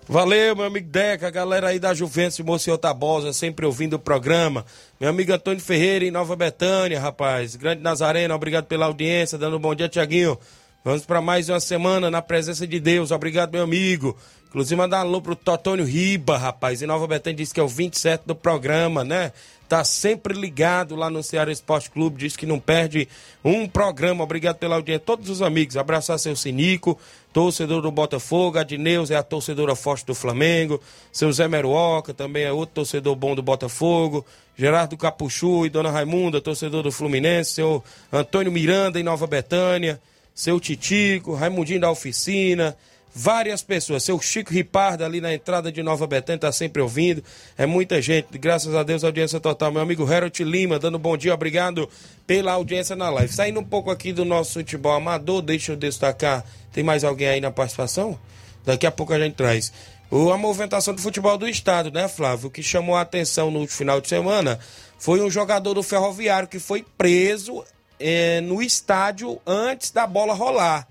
Valeu, 0.08 0.56
meu 0.56 0.64
amigo 0.64 0.88
Deca, 0.88 1.28
a 1.28 1.30
galera 1.30 1.68
aí 1.68 1.78
da 1.78 1.94
Juventus 1.94 2.40
Monsenhor 2.40 2.78
Tabosa, 2.78 3.32
sempre 3.32 3.64
ouvindo 3.64 3.94
o 3.94 3.98
programa. 3.98 4.64
Meu 4.98 5.08
amigo 5.08 5.32
Antônio 5.32 5.60
Ferreira 5.60 6.04
em 6.04 6.10
Nova 6.10 6.34
Betânia, 6.34 6.98
rapaz. 6.98 7.54
Grande 7.54 7.80
Nazareno, 7.80 8.34
obrigado 8.34 8.66
pela 8.66 8.86
audiência, 8.86 9.38
dando 9.38 9.56
um 9.56 9.60
bom 9.60 9.72
dia, 9.72 9.88
Tiaguinho. 9.88 10.36
Vamos 10.84 11.04
para 11.04 11.20
mais 11.20 11.48
uma 11.48 11.60
semana 11.60 12.10
na 12.10 12.20
presença 12.20 12.66
de 12.66 12.80
Deus. 12.80 13.12
Obrigado, 13.12 13.52
meu 13.52 13.62
amigo. 13.62 14.16
Inclusive, 14.50 14.74
mandar 14.74 14.98
um 14.98 15.00
alô 15.02 15.22
pro 15.22 15.36
Totônio 15.36 15.84
Riba, 15.84 16.36
rapaz. 16.36 16.82
Em 16.82 16.86
Nova 16.86 17.06
Betânia 17.06 17.36
disse 17.36 17.54
que 17.54 17.60
é 17.60 17.62
o 17.62 17.68
27 17.68 18.24
do 18.26 18.34
programa, 18.34 19.04
né? 19.04 19.30
Tá 19.68 19.84
sempre 19.84 20.34
ligado 20.34 20.96
lá 20.96 21.08
no 21.08 21.22
Ceará 21.22 21.52
Esporte 21.52 21.88
Clube. 21.88 22.18
Diz 22.18 22.36
que 22.36 22.44
não 22.44 22.58
perde 22.58 23.06
um 23.44 23.68
programa. 23.68 24.24
Obrigado 24.24 24.56
pela 24.56 24.74
audiência. 24.74 25.04
Todos 25.06 25.30
os 25.30 25.40
amigos. 25.40 25.76
Abraçar 25.76 26.18
seu 26.18 26.34
Sinico, 26.34 26.98
torcedor 27.32 27.80
do 27.80 27.92
Botafogo. 27.92 28.58
A 28.58 28.62
é 28.62 29.16
a 29.16 29.22
torcedora 29.22 29.76
forte 29.76 30.04
do 30.04 30.16
Flamengo. 30.16 30.80
Seu 31.12 31.32
Zé 31.32 31.46
Meruoca 31.46 32.12
também 32.12 32.42
é 32.42 32.50
outro 32.50 32.74
torcedor 32.74 33.14
bom 33.14 33.36
do 33.36 33.42
Botafogo. 33.44 34.26
Gerardo 34.58 34.96
Capuchu 34.96 35.64
e 35.64 35.70
Dona 35.70 35.92
Raimunda, 35.92 36.40
torcedor 36.40 36.82
do 36.82 36.90
Fluminense. 36.90 37.52
Seu 37.52 37.84
Antônio 38.12 38.50
Miranda 38.50 38.98
em 38.98 39.04
Nova 39.04 39.28
Betânia. 39.28 40.00
Seu 40.34 40.58
Titico, 40.58 41.34
Raimundinho 41.34 41.80
da 41.80 41.90
Oficina 41.92 42.76
várias 43.14 43.62
pessoas. 43.62 44.04
Seu 44.04 44.20
Chico 44.20 44.52
Riparda 44.52 45.04
ali 45.04 45.20
na 45.20 45.32
entrada 45.32 45.70
de 45.70 45.82
Nova 45.82 46.06
Betânia 46.06 46.36
está 46.36 46.52
sempre 46.52 46.80
ouvindo. 46.80 47.22
É 47.56 47.66
muita 47.66 48.00
gente. 48.00 48.38
Graças 48.38 48.74
a 48.74 48.82
Deus, 48.82 49.04
audiência 49.04 49.40
total. 49.40 49.72
Meu 49.72 49.82
amigo 49.82 50.10
Harold 50.10 50.44
Lima, 50.44 50.78
dando 50.78 50.98
bom 50.98 51.16
dia. 51.16 51.34
Obrigado 51.34 51.88
pela 52.26 52.52
audiência 52.52 52.94
na 52.94 53.10
live. 53.10 53.32
Saindo 53.32 53.60
um 53.60 53.64
pouco 53.64 53.90
aqui 53.90 54.12
do 54.12 54.24
nosso 54.24 54.54
futebol 54.54 54.92
amador, 54.92 55.42
deixa 55.42 55.72
eu 55.72 55.76
destacar. 55.76 56.44
Tem 56.72 56.84
mais 56.84 57.04
alguém 57.04 57.28
aí 57.28 57.40
na 57.40 57.50
participação? 57.50 58.18
Daqui 58.64 58.86
a 58.86 58.90
pouco 58.90 59.12
a 59.12 59.18
gente 59.18 59.34
traz. 59.34 59.72
O, 60.10 60.32
a 60.32 60.38
movimentação 60.38 60.94
do 60.94 61.00
futebol 61.00 61.38
do 61.38 61.48
estado, 61.48 61.90
né, 61.90 62.08
Flávio? 62.08 62.48
O 62.48 62.50
que 62.50 62.62
chamou 62.62 62.96
a 62.96 63.02
atenção 63.02 63.50
no 63.50 63.66
final 63.66 64.00
de 64.00 64.08
semana 64.08 64.58
foi 64.98 65.20
um 65.20 65.30
jogador 65.30 65.74
do 65.74 65.82
Ferroviário 65.82 66.48
que 66.48 66.58
foi 66.58 66.84
preso 66.98 67.64
eh, 67.98 68.40
no 68.40 68.60
estádio 68.60 69.40
antes 69.46 69.90
da 69.90 70.06
bola 70.06 70.34
rolar 70.34 70.86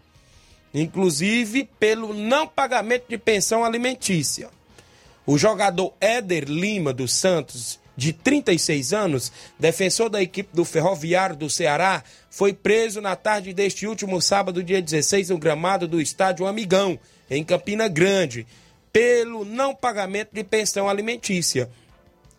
inclusive 0.73 1.69
pelo 1.79 2.13
não 2.13 2.47
pagamento 2.47 3.05
de 3.07 3.17
pensão 3.17 3.63
alimentícia. 3.63 4.49
O 5.25 5.37
jogador 5.37 5.93
Éder 5.99 6.45
Lima 6.45 6.91
dos 6.91 7.13
Santos, 7.13 7.79
de 7.95 8.13
36 8.13 8.93
anos, 8.93 9.31
defensor 9.59 10.09
da 10.09 10.21
equipe 10.21 10.49
do 10.55 10.63
Ferroviário 10.63 11.35
do 11.35 11.49
Ceará, 11.49 12.03
foi 12.29 12.53
preso 12.53 13.01
na 13.01 13.15
tarde 13.15 13.53
deste 13.53 13.85
último 13.85 14.21
sábado, 14.21 14.63
dia 14.63 14.81
16, 14.81 15.29
no 15.29 15.37
gramado 15.37 15.87
do 15.87 16.01
estádio 16.01 16.47
Amigão, 16.47 16.97
em 17.29 17.43
Campina 17.43 17.87
Grande, 17.87 18.47
pelo 18.91 19.45
não 19.45 19.75
pagamento 19.75 20.29
de 20.33 20.43
pensão 20.43 20.89
alimentícia. 20.89 21.69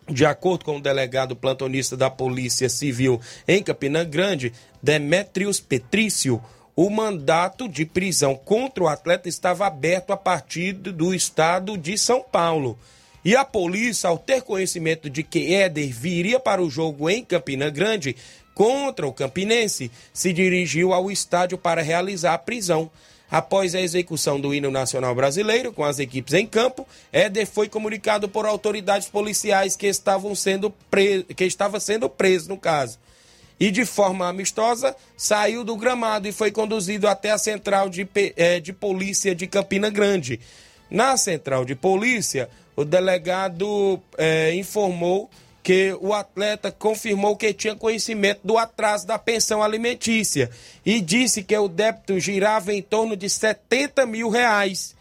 De 0.09 0.27
acordo 0.27 0.65
com 0.65 0.79
o 0.79 0.83
delegado 0.83 1.37
plantonista 1.37 1.97
da 1.97 2.11
Polícia 2.11 2.69
Civil 2.69 3.21
em 3.47 3.63
Campina 3.63 4.03
Grande, 4.03 4.53
Demetrius 4.83 5.61
Petrício, 5.61 6.43
o 6.75 6.89
mandato 6.89 7.69
de 7.69 7.85
prisão 7.85 8.35
contra 8.35 8.85
o 8.85 8.89
atleta 8.89 9.29
estava 9.29 9.67
aberto 9.67 10.13
a 10.13 10.17
partir 10.17 10.73
do 10.73 11.15
estado 11.15 11.77
de 11.77 11.99
São 11.99 12.23
Paulo. 12.23 12.79
E 13.25 13.37
a 13.37 13.45
polícia, 13.45 14.09
ao 14.09 14.17
ter 14.17 14.43
conhecimento 14.43 15.11
de 15.11 15.23
que 15.23 15.55
Éder 15.55 15.93
viria 15.93 16.41
para 16.41 16.63
o 16.63 16.71
jogo 16.71 17.11
em 17.11 17.25
Campina 17.25 17.69
Grande 17.69 18.17
contra 18.55 19.07
o 19.07 19.13
Campinense, 19.13 19.91
se 20.13 20.33
dirigiu 20.33 20.95
ao 20.95 21.11
estádio 21.11 21.59
para 21.59 21.83
realizar 21.83 22.35
a 22.35 22.39
prisão. 22.39 22.91
Após 23.31 23.75
a 23.75 23.81
execução 23.81 24.41
do 24.41 24.53
hino 24.53 24.71
nacional 24.71 25.15
brasileiro 25.15 25.73
com 25.73 25.85
as 25.85 25.99
equipes 25.99 26.35
em 26.35 26.47
campo, 26.47 26.87
Éder 27.13 27.47
foi 27.47 27.69
comunicado 27.69 28.29
por 28.29 28.45
autoridades 28.45 29.09
policiais 29.09 29.77
que 29.77 29.87
estavam 29.87 30.35
sendo 30.35 30.71
preso, 30.91 31.25
que 31.27 31.45
estava 31.45 31.79
sendo 31.79 32.09
preso 32.09 32.49
no 32.49 32.57
caso 32.57 32.99
e, 33.61 33.71
de 33.71 33.85
forma 33.85 34.27
amistosa, 34.27 34.97
saiu 35.15 35.63
do 35.63 35.77
gramado 35.77 36.27
e 36.27 36.33
foi 36.33 36.51
conduzido 36.51 37.07
até 37.07 37.31
a 37.31 37.37
central 37.37 37.91
de, 37.91 38.09
eh, 38.15 38.59
de 38.59 38.73
polícia 38.73 39.35
de 39.35 39.47
Campina 39.47 39.91
Grande. 39.91 40.41
Na 40.91 41.15
central 41.19 41.67
de 41.67 41.75
polícia, 41.75 42.49
o 42.75 42.87
delegado 42.87 44.01
eh, 44.17 44.55
informou 44.55 45.29
que 45.63 45.95
o 46.01 46.15
atleta 46.15 46.73
confirmou 46.73 47.37
que 47.37 47.53
tinha 47.53 47.77
conhecimento 47.77 48.41
do 48.43 48.57
atraso 48.57 49.07
da 49.07 49.19
pensão 49.19 49.63
alimentícia 49.63 50.51
e 50.87 51.03
disse 51.03 51.43
que 51.43 51.57
o 51.57 51.69
débito 51.69 52.19
girava 52.19 52.73
em 52.73 52.81
torno 52.81 53.15
de 53.15 53.29
70 53.29 54.07
mil 54.07 54.31
reais. 54.31 54.97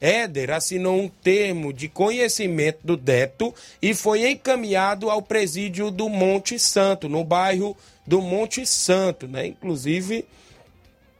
Éder 0.00 0.50
assinou 0.50 1.00
um 1.00 1.08
termo 1.08 1.72
de 1.72 1.88
conhecimento 1.88 2.78
do 2.84 2.96
débito 2.96 3.52
e 3.82 3.92
foi 3.94 4.30
encaminhado 4.30 5.10
ao 5.10 5.22
presídio 5.22 5.90
do 5.90 6.08
Monte 6.08 6.58
Santo, 6.58 7.08
no 7.08 7.24
bairro 7.24 7.76
do 8.06 8.20
Monte 8.20 8.66
Santo, 8.66 9.26
né? 9.26 9.46
Inclusive 9.46 10.24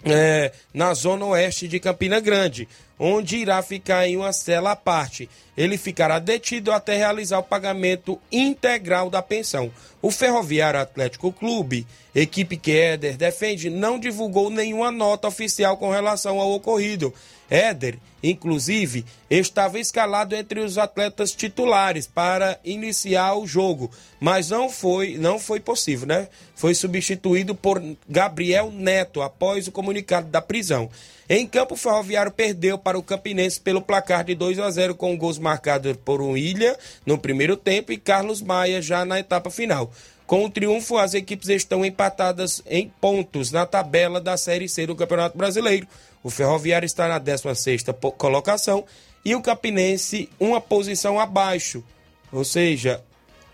é, 0.05 0.53
na 0.72 0.93
zona 0.93 1.24
oeste 1.24 1.66
de 1.66 1.80
Campina 1.80 2.20
Grande, 2.20 2.68
onde 2.99 3.39
irá 3.39 3.61
ficar 3.62 4.07
em 4.07 4.16
uma 4.16 4.32
cela 4.32 4.72
à 4.72 4.76
parte. 4.76 5.28
Ele 5.57 5.78
ficará 5.78 6.18
detido 6.18 6.70
até 6.72 6.97
realizar 6.97 7.39
o 7.39 7.43
pagamento 7.43 8.20
integral 8.30 9.09
da 9.09 9.22
pensão. 9.22 9.72
O 10.03 10.11
Ferroviário 10.11 10.80
Atlético 10.80 11.32
Clube, 11.32 11.87
equipe 12.14 12.57
que 12.57 12.72
Éder 12.72 13.16
defende, 13.16 13.70
não 13.70 13.99
divulgou 13.99 14.51
nenhuma 14.51 14.91
nota 14.91 15.26
oficial 15.26 15.76
com 15.76 15.91
relação 15.91 16.39
ao 16.39 16.53
ocorrido. 16.53 17.12
Éder, 17.55 17.99
inclusive, 18.21 19.05
estava 19.31 19.79
escalado 19.79 20.35
entre 20.35 20.59
os 20.59 20.77
atletas 20.77 21.31
titulares 21.31 22.05
para 22.05 22.59
iniciar 22.65 23.35
o 23.35 23.47
jogo, 23.47 23.93
mas 24.19 24.51
não 24.51 24.69
foi, 24.69 25.17
não 25.19 25.39
foi 25.39 25.61
possível, 25.61 26.09
né? 26.09 26.27
Foi 26.57 26.75
substituído 26.75 27.55
por 27.55 27.81
Gabriel 28.09 28.73
Neto 28.73 29.23
após 29.23 29.69
o 29.69 29.73
comunicado 29.73 30.27
da 30.27 30.43
prisão. 30.43 30.91
Em 31.29 31.47
campo, 31.47 31.75
o 31.75 31.77
Ferroviário 31.77 32.33
perdeu 32.33 32.77
para 32.77 32.99
o 32.99 33.03
Campinense 33.03 33.61
pelo 33.61 33.81
placar 33.81 34.25
de 34.25 34.35
2 34.35 34.59
a 34.59 34.69
0 34.71 34.97
com 34.97 35.17
gols 35.17 35.39
marcados 35.39 35.97
por 36.05 36.21
um 36.21 36.37
Ilha 36.37 36.77
no 37.07 37.17
primeiro 37.17 37.57
tempo 37.57 37.93
e 37.93 37.97
Carlos 37.97 38.43
Maia 38.43 38.83
já 38.83 39.05
na 39.05 39.21
etapa 39.21 39.49
final. 39.49 39.93
Com 40.27 40.45
o 40.45 40.51
triunfo, 40.51 40.97
as 40.97 41.14
equipes 41.14 41.49
estão 41.49 41.85
empatadas 41.85 42.62
em 42.66 42.91
pontos 43.01 43.53
na 43.53 43.66
tabela 43.66 44.20
da 44.20 44.37
Série 44.37 44.68
C 44.68 44.87
do 44.87 44.97
Campeonato 44.97 45.37
Brasileiro. 45.37 45.87
O 46.22 46.31
Ferroviário 46.31 46.87
está 46.87 47.07
na 47.07 47.20
16ª 47.20 47.93
colocação 48.16 48.85
e 49.25 49.35
o 49.35 49.43
Campinense 49.43 50.31
uma 50.41 50.61
posição 50.61 51.20
abaixo. 51.20 51.85
Ou 52.33 52.45
seja, 52.45 53.03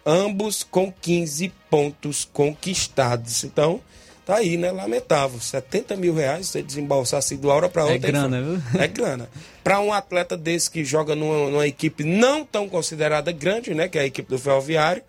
ambos 0.05 0.63
com 0.63 0.93
15 0.93 1.53
pontos 1.69 2.25
conquistados. 2.25 3.45
Então, 3.45 3.81
tá 4.25 4.37
aí, 4.37 4.57
né? 4.57 4.71
Lamentável. 4.71 5.41
70 5.41 5.97
mil 5.97 6.15
reais 6.15 6.49
você 6.49 6.63
desembolsar 6.63 7.19
assim 7.19 7.37
de 7.37 7.47
uma 7.47 7.55
hora 7.55 7.69
para 7.69 7.83
outra. 7.83 7.97
É 7.97 8.13
grana, 8.13 8.43
viu? 8.43 8.63
É 8.81 8.87
grana. 8.87 9.29
Para 9.63 9.81
um 9.81 9.93
atleta 9.93 10.37
desse 10.37 10.71
que 10.71 10.85
joga 10.85 11.15
numa, 11.15 11.51
numa, 11.51 11.67
equipe 11.67 12.05
não 12.05 12.45
tão 12.45 12.69
considerada 12.69 13.31
grande, 13.33 13.75
né? 13.75 13.89
Que 13.89 13.99
é 13.99 14.03
a 14.03 14.07
equipe 14.07 14.29
do 14.29 14.39
Ferroviário, 14.39 15.03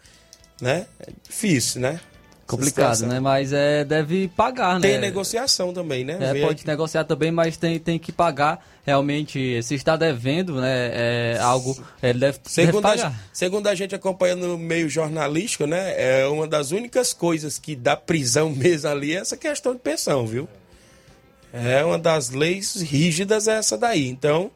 né? 0.61 0.85
É 0.99 1.11
difícil, 1.27 1.81
né? 1.81 1.99
Complicado, 2.51 3.05
né? 3.05 3.19
Mas 3.19 3.53
é, 3.53 3.85
deve 3.85 4.27
pagar, 4.27 4.77
né? 4.77 4.89
Tem 4.89 4.99
negociação 4.99 5.73
também, 5.73 6.03
né? 6.03 6.17
É, 6.19 6.41
pode 6.41 6.67
negociar 6.67 7.05
também, 7.05 7.31
mas 7.31 7.55
tem, 7.55 7.79
tem 7.79 7.97
que 7.97 8.11
pagar. 8.11 8.65
Realmente, 8.85 9.61
se 9.63 9.75
está 9.75 9.95
devendo, 9.95 10.59
né? 10.59 11.35
É 11.35 11.39
algo. 11.39 11.81
Ele 12.03 12.19
deve, 12.19 12.39
deve 12.39 12.49
Segundo 12.49 12.85
a, 12.85 12.89
pagar. 12.89 13.29
segundo 13.31 13.67
a 13.67 13.75
gente 13.75 13.95
acompanha 13.95 14.35
no 14.35 14.57
meio 14.57 14.89
jornalístico, 14.89 15.65
né? 15.65 15.93
É 15.95 16.27
uma 16.27 16.45
das 16.45 16.71
únicas 16.71 17.13
coisas 17.13 17.57
que 17.57 17.75
dá 17.75 17.95
prisão 17.95 18.49
mesmo 18.53 18.89
ali 18.89 19.15
é 19.15 19.19
essa 19.19 19.37
questão 19.37 19.73
de 19.73 19.79
pensão, 19.79 20.25
viu? 20.27 20.49
É 21.53 21.83
uma 21.85 21.99
das 21.99 22.29
leis 22.31 22.81
rígidas 22.81 23.47
é 23.47 23.57
essa 23.57 23.77
daí. 23.77 24.09
Então, 24.09 24.51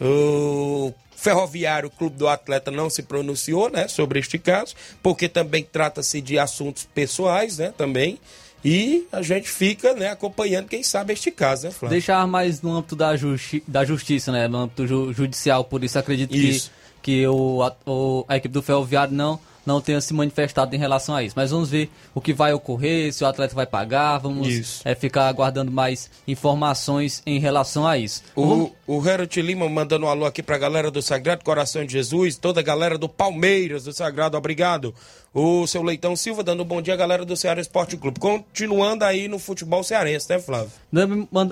o 0.00 0.92
Ferroviário 1.22 1.88
Clube 1.88 2.16
do 2.16 2.26
Atleta 2.28 2.70
não 2.70 2.90
se 2.90 3.02
pronunciou, 3.02 3.70
né, 3.70 3.86
sobre 3.86 4.18
este 4.18 4.38
caso, 4.38 4.74
porque 5.02 5.28
também 5.28 5.62
trata-se 5.70 6.20
de 6.20 6.36
assuntos 6.38 6.84
pessoais, 6.92 7.58
né, 7.58 7.72
também. 7.78 8.18
E 8.64 9.06
a 9.12 9.22
gente 9.22 9.48
fica, 9.48 9.94
né, 9.94 10.08
acompanhando, 10.10 10.68
quem 10.68 10.82
sabe, 10.82 11.12
este 11.12 11.30
caso, 11.30 11.66
né, 11.66 11.70
Flávio? 11.72 11.90
Deixar 11.96 12.26
mais 12.26 12.60
no 12.60 12.76
âmbito 12.76 12.94
da, 12.96 13.16
justi 13.16 13.62
da 13.66 13.84
justiça, 13.84 14.30
né? 14.30 14.46
No 14.48 14.58
âmbito 14.58 14.86
ju 14.86 15.12
judicial. 15.12 15.64
Por 15.64 15.82
isso 15.82 15.98
acredito 15.98 16.34
Isso. 16.36 16.70
que, 17.02 17.20
que 17.22 17.26
o, 17.26 17.60
o- 17.86 18.24
a 18.28 18.36
equipe 18.36 18.52
do 18.52 18.62
Ferroviário 18.62 19.12
não, 19.14 19.38
não 19.64 19.80
tenha 19.80 20.00
se 20.00 20.12
manifestado 20.12 20.74
em 20.74 20.78
relação 20.78 21.14
a 21.14 21.22
isso. 21.22 21.34
Mas 21.36 21.50
vamos 21.50 21.70
ver 21.70 21.90
o 22.14 22.20
que 22.20 22.32
vai 22.32 22.52
ocorrer, 22.52 23.12
se 23.12 23.24
o 23.24 23.26
atleta 23.26 23.54
vai 23.54 23.66
pagar. 23.66 24.18
Vamos 24.18 24.82
é, 24.84 24.94
ficar 24.94 25.28
aguardando 25.28 25.70
mais 25.70 26.10
informações 26.26 27.22
em 27.26 27.38
relação 27.38 27.86
a 27.86 27.98
isso. 27.98 28.22
O, 28.34 28.70
o 28.86 29.08
Herbert 29.08 29.30
Lima 29.36 29.68
mandando 29.68 30.06
um 30.06 30.08
alô 30.08 30.24
aqui 30.24 30.42
pra 30.42 30.58
galera 30.58 30.90
do 30.90 31.02
Sagrado 31.02 31.44
Coração 31.44 31.84
de 31.84 31.92
Jesus, 31.92 32.36
toda 32.36 32.60
a 32.60 32.62
galera 32.62 32.98
do 32.98 33.08
Palmeiras 33.08 33.84
do 33.84 33.92
Sagrado, 33.92 34.36
obrigado. 34.36 34.94
O 35.34 35.66
seu 35.66 35.82
Leitão 35.82 36.14
Silva 36.14 36.42
dando 36.42 36.62
um 36.62 36.66
bom 36.66 36.82
dia, 36.82 36.94
galera 36.94 37.24
do 37.24 37.34
Ceará 37.34 37.58
Esporte 37.58 37.96
Clube. 37.96 38.20
Continuando 38.20 39.02
aí 39.02 39.28
no 39.28 39.38
futebol 39.38 39.82
cearense, 39.82 40.28
né, 40.28 40.38
Flávio? 40.38 40.70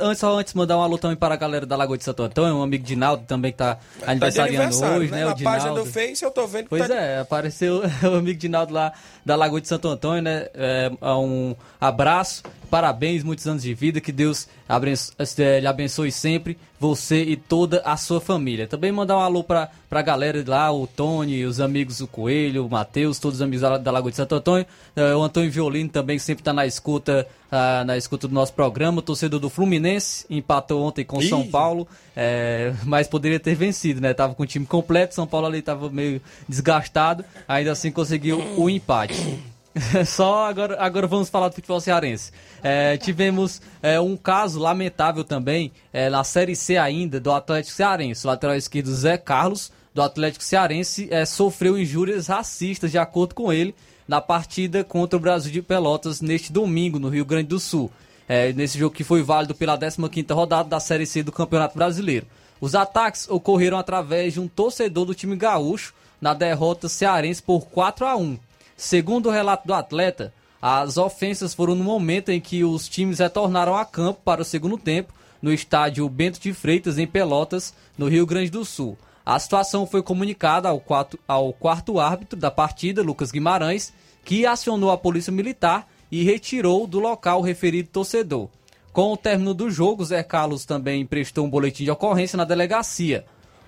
Antes, 0.02 0.18
só 0.18 0.38
antes 0.38 0.52
mandar 0.52 0.76
um 0.76 0.82
alô 0.82 0.98
também 0.98 1.16
para 1.16 1.32
a 1.32 1.36
galera 1.36 1.64
da 1.64 1.76
Lagoa 1.76 1.96
de 1.96 2.04
Santo 2.04 2.22
Antônio, 2.22 2.56
um 2.56 2.62
amigo 2.62 2.84
de 2.84 2.94
Naldo 2.94 3.24
também 3.26 3.52
que 3.52 3.56
tá 3.56 3.78
aniversariando 4.06 4.58
aniversário, 4.64 4.98
hoje, 5.00 5.10
né? 5.10 5.18
né? 5.20 5.24
Na 5.24 5.32
o 5.32 5.40
página 5.42 5.72
do 5.72 5.86
Face 5.86 6.22
eu 6.22 6.30
tô 6.30 6.46
vendo 6.46 6.64
que 6.64 6.68
Pois 6.68 6.86
tá- 6.86 6.94
é, 6.94 7.20
apareceu 7.20 7.80
o 8.04 8.16
amigo 8.16 8.38
de 8.38 8.50
Naldo 8.50 8.74
lá 8.74 8.92
da 9.24 9.34
Lagoa 9.34 9.62
de 9.62 9.68
Santo 9.68 9.88
Antônio, 9.88 10.22
né? 10.22 10.48
É, 10.52 10.90
um 11.16 11.56
abraço, 11.80 12.42
parabéns, 12.70 13.22
muitos 13.22 13.46
anos 13.46 13.62
de 13.62 13.72
vida, 13.72 13.98
que 13.98 14.12
Deus 14.12 14.46
abenço- 14.68 15.14
eh, 15.18 15.60
lhe 15.60 15.66
abençoe 15.66 16.12
sempre, 16.12 16.58
você 16.78 17.22
e 17.22 17.34
toda 17.36 17.80
a 17.84 17.96
sua 17.96 18.20
família. 18.20 18.66
Também 18.66 18.92
mandar 18.92 19.16
um 19.16 19.20
alô 19.20 19.42
pra, 19.42 19.70
pra 19.88 20.02
galera 20.02 20.42
lá, 20.46 20.70
o 20.70 20.86
Tony, 20.86 21.44
os 21.46 21.60
amigos 21.60 21.98
do 21.98 22.06
Coelho, 22.06 22.66
o 22.66 22.70
Matheus, 22.70 23.18
todos 23.18 23.36
os 23.38 23.42
amigos 23.42 23.60
da, 23.62 23.69
da 23.78 23.90
Lagoa 23.90 24.10
de 24.10 24.16
Santo 24.16 24.34
Antônio, 24.34 24.66
eh, 24.96 25.14
o 25.14 25.22
Antônio 25.22 25.50
Violino 25.50 25.90
também, 25.90 26.18
sempre 26.18 26.42
tá 26.42 26.52
na 26.52 26.66
escuta, 26.66 27.26
ah, 27.50 27.84
na 27.84 27.96
escuta 27.96 28.26
do 28.26 28.34
nosso 28.34 28.52
programa, 28.52 28.98
o 28.98 29.02
torcedor 29.02 29.40
do 29.40 29.50
Fluminense, 29.50 30.24
empatou 30.30 30.82
ontem 30.82 31.04
com 31.04 31.18
o 31.18 31.22
São. 31.22 31.46
Paulo, 31.50 31.86
é, 32.16 32.72
mas 32.84 33.08
poderia 33.08 33.40
ter 33.40 33.54
vencido, 33.54 34.00
né? 34.00 34.14
Tava 34.14 34.34
com 34.34 34.42
o 34.42 34.46
time 34.46 34.64
completo, 34.64 35.14
São 35.14 35.26
Paulo 35.26 35.46
ali 35.46 35.60
tava 35.60 35.90
meio 35.90 36.20
desgastado, 36.48 37.24
ainda 37.48 37.72
assim 37.72 37.90
conseguiu 37.90 38.40
o 38.56 38.70
empate. 38.70 39.38
Só 40.06 40.46
agora, 40.46 40.76
agora 40.80 41.06
vamos 41.06 41.28
falar 41.28 41.48
do 41.48 41.54
futebol 41.54 41.80
cearense. 41.80 42.32
É, 42.62 42.96
tivemos 42.96 43.60
é, 43.82 44.00
um 44.00 44.16
caso 44.16 44.58
lamentável 44.58 45.24
também 45.24 45.72
é, 45.92 46.10
na 46.10 46.24
Série 46.24 46.56
C 46.56 46.76
ainda 46.76 47.20
do 47.20 47.32
Atlético 47.32 47.76
Cearense. 47.76 48.26
Lateral 48.26 48.56
esquerdo 48.56 48.92
Zé 48.94 49.16
Carlos, 49.16 49.72
do 49.94 50.02
Atlético 50.02 50.44
Cearense, 50.44 51.08
é, 51.10 51.24
sofreu 51.24 51.78
injúrias 51.78 52.26
racistas, 52.26 52.90
de 52.90 52.98
acordo 52.98 53.34
com 53.34 53.52
ele, 53.52 53.74
na 54.06 54.20
partida 54.20 54.82
contra 54.84 55.16
o 55.16 55.20
Brasil 55.20 55.52
de 55.52 55.62
Pelotas 55.62 56.20
neste 56.20 56.52
domingo, 56.52 56.98
no 56.98 57.08
Rio 57.08 57.24
Grande 57.24 57.48
do 57.48 57.60
Sul. 57.60 57.90
É, 58.28 58.52
nesse 58.52 58.78
jogo 58.78 58.94
que 58.94 59.02
foi 59.02 59.22
válido 59.22 59.54
pela 59.54 59.76
15ª 59.76 60.34
rodada 60.34 60.68
da 60.68 60.78
Série 60.78 61.06
C 61.06 61.22
do 61.22 61.32
Campeonato 61.32 61.76
Brasileiro. 61.76 62.26
Os 62.60 62.74
ataques 62.74 63.28
ocorreram 63.28 63.78
através 63.78 64.34
de 64.34 64.40
um 64.40 64.46
torcedor 64.46 65.04
do 65.04 65.14
time 65.14 65.34
gaúcho 65.34 65.94
na 66.20 66.34
derrota 66.34 66.88
cearense 66.88 67.42
por 67.42 67.66
4 67.66 68.06
a 68.06 68.16
1. 68.16 68.38
Segundo 68.76 69.28
o 69.28 69.32
relato 69.32 69.66
do 69.66 69.74
atleta, 69.74 70.32
as 70.60 70.96
ofensas 70.96 71.54
foram 71.54 71.74
no 71.74 71.82
momento 71.82 72.28
em 72.28 72.40
que 72.40 72.62
os 72.62 72.88
times 72.88 73.18
retornaram 73.18 73.74
a 73.74 73.84
campo 73.84 74.20
para 74.22 74.42
o 74.42 74.44
segundo 74.44 74.76
tempo 74.76 75.12
no 75.40 75.52
estádio 75.52 76.08
Bento 76.08 76.38
de 76.38 76.52
Freitas, 76.52 76.98
em 76.98 77.06
Pelotas, 77.06 77.72
no 77.96 78.08
Rio 78.08 78.26
Grande 78.26 78.50
do 78.50 78.64
Sul. 78.64 78.96
A 79.24 79.38
situação 79.38 79.86
foi 79.86 80.02
comunicada 80.02 80.68
ao 80.68 80.80
quarto, 80.80 81.18
ao 81.28 81.52
quarto 81.52 82.00
árbitro 82.00 82.38
da 82.38 82.50
partida, 82.50 83.02
Lucas 83.02 83.30
Guimarães, 83.30 83.92
que 84.24 84.46
acionou 84.46 84.90
a 84.90 84.98
polícia 84.98 85.32
militar 85.32 85.86
e 86.10 86.24
retirou 86.24 86.86
do 86.86 86.98
local 86.98 87.40
o 87.40 87.44
referido 87.44 87.88
torcedor. 87.90 88.48
Com 88.92 89.12
o 89.12 89.16
término 89.16 89.54
do 89.54 89.70
jogo, 89.70 90.04
Zé 90.04 90.22
Carlos 90.22 90.64
também 90.64 91.06
prestou 91.06 91.46
um 91.46 91.50
boletim 91.50 91.84
de 91.84 91.90
ocorrência 91.90 92.36
na 92.36 92.44
delegacia. 92.44 93.24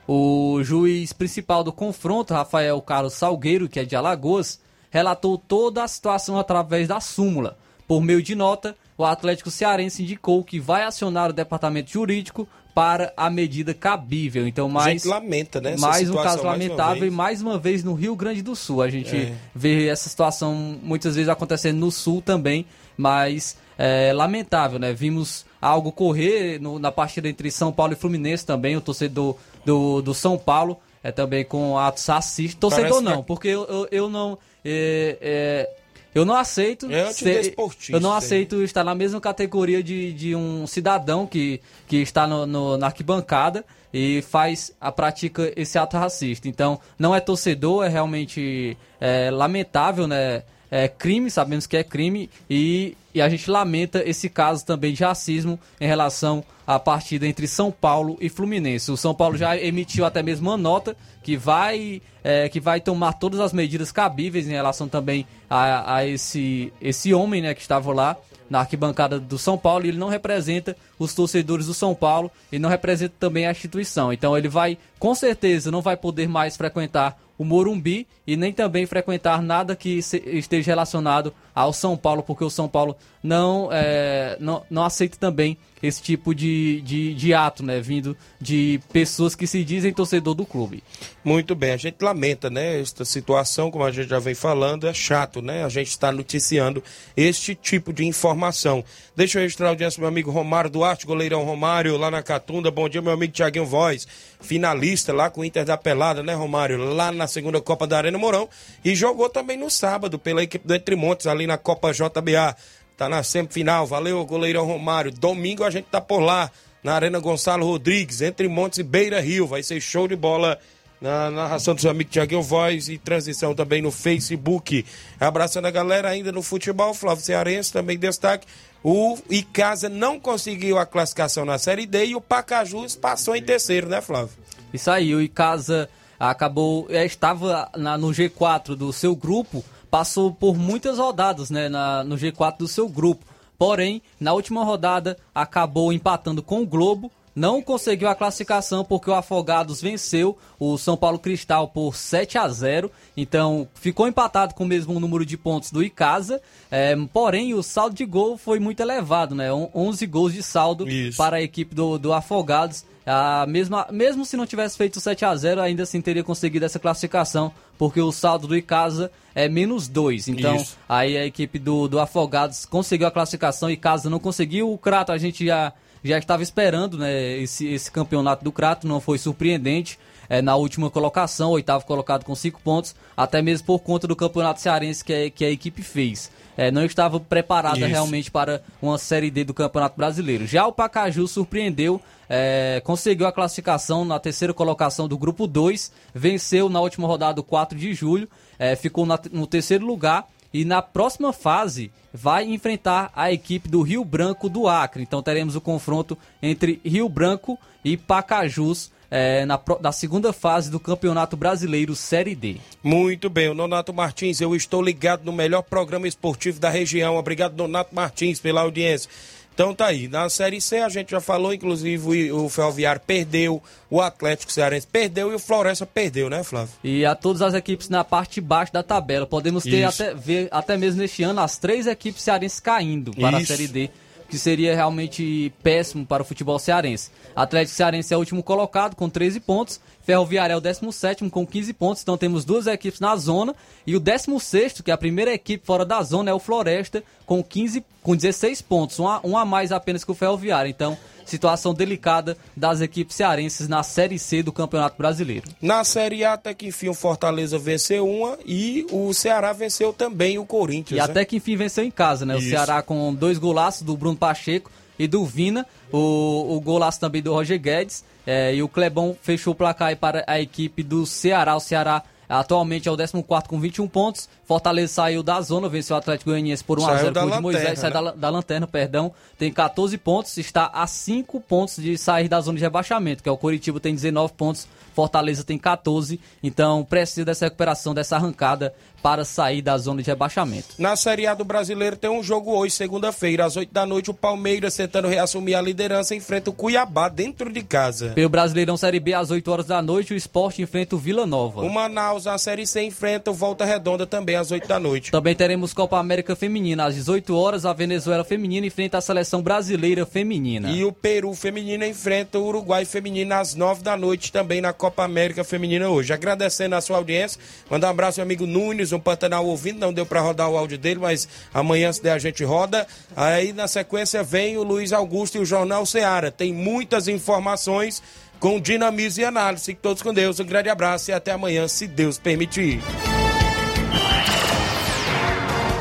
O 0.06 0.60
juiz 0.64 1.12
principal 1.12 1.62
do 1.62 1.72
confronto, 1.72 2.34
Rafael 2.34 2.80
Carlos 2.82 3.12
Salgueiro, 3.14 3.68
que 3.68 3.78
é 3.78 3.84
de 3.84 3.94
Alagoas, 3.94 4.60
relatou 4.90 5.38
toda 5.38 5.84
a 5.84 5.88
situação 5.88 6.38
através 6.38 6.88
da 6.88 6.98
súmula. 6.98 7.56
Por 7.86 8.02
meio 8.02 8.22
de 8.22 8.34
nota, 8.34 8.76
o 8.98 9.04
Atlético 9.04 9.50
Cearense 9.50 10.02
indicou 10.02 10.42
que 10.42 10.58
vai 10.58 10.82
acionar 10.82 11.30
o 11.30 11.32
departamento 11.32 11.90
jurídico 11.90 12.48
para 12.74 13.12
a 13.16 13.28
medida 13.28 13.74
cabível. 13.74 14.46
Então, 14.48 14.68
mais, 14.68 15.04
lamenta, 15.04 15.60
né? 15.60 15.76
mais 15.78 16.08
um 16.08 16.14
caso 16.14 16.42
mais 16.44 16.58
lamentável 16.60 17.00
vez. 17.00 17.12
e 17.12 17.14
mais 17.16 17.42
uma 17.42 17.58
vez 17.58 17.84
no 17.84 17.92
Rio 17.94 18.16
Grande 18.16 18.40
do 18.42 18.56
Sul. 18.56 18.80
A 18.82 18.88
gente 18.88 19.14
É. 19.14 19.32
vê 19.54 19.88
essa 19.88 20.08
situação 20.08 20.54
muitas 20.82 21.14
vezes 21.14 21.28
acontecendo 21.28 21.78
no 21.78 21.90
Sul 21.90 22.22
também, 22.22 22.64
mas 22.96 23.56
é 23.78 24.12
lamentável, 24.12 24.78
né? 24.78 24.92
Vimos 24.92 25.44
algo 25.60 25.92
correr 25.92 26.58
no- 26.60 26.78
na 26.78 26.90
partida 26.90 27.28
entre 27.28 27.50
São 27.50 27.72
Paulo 27.72 27.92
e 27.92 27.96
Fluminense 27.96 28.44
também, 28.46 28.76
o 28.76 28.80
torcedor 28.80 29.36
do, 29.64 30.00
do 30.00 30.14
São 30.14 30.38
Paulo 30.38 30.78
é 31.04 31.10
também 31.12 31.44
com 31.44 31.76
atos 31.78 32.06
racistas. 32.06 32.58
Torcedor 32.58 32.88
Parece 32.90 33.02
não, 33.04 33.20
que- 33.22 33.26
porque 33.26 33.48
eu, 33.48 33.64
eu, 33.64 33.88
eu 33.90 34.08
não. 34.08 34.38
é, 34.64 35.18
é, 35.20 35.70
eu 36.14 36.24
não 36.24 36.34
aceito. 36.36 36.90
É 36.90 37.02
antidesportista, 37.08 37.92
eu 37.92 38.00
não 38.00 38.10
hein? 38.10 38.16
aceito 38.18 38.62
estar 38.62 38.84
na 38.84 38.94
mesma 38.94 39.20
categoria 39.20 39.82
de, 39.82 40.12
de 40.12 40.34
um 40.36 40.66
cidadão 40.66 41.26
que, 41.26 41.60
que 41.86 41.96
está 41.96 42.26
no, 42.26 42.46
no- 42.46 42.76
na 42.76 42.86
arquibancada 42.86 43.64
e 43.92 44.22
faz 44.22 44.72
a 44.80 44.90
prática 44.90 45.52
esse 45.56 45.78
ato 45.78 45.96
racista. 45.96 46.48
Então, 46.48 46.80
não 46.98 47.14
é 47.14 47.20
torcedor, 47.20 47.84
é 47.84 47.88
realmente 47.88 48.76
é, 49.00 49.30
lamentável, 49.30 50.06
né? 50.06 50.42
É 50.70 50.88
crime, 50.88 51.30
sabemos 51.30 51.66
que 51.66 51.76
é 51.76 51.84
crime 51.84 52.30
e, 52.48 52.96
e 53.14 53.20
a 53.20 53.28
gente 53.28 53.50
lamenta 53.50 54.02
esse 54.08 54.30
caso 54.30 54.64
também 54.64 54.94
de 54.94 55.04
racismo 55.04 55.60
em 55.78 55.86
relação 55.86 56.42
à 56.74 56.80
partida 56.80 57.26
entre 57.26 57.46
São 57.46 57.70
Paulo 57.70 58.16
e 58.20 58.28
Fluminense. 58.28 58.90
O 58.90 58.96
São 58.96 59.14
Paulo 59.14 59.36
já 59.36 59.56
emitiu 59.56 60.04
até 60.04 60.22
mesmo 60.22 60.50
uma 60.50 60.56
nota 60.56 60.96
que 61.22 61.36
vai, 61.36 62.02
é, 62.22 62.48
que 62.48 62.60
vai 62.60 62.80
tomar 62.80 63.14
todas 63.14 63.40
as 63.40 63.52
medidas 63.52 63.92
cabíveis 63.92 64.46
em 64.46 64.52
relação 64.52 64.88
também 64.88 65.26
a, 65.48 65.96
a 65.96 66.06
esse, 66.06 66.72
esse 66.80 67.14
homem 67.14 67.42
né, 67.42 67.54
que 67.54 67.60
estava 67.60 67.92
lá 67.92 68.16
na 68.52 68.60
arquibancada 68.60 69.18
do 69.18 69.38
São 69.38 69.56
Paulo 69.56 69.86
e 69.86 69.88
ele 69.88 69.98
não 69.98 70.08
representa 70.08 70.76
os 70.98 71.14
torcedores 71.14 71.66
do 71.66 71.72
São 71.72 71.94
Paulo 71.94 72.30
e 72.52 72.58
não 72.58 72.68
representa 72.68 73.14
também 73.18 73.46
a 73.46 73.50
instituição. 73.50 74.12
Então 74.12 74.36
ele 74.36 74.48
vai, 74.48 74.76
com 74.98 75.14
certeza, 75.14 75.70
não 75.70 75.80
vai 75.80 75.96
poder 75.96 76.28
mais 76.28 76.54
frequentar 76.54 77.18
o 77.38 77.44
Morumbi 77.44 78.06
e 78.26 78.36
nem 78.36 78.52
também 78.52 78.84
frequentar 78.84 79.40
nada 79.40 79.74
que 79.74 79.98
esteja 79.98 80.70
relacionado 80.70 81.32
ao 81.54 81.72
São 81.72 81.96
Paulo, 81.96 82.22
porque 82.22 82.44
o 82.44 82.50
São 82.50 82.68
Paulo 82.68 82.96
não, 83.22 83.68
é, 83.70 84.36
não, 84.40 84.62
não 84.68 84.84
aceita 84.84 85.16
também 85.16 85.56
esse 85.82 86.00
tipo 86.00 86.32
de, 86.32 86.80
de, 86.82 87.12
de 87.12 87.34
ato, 87.34 87.64
né, 87.64 87.80
vindo 87.80 88.16
de 88.40 88.80
pessoas 88.92 89.34
que 89.34 89.48
se 89.48 89.64
dizem 89.64 89.92
torcedor 89.92 90.32
do 90.32 90.46
clube. 90.46 90.82
Muito 91.24 91.56
bem, 91.56 91.72
a 91.72 91.76
gente 91.76 92.00
lamenta, 92.00 92.48
né, 92.48 92.80
esta 92.80 93.04
situação, 93.04 93.68
como 93.68 93.84
a 93.84 93.90
gente 93.90 94.08
já 94.08 94.20
vem 94.20 94.34
falando, 94.34 94.86
é 94.86 94.94
chato, 94.94 95.42
né, 95.42 95.64
a 95.64 95.68
gente 95.68 95.88
está 95.88 96.12
noticiando 96.12 96.82
este 97.16 97.54
tipo 97.56 97.92
de 97.92 98.04
informação. 98.04 98.84
Deixa 99.16 99.38
eu 99.38 99.42
registrar 99.42 99.66
a 99.66 99.70
audiência 99.70 100.00
meu 100.00 100.08
amigo 100.08 100.30
Romário 100.30 100.70
Duarte, 100.70 101.04
goleirão 101.04 101.42
Romário, 101.42 101.96
lá 101.96 102.10
na 102.12 102.22
Catunda, 102.22 102.70
bom 102.70 102.88
dia, 102.88 103.02
meu 103.02 103.12
amigo 103.12 103.32
Tiaguinho 103.32 103.66
Voz, 103.66 104.06
finalista 104.40 105.12
lá 105.12 105.30
com 105.30 105.40
o 105.40 105.44
Inter 105.44 105.64
da 105.64 105.76
Pelada, 105.76 106.22
né, 106.22 106.32
Romário, 106.32 106.78
lá 106.78 107.10
na 107.10 107.26
segunda 107.26 107.60
Copa 107.60 107.88
da 107.88 107.98
Arena 107.98 108.18
Mourão, 108.18 108.48
e 108.84 108.94
jogou 108.94 109.28
também 109.28 109.56
no 109.56 109.68
sábado 109.68 110.16
pela 110.16 110.44
equipe 110.44 110.66
do 110.66 110.74
Entre 110.74 110.94
Montes, 110.94 111.26
ali 111.26 111.41
na 111.46 111.58
Copa 111.58 111.92
JBA, 111.92 112.56
tá 112.96 113.08
na 113.08 113.22
semifinal, 113.22 113.86
valeu, 113.86 114.24
goleirão 114.24 114.66
Romário, 114.66 115.10
domingo 115.10 115.64
a 115.64 115.70
gente 115.70 115.86
tá 115.86 116.00
por 116.00 116.20
lá, 116.20 116.50
na 116.82 116.94
Arena 116.94 117.18
Gonçalo 117.20 117.66
Rodrigues, 117.66 118.20
Entre 118.20 118.48
Montes 118.48 118.78
e 118.80 118.82
Beira 118.82 119.20
Rio, 119.20 119.46
vai 119.46 119.62
ser 119.62 119.80
show 119.80 120.08
de 120.08 120.16
bola 120.16 120.58
na 121.00 121.30
narração 121.30 121.74
do 121.74 121.80
seu 121.80 121.90
amigo 121.90 122.10
Tiaguinho 122.10 122.42
Voz 122.42 122.88
e 122.88 122.96
transmissão 122.98 123.54
também 123.54 123.82
no 123.82 123.90
Facebook. 123.90 124.84
Abraçando 125.18 125.66
a 125.66 125.70
galera 125.70 126.08
ainda 126.08 126.30
no 126.30 126.42
futebol, 126.42 126.94
Flávio 126.94 127.24
Cearense 127.24 127.72
também 127.72 127.98
destaque. 127.98 128.46
O 128.84 129.16
Icasa 129.30 129.88
não 129.88 130.18
conseguiu 130.18 130.78
a 130.78 130.86
classificação 130.86 131.44
na 131.44 131.58
Série 131.58 131.86
D 131.86 132.06
e 132.06 132.14
o 132.16 132.20
Pacajus 132.20 132.94
passou 132.96 133.34
em 133.36 133.42
terceiro, 133.42 133.88
né, 133.88 134.00
Flávio? 134.00 134.30
Isso 134.72 134.90
aí, 134.90 135.14
o 135.14 135.20
Icasa 135.20 135.88
acabou, 136.18 136.86
é, 136.88 137.04
estava 137.04 137.68
na- 137.76 137.98
no 137.98 138.08
G4 138.12 138.74
do 138.76 138.92
seu 138.92 139.14
grupo, 139.16 139.64
passou 139.92 140.32
por 140.32 140.56
muitas 140.56 140.96
rodadas 140.96 141.50
né, 141.50 141.68
na, 141.68 142.02
no 142.02 142.16
G4 142.16 142.56
do 142.56 142.66
seu 142.66 142.88
grupo. 142.88 143.26
Porém, 143.58 144.00
na 144.18 144.32
última 144.32 144.64
rodada, 144.64 145.18
acabou 145.34 145.92
empatando 145.92 146.42
com 146.42 146.62
o 146.62 146.66
Globo, 146.66 147.12
não 147.36 147.60
conseguiu 147.60 148.08
a 148.08 148.14
classificação 148.14 148.86
porque 148.86 149.10
o 149.10 149.14
Afogados 149.14 149.82
venceu 149.82 150.36
o 150.58 150.78
São 150.78 150.96
Paulo 150.96 151.18
Cristal 151.18 151.68
por 151.68 151.94
7 151.94 152.38
a 152.38 152.48
0 152.48 152.90
então 153.14 153.68
ficou 153.74 154.08
empatado 154.08 154.54
com 154.54 154.64
o 154.64 154.66
mesmo 154.66 154.98
número 154.98 155.26
de 155.26 155.36
pontos 155.36 155.70
do 155.70 155.82
Icasa, 155.82 156.40
é, 156.70 156.96
porém 157.12 157.52
o 157.52 157.62
saldo 157.62 157.94
de 157.94 158.06
gol 158.06 158.38
foi 158.38 158.58
muito 158.58 158.80
elevado, 158.80 159.34
né? 159.34 159.50
11 159.52 160.06
gols 160.06 160.32
de 160.32 160.42
saldo 160.42 160.88
Isso. 160.88 161.18
para 161.18 161.36
a 161.36 161.42
equipe 161.42 161.74
do, 161.74 161.98
do 161.98 162.14
Afogados. 162.14 162.84
A 163.04 163.44
mesma, 163.48 163.86
mesmo 163.90 164.24
se 164.24 164.36
não 164.36 164.46
tivesse 164.46 164.76
feito 164.76 165.00
7 165.00 165.24
a 165.24 165.34
0 165.34 165.60
ainda 165.60 165.82
assim 165.82 166.00
teria 166.00 166.22
conseguido 166.22 166.64
essa 166.64 166.78
classificação, 166.78 167.52
porque 167.76 168.00
o 168.00 168.12
saldo 168.12 168.46
do 168.46 168.56
Icasa 168.56 169.10
é 169.34 169.48
menos 169.48 169.88
2. 169.88 170.28
Então, 170.28 170.56
Isso. 170.56 170.76
aí 170.88 171.16
a 171.16 171.26
equipe 171.26 171.58
do, 171.58 171.88
do 171.88 171.98
Afogados 171.98 172.64
conseguiu 172.64 173.06
a 173.06 173.10
classificação 173.10 173.68
e 173.68 173.72
Icasa 173.72 174.08
não 174.08 174.18
conseguiu. 174.20 174.72
O 174.72 174.78
Crato 174.78 175.10
a 175.10 175.18
gente 175.18 175.44
já, 175.44 175.72
já 176.04 176.16
estava 176.18 176.42
esperando 176.44 176.96
né, 176.96 177.38
esse, 177.38 177.66
esse 177.66 177.90
campeonato 177.90 178.44
do 178.44 178.52
Crato, 178.52 178.86
não 178.86 179.00
foi 179.00 179.18
surpreendente. 179.18 179.98
É, 180.28 180.40
na 180.40 180.54
última 180.56 180.88
colocação, 180.88 181.50
oitavo 181.50 181.84
colocado 181.84 182.24
com 182.24 182.34
5 182.34 182.60
pontos, 182.62 182.94
até 183.16 183.42
mesmo 183.42 183.66
por 183.66 183.80
conta 183.80 184.06
do 184.06 184.16
campeonato 184.16 184.60
cearense 184.62 185.04
que, 185.04 185.12
a- 185.12 185.30
que 185.30 185.44
a 185.44 185.50
equipe 185.50 185.82
fez. 185.82 186.30
É, 186.56 186.70
não 186.70 186.84
estava 186.84 187.18
preparada 187.18 187.78
Isso. 187.78 187.86
realmente 187.88 188.30
para 188.30 188.62
uma 188.80 188.98
Série 188.98 189.30
D 189.30 189.42
do 189.44 189.54
Campeonato 189.54 189.96
Brasileiro. 189.96 190.46
Já 190.46 190.66
o 190.66 190.72
Pacaju 190.72 191.26
surpreendeu, 191.26 192.00
é, 192.28 192.80
conseguiu 192.84 193.26
a 193.26 193.32
classificação 193.32 194.04
na 194.04 194.18
terceira 194.18 194.52
colocação 194.52 195.08
do 195.08 195.16
Grupo 195.16 195.46
2, 195.46 195.90
venceu 196.14 196.68
na 196.68 196.80
última 196.80 197.06
rodada 197.08 197.34
do 197.34 197.42
4 197.42 197.78
de 197.78 197.94
julho, 197.94 198.28
é, 198.58 198.76
ficou 198.76 199.06
na- 199.06 199.18
no 199.32 199.46
terceiro 199.46 199.86
lugar 199.86 200.26
e 200.52 200.64
na 200.64 200.82
próxima 200.82 201.32
fase 201.32 201.90
vai 202.12 202.44
enfrentar 202.44 203.10
a 203.16 203.32
equipe 203.32 203.68
do 203.68 203.80
Rio 203.80 204.04
Branco 204.04 204.48
do 204.50 204.68
Acre. 204.68 205.02
Então 205.02 205.22
teremos 205.22 205.56
o 205.56 205.60
confronto 205.60 206.18
entre 206.42 206.78
Rio 206.84 207.08
Branco 207.08 207.58
e 207.82 207.96
Pacajus 207.96 208.90
é, 209.14 209.44
na, 209.44 209.60
na 209.78 209.92
segunda 209.92 210.32
fase 210.32 210.70
do 210.70 210.80
Campeonato 210.80 211.36
Brasileiro 211.36 211.94
Série 211.94 212.34
D. 212.34 212.56
Muito 212.82 213.28
bem, 213.28 213.50
o 213.50 213.54
Nonato 213.54 213.92
Martins, 213.92 214.40
eu 214.40 214.56
estou 214.56 214.80
ligado 214.80 215.22
no 215.22 215.32
melhor 215.32 215.60
programa 215.60 216.08
esportivo 216.08 216.58
da 216.58 216.70
região. 216.70 217.16
Obrigado, 217.16 217.54
Nonato 217.54 217.94
Martins, 217.94 218.40
pela 218.40 218.62
audiência. 218.62 219.10
Então 219.54 219.74
tá 219.74 219.88
aí, 219.88 220.08
na 220.08 220.30
Série 220.30 220.62
C 220.62 220.78
a 220.78 220.88
gente 220.88 221.10
já 221.10 221.20
falou, 221.20 221.52
inclusive 221.52 222.32
o 222.32 222.48
Ferroviário 222.48 223.02
perdeu, 223.06 223.62
o 223.90 224.00
Atlético 224.00 224.50
Cearense 224.50 224.86
perdeu 224.86 225.30
e 225.30 225.34
o 225.34 225.38
Floresta 225.38 225.84
perdeu, 225.84 226.30
né, 226.30 226.42
Flávio? 226.42 226.72
E 226.82 227.04
a 227.04 227.14
todas 227.14 227.42
as 227.42 227.52
equipes 227.52 227.90
na 227.90 228.02
parte 228.02 228.36
de 228.36 228.40
baixo 228.40 228.72
da 228.72 228.82
tabela. 228.82 229.26
Podemos 229.26 229.62
ter 229.62 229.86
Isso. 229.86 230.02
até, 230.02 230.14
ver 230.14 230.48
até 230.50 230.78
mesmo 230.78 231.02
neste 231.02 231.22
ano 231.22 231.38
as 231.40 231.58
três 231.58 231.86
equipes 231.86 232.22
cearenses 232.22 232.60
caindo 232.60 233.12
para 233.12 233.42
Isso. 233.42 233.52
a 233.52 233.56
Série 233.56 233.68
D, 233.68 233.90
que 234.32 234.38
seria 234.38 234.74
realmente 234.74 235.52
péssimo 235.62 236.06
para 236.06 236.22
o 236.22 236.24
futebol 236.24 236.58
cearense. 236.58 237.10
Atlético 237.36 237.76
Cearense 237.76 238.14
é 238.14 238.16
o 238.16 238.20
último 238.20 238.42
colocado 238.42 238.96
com 238.96 239.06
13 239.06 239.40
pontos, 239.40 239.78
Ferroviário 240.02 240.54
é 240.54 240.56
o 240.56 240.60
17 240.60 241.28
com 241.28 241.46
15 241.46 241.74
pontos, 241.74 242.00
então 242.00 242.16
temos 242.16 242.42
duas 242.42 242.66
equipes 242.66 242.98
na 242.98 243.14
zona. 243.14 243.54
E 243.86 243.94
o 243.94 244.00
16, 244.00 244.80
que 244.80 244.90
é 244.90 244.94
a 244.94 244.96
primeira 244.96 245.34
equipe 245.34 245.66
fora 245.66 245.84
da 245.84 246.02
zona, 246.02 246.30
é 246.30 246.32
o 246.32 246.38
Floresta, 246.38 247.04
com, 247.26 247.44
15, 247.44 247.84
com 248.02 248.16
16 248.16 248.62
pontos, 248.62 248.98
um 248.98 249.06
a, 249.06 249.20
um 249.22 249.36
a 249.36 249.44
mais 249.44 249.70
apenas 249.70 250.02
que 250.02 250.10
o 250.10 250.14
Ferroviário. 250.14 250.70
Então, 250.70 250.96
situação 251.24 251.74
delicada 251.74 252.36
das 252.56 252.80
equipes 252.80 253.16
cearenses 253.16 253.68
na 253.68 253.82
Série 253.82 254.18
C 254.18 254.42
do 254.42 254.52
Campeonato 254.52 254.96
Brasileiro. 254.96 255.50
Na 255.60 255.84
Série 255.84 256.24
A, 256.24 256.34
até 256.34 256.54
que 256.54 256.66
enfim, 256.66 256.88
o 256.88 256.94
Fortaleza 256.94 257.58
venceu 257.58 258.08
uma 258.08 258.38
e 258.44 258.86
o 258.90 259.12
Ceará 259.12 259.52
venceu 259.52 259.92
também 259.92 260.38
o 260.38 260.44
Corinthians. 260.44 260.98
E 260.98 261.00
né? 261.00 261.10
até 261.10 261.24
que 261.24 261.36
enfim 261.36 261.56
venceu 261.56 261.84
em 261.84 261.90
casa, 261.90 262.24
né? 262.24 262.36
Isso. 262.36 262.46
O 262.46 262.50
Ceará 262.50 262.82
com 262.82 263.14
dois 263.14 263.38
golaços 263.38 263.82
do 263.82 263.96
Bruno 263.96 264.16
Pacheco 264.16 264.70
e 264.98 265.06
do 265.06 265.24
Vina, 265.24 265.66
o, 265.90 266.56
o 266.56 266.60
golaço 266.60 267.00
também 267.00 267.22
do 267.22 267.32
Roger 267.32 267.60
Guedes. 267.60 268.04
é, 268.26 268.54
e 268.54 268.62
o 268.62 268.68
Clebão 268.68 269.16
fechou 269.20 269.52
o 269.52 269.56
placar 269.56 269.88
aí 269.88 269.96
para 269.96 270.24
a 270.26 270.40
equipe 270.40 270.82
do 270.82 271.04
Ceará. 271.06 271.56
O 271.56 271.60
Ceará 271.60 272.02
atualmente 272.40 272.88
é 272.88 272.92
o 272.92 272.96
14 272.96 273.48
com 273.48 273.60
21 273.60 273.86
pontos. 273.88 274.28
Fortaleza 274.44 274.92
saiu 274.92 275.22
da 275.22 275.40
zona, 275.40 275.68
venceu 275.68 275.94
o 275.94 275.98
Atlético 275.98 276.30
Goianiense 276.30 276.62
por 276.64 276.78
1 276.78 276.82
a 276.82 276.86
Saiu 276.86 276.98
0 277.00 277.12
da 277.12 277.20
com 277.20 277.26
o 277.26 277.30
de 277.30 277.36
lanterna, 277.36 277.58
Moisés, 277.58 277.78
sai 277.78 277.90
né? 277.90 277.94
da, 277.94 278.00
la- 278.00 278.12
da 278.12 278.30
lanterna, 278.30 278.66
perdão. 278.66 279.12
Tem 279.38 279.52
14 279.52 279.96
pontos, 279.98 280.36
está 280.38 280.66
a 280.72 280.86
5 280.86 281.40
pontos 281.40 281.76
de 281.76 281.96
sair 281.98 282.28
da 282.28 282.40
zona 282.40 282.58
de 282.58 282.64
rebaixamento, 282.64 283.22
que 283.22 283.28
é 283.28 283.32
o 283.32 283.36
Coritiba 283.36 283.78
tem 283.80 283.94
19 283.94 284.32
pontos, 284.34 284.66
Fortaleza 284.94 285.44
tem 285.44 285.58
14. 285.58 286.20
Então 286.42 286.84
precisa 286.84 287.24
dessa 287.24 287.46
recuperação, 287.46 287.94
dessa 287.94 288.16
arrancada 288.16 288.74
para 289.02 289.24
sair 289.24 289.60
da 289.60 289.76
zona 289.76 290.02
de 290.02 290.08
rebaixamento. 290.08 290.68
Na 290.78 290.94
Série 290.94 291.26
A 291.26 291.34
do 291.34 291.44
Brasileiro 291.44 291.96
tem 291.96 292.10
um 292.10 292.22
jogo 292.22 292.52
hoje, 292.56 292.74
segunda-feira, 292.74 293.44
às 293.44 293.56
8 293.56 293.72
da 293.72 293.84
noite. 293.84 294.10
O 294.10 294.14
Palmeiras, 294.14 294.76
tentando 294.76 295.08
reassumir 295.08 295.58
a 295.58 295.60
liderança, 295.60 296.14
enfrenta 296.14 296.50
o 296.50 296.52
Cuiabá 296.52 297.08
dentro 297.08 297.52
de 297.52 297.62
casa. 297.62 298.10
Pelo 298.14 298.28
Brasileirão 298.28 298.76
Série 298.76 299.00
B, 299.00 299.14
às 299.14 299.30
8 299.30 299.50
horas 299.50 299.66
da 299.66 299.82
noite, 299.82 300.14
o 300.14 300.16
esporte 300.16 300.62
enfrenta 300.62 300.94
o 300.94 300.98
Vila 300.98 301.26
Nova. 301.26 301.62
O 301.62 301.68
Manaus, 301.68 302.26
na 302.26 302.38
Série 302.38 302.66
C, 302.66 302.82
enfrenta 302.82 303.30
o 303.30 303.34
Volta 303.34 303.64
Redonda 303.64 304.06
também 304.06 304.36
às 304.36 304.50
8 304.50 304.68
da 304.68 304.78
noite. 304.78 305.10
Também 305.10 305.34
teremos 305.34 305.74
Copa 305.74 305.98
América 305.98 306.36
Feminina. 306.36 306.84
Às 306.84 306.94
18 306.94 307.36
horas, 307.36 307.66
a 307.66 307.72
Venezuela 307.72 308.22
Feminina 308.24 308.66
enfrenta 308.66 308.98
a 308.98 309.00
seleção 309.00 309.42
brasileira 309.42 310.06
feminina. 310.06 310.70
E 310.70 310.84
o 310.84 310.92
Peru 310.92 311.34
Feminino 311.34 311.84
enfrenta 311.84 312.38
o 312.38 312.46
Uruguai 312.46 312.84
Feminino 312.84 313.34
às 313.34 313.54
9 313.54 313.82
da 313.82 313.96
noite 313.96 314.30
também 314.30 314.60
na 314.60 314.72
Copa 314.72 315.02
América 315.02 315.42
Feminina 315.42 315.88
hoje. 315.88 316.12
Agradecendo 316.12 316.76
a 316.76 316.80
sua 316.80 316.98
audiência, 316.98 317.40
mandar 317.68 317.88
um 317.88 317.90
abraço 317.90 318.20
ao 318.20 318.24
amigo 318.24 318.46
Nunes, 318.46 318.91
um 318.94 319.00
Pantanal 319.00 319.46
ouvindo, 319.46 319.78
não 319.78 319.92
deu 319.92 320.06
para 320.06 320.20
rodar 320.20 320.48
o 320.48 320.56
áudio 320.56 320.78
dele, 320.78 321.00
mas 321.00 321.28
amanhã 321.52 321.92
se 321.92 322.02
der 322.02 322.12
a 322.12 322.18
gente 322.18 322.44
roda. 322.44 322.86
Aí 323.16 323.52
na 323.52 323.68
sequência 323.68 324.22
vem 324.22 324.56
o 324.56 324.62
Luiz 324.62 324.92
Augusto 324.92 325.36
e 325.36 325.40
o 325.40 325.44
Jornal 325.44 325.84
Seara. 325.86 326.30
Tem 326.30 326.52
muitas 326.52 327.08
informações 327.08 328.02
com 328.38 328.60
dinamismo 328.60 329.22
e 329.22 329.24
análise. 329.24 329.64
Fiquem 329.66 329.80
todos 329.80 330.02
com 330.02 330.12
Deus, 330.12 330.40
um 330.40 330.44
grande 330.44 330.68
abraço 330.68 331.10
e 331.10 331.14
até 331.14 331.32
amanhã, 331.32 331.68
se 331.68 331.86
Deus 331.86 332.18
permitir. 332.18 332.80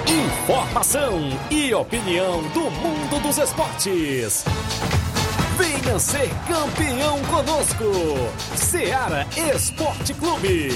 Informação 0.07 1.20
e 1.49 1.74
opinião 1.74 2.43
do 2.49 2.70
mundo 2.72 3.22
dos 3.22 3.38
esportes. 3.38 4.43
Venha 5.57 5.99
ser 5.99 6.30
campeão 6.47 7.20
conosco. 7.24 7.86
Seara 8.55 9.28
Esporte 9.55 10.14
Clube. 10.14 10.70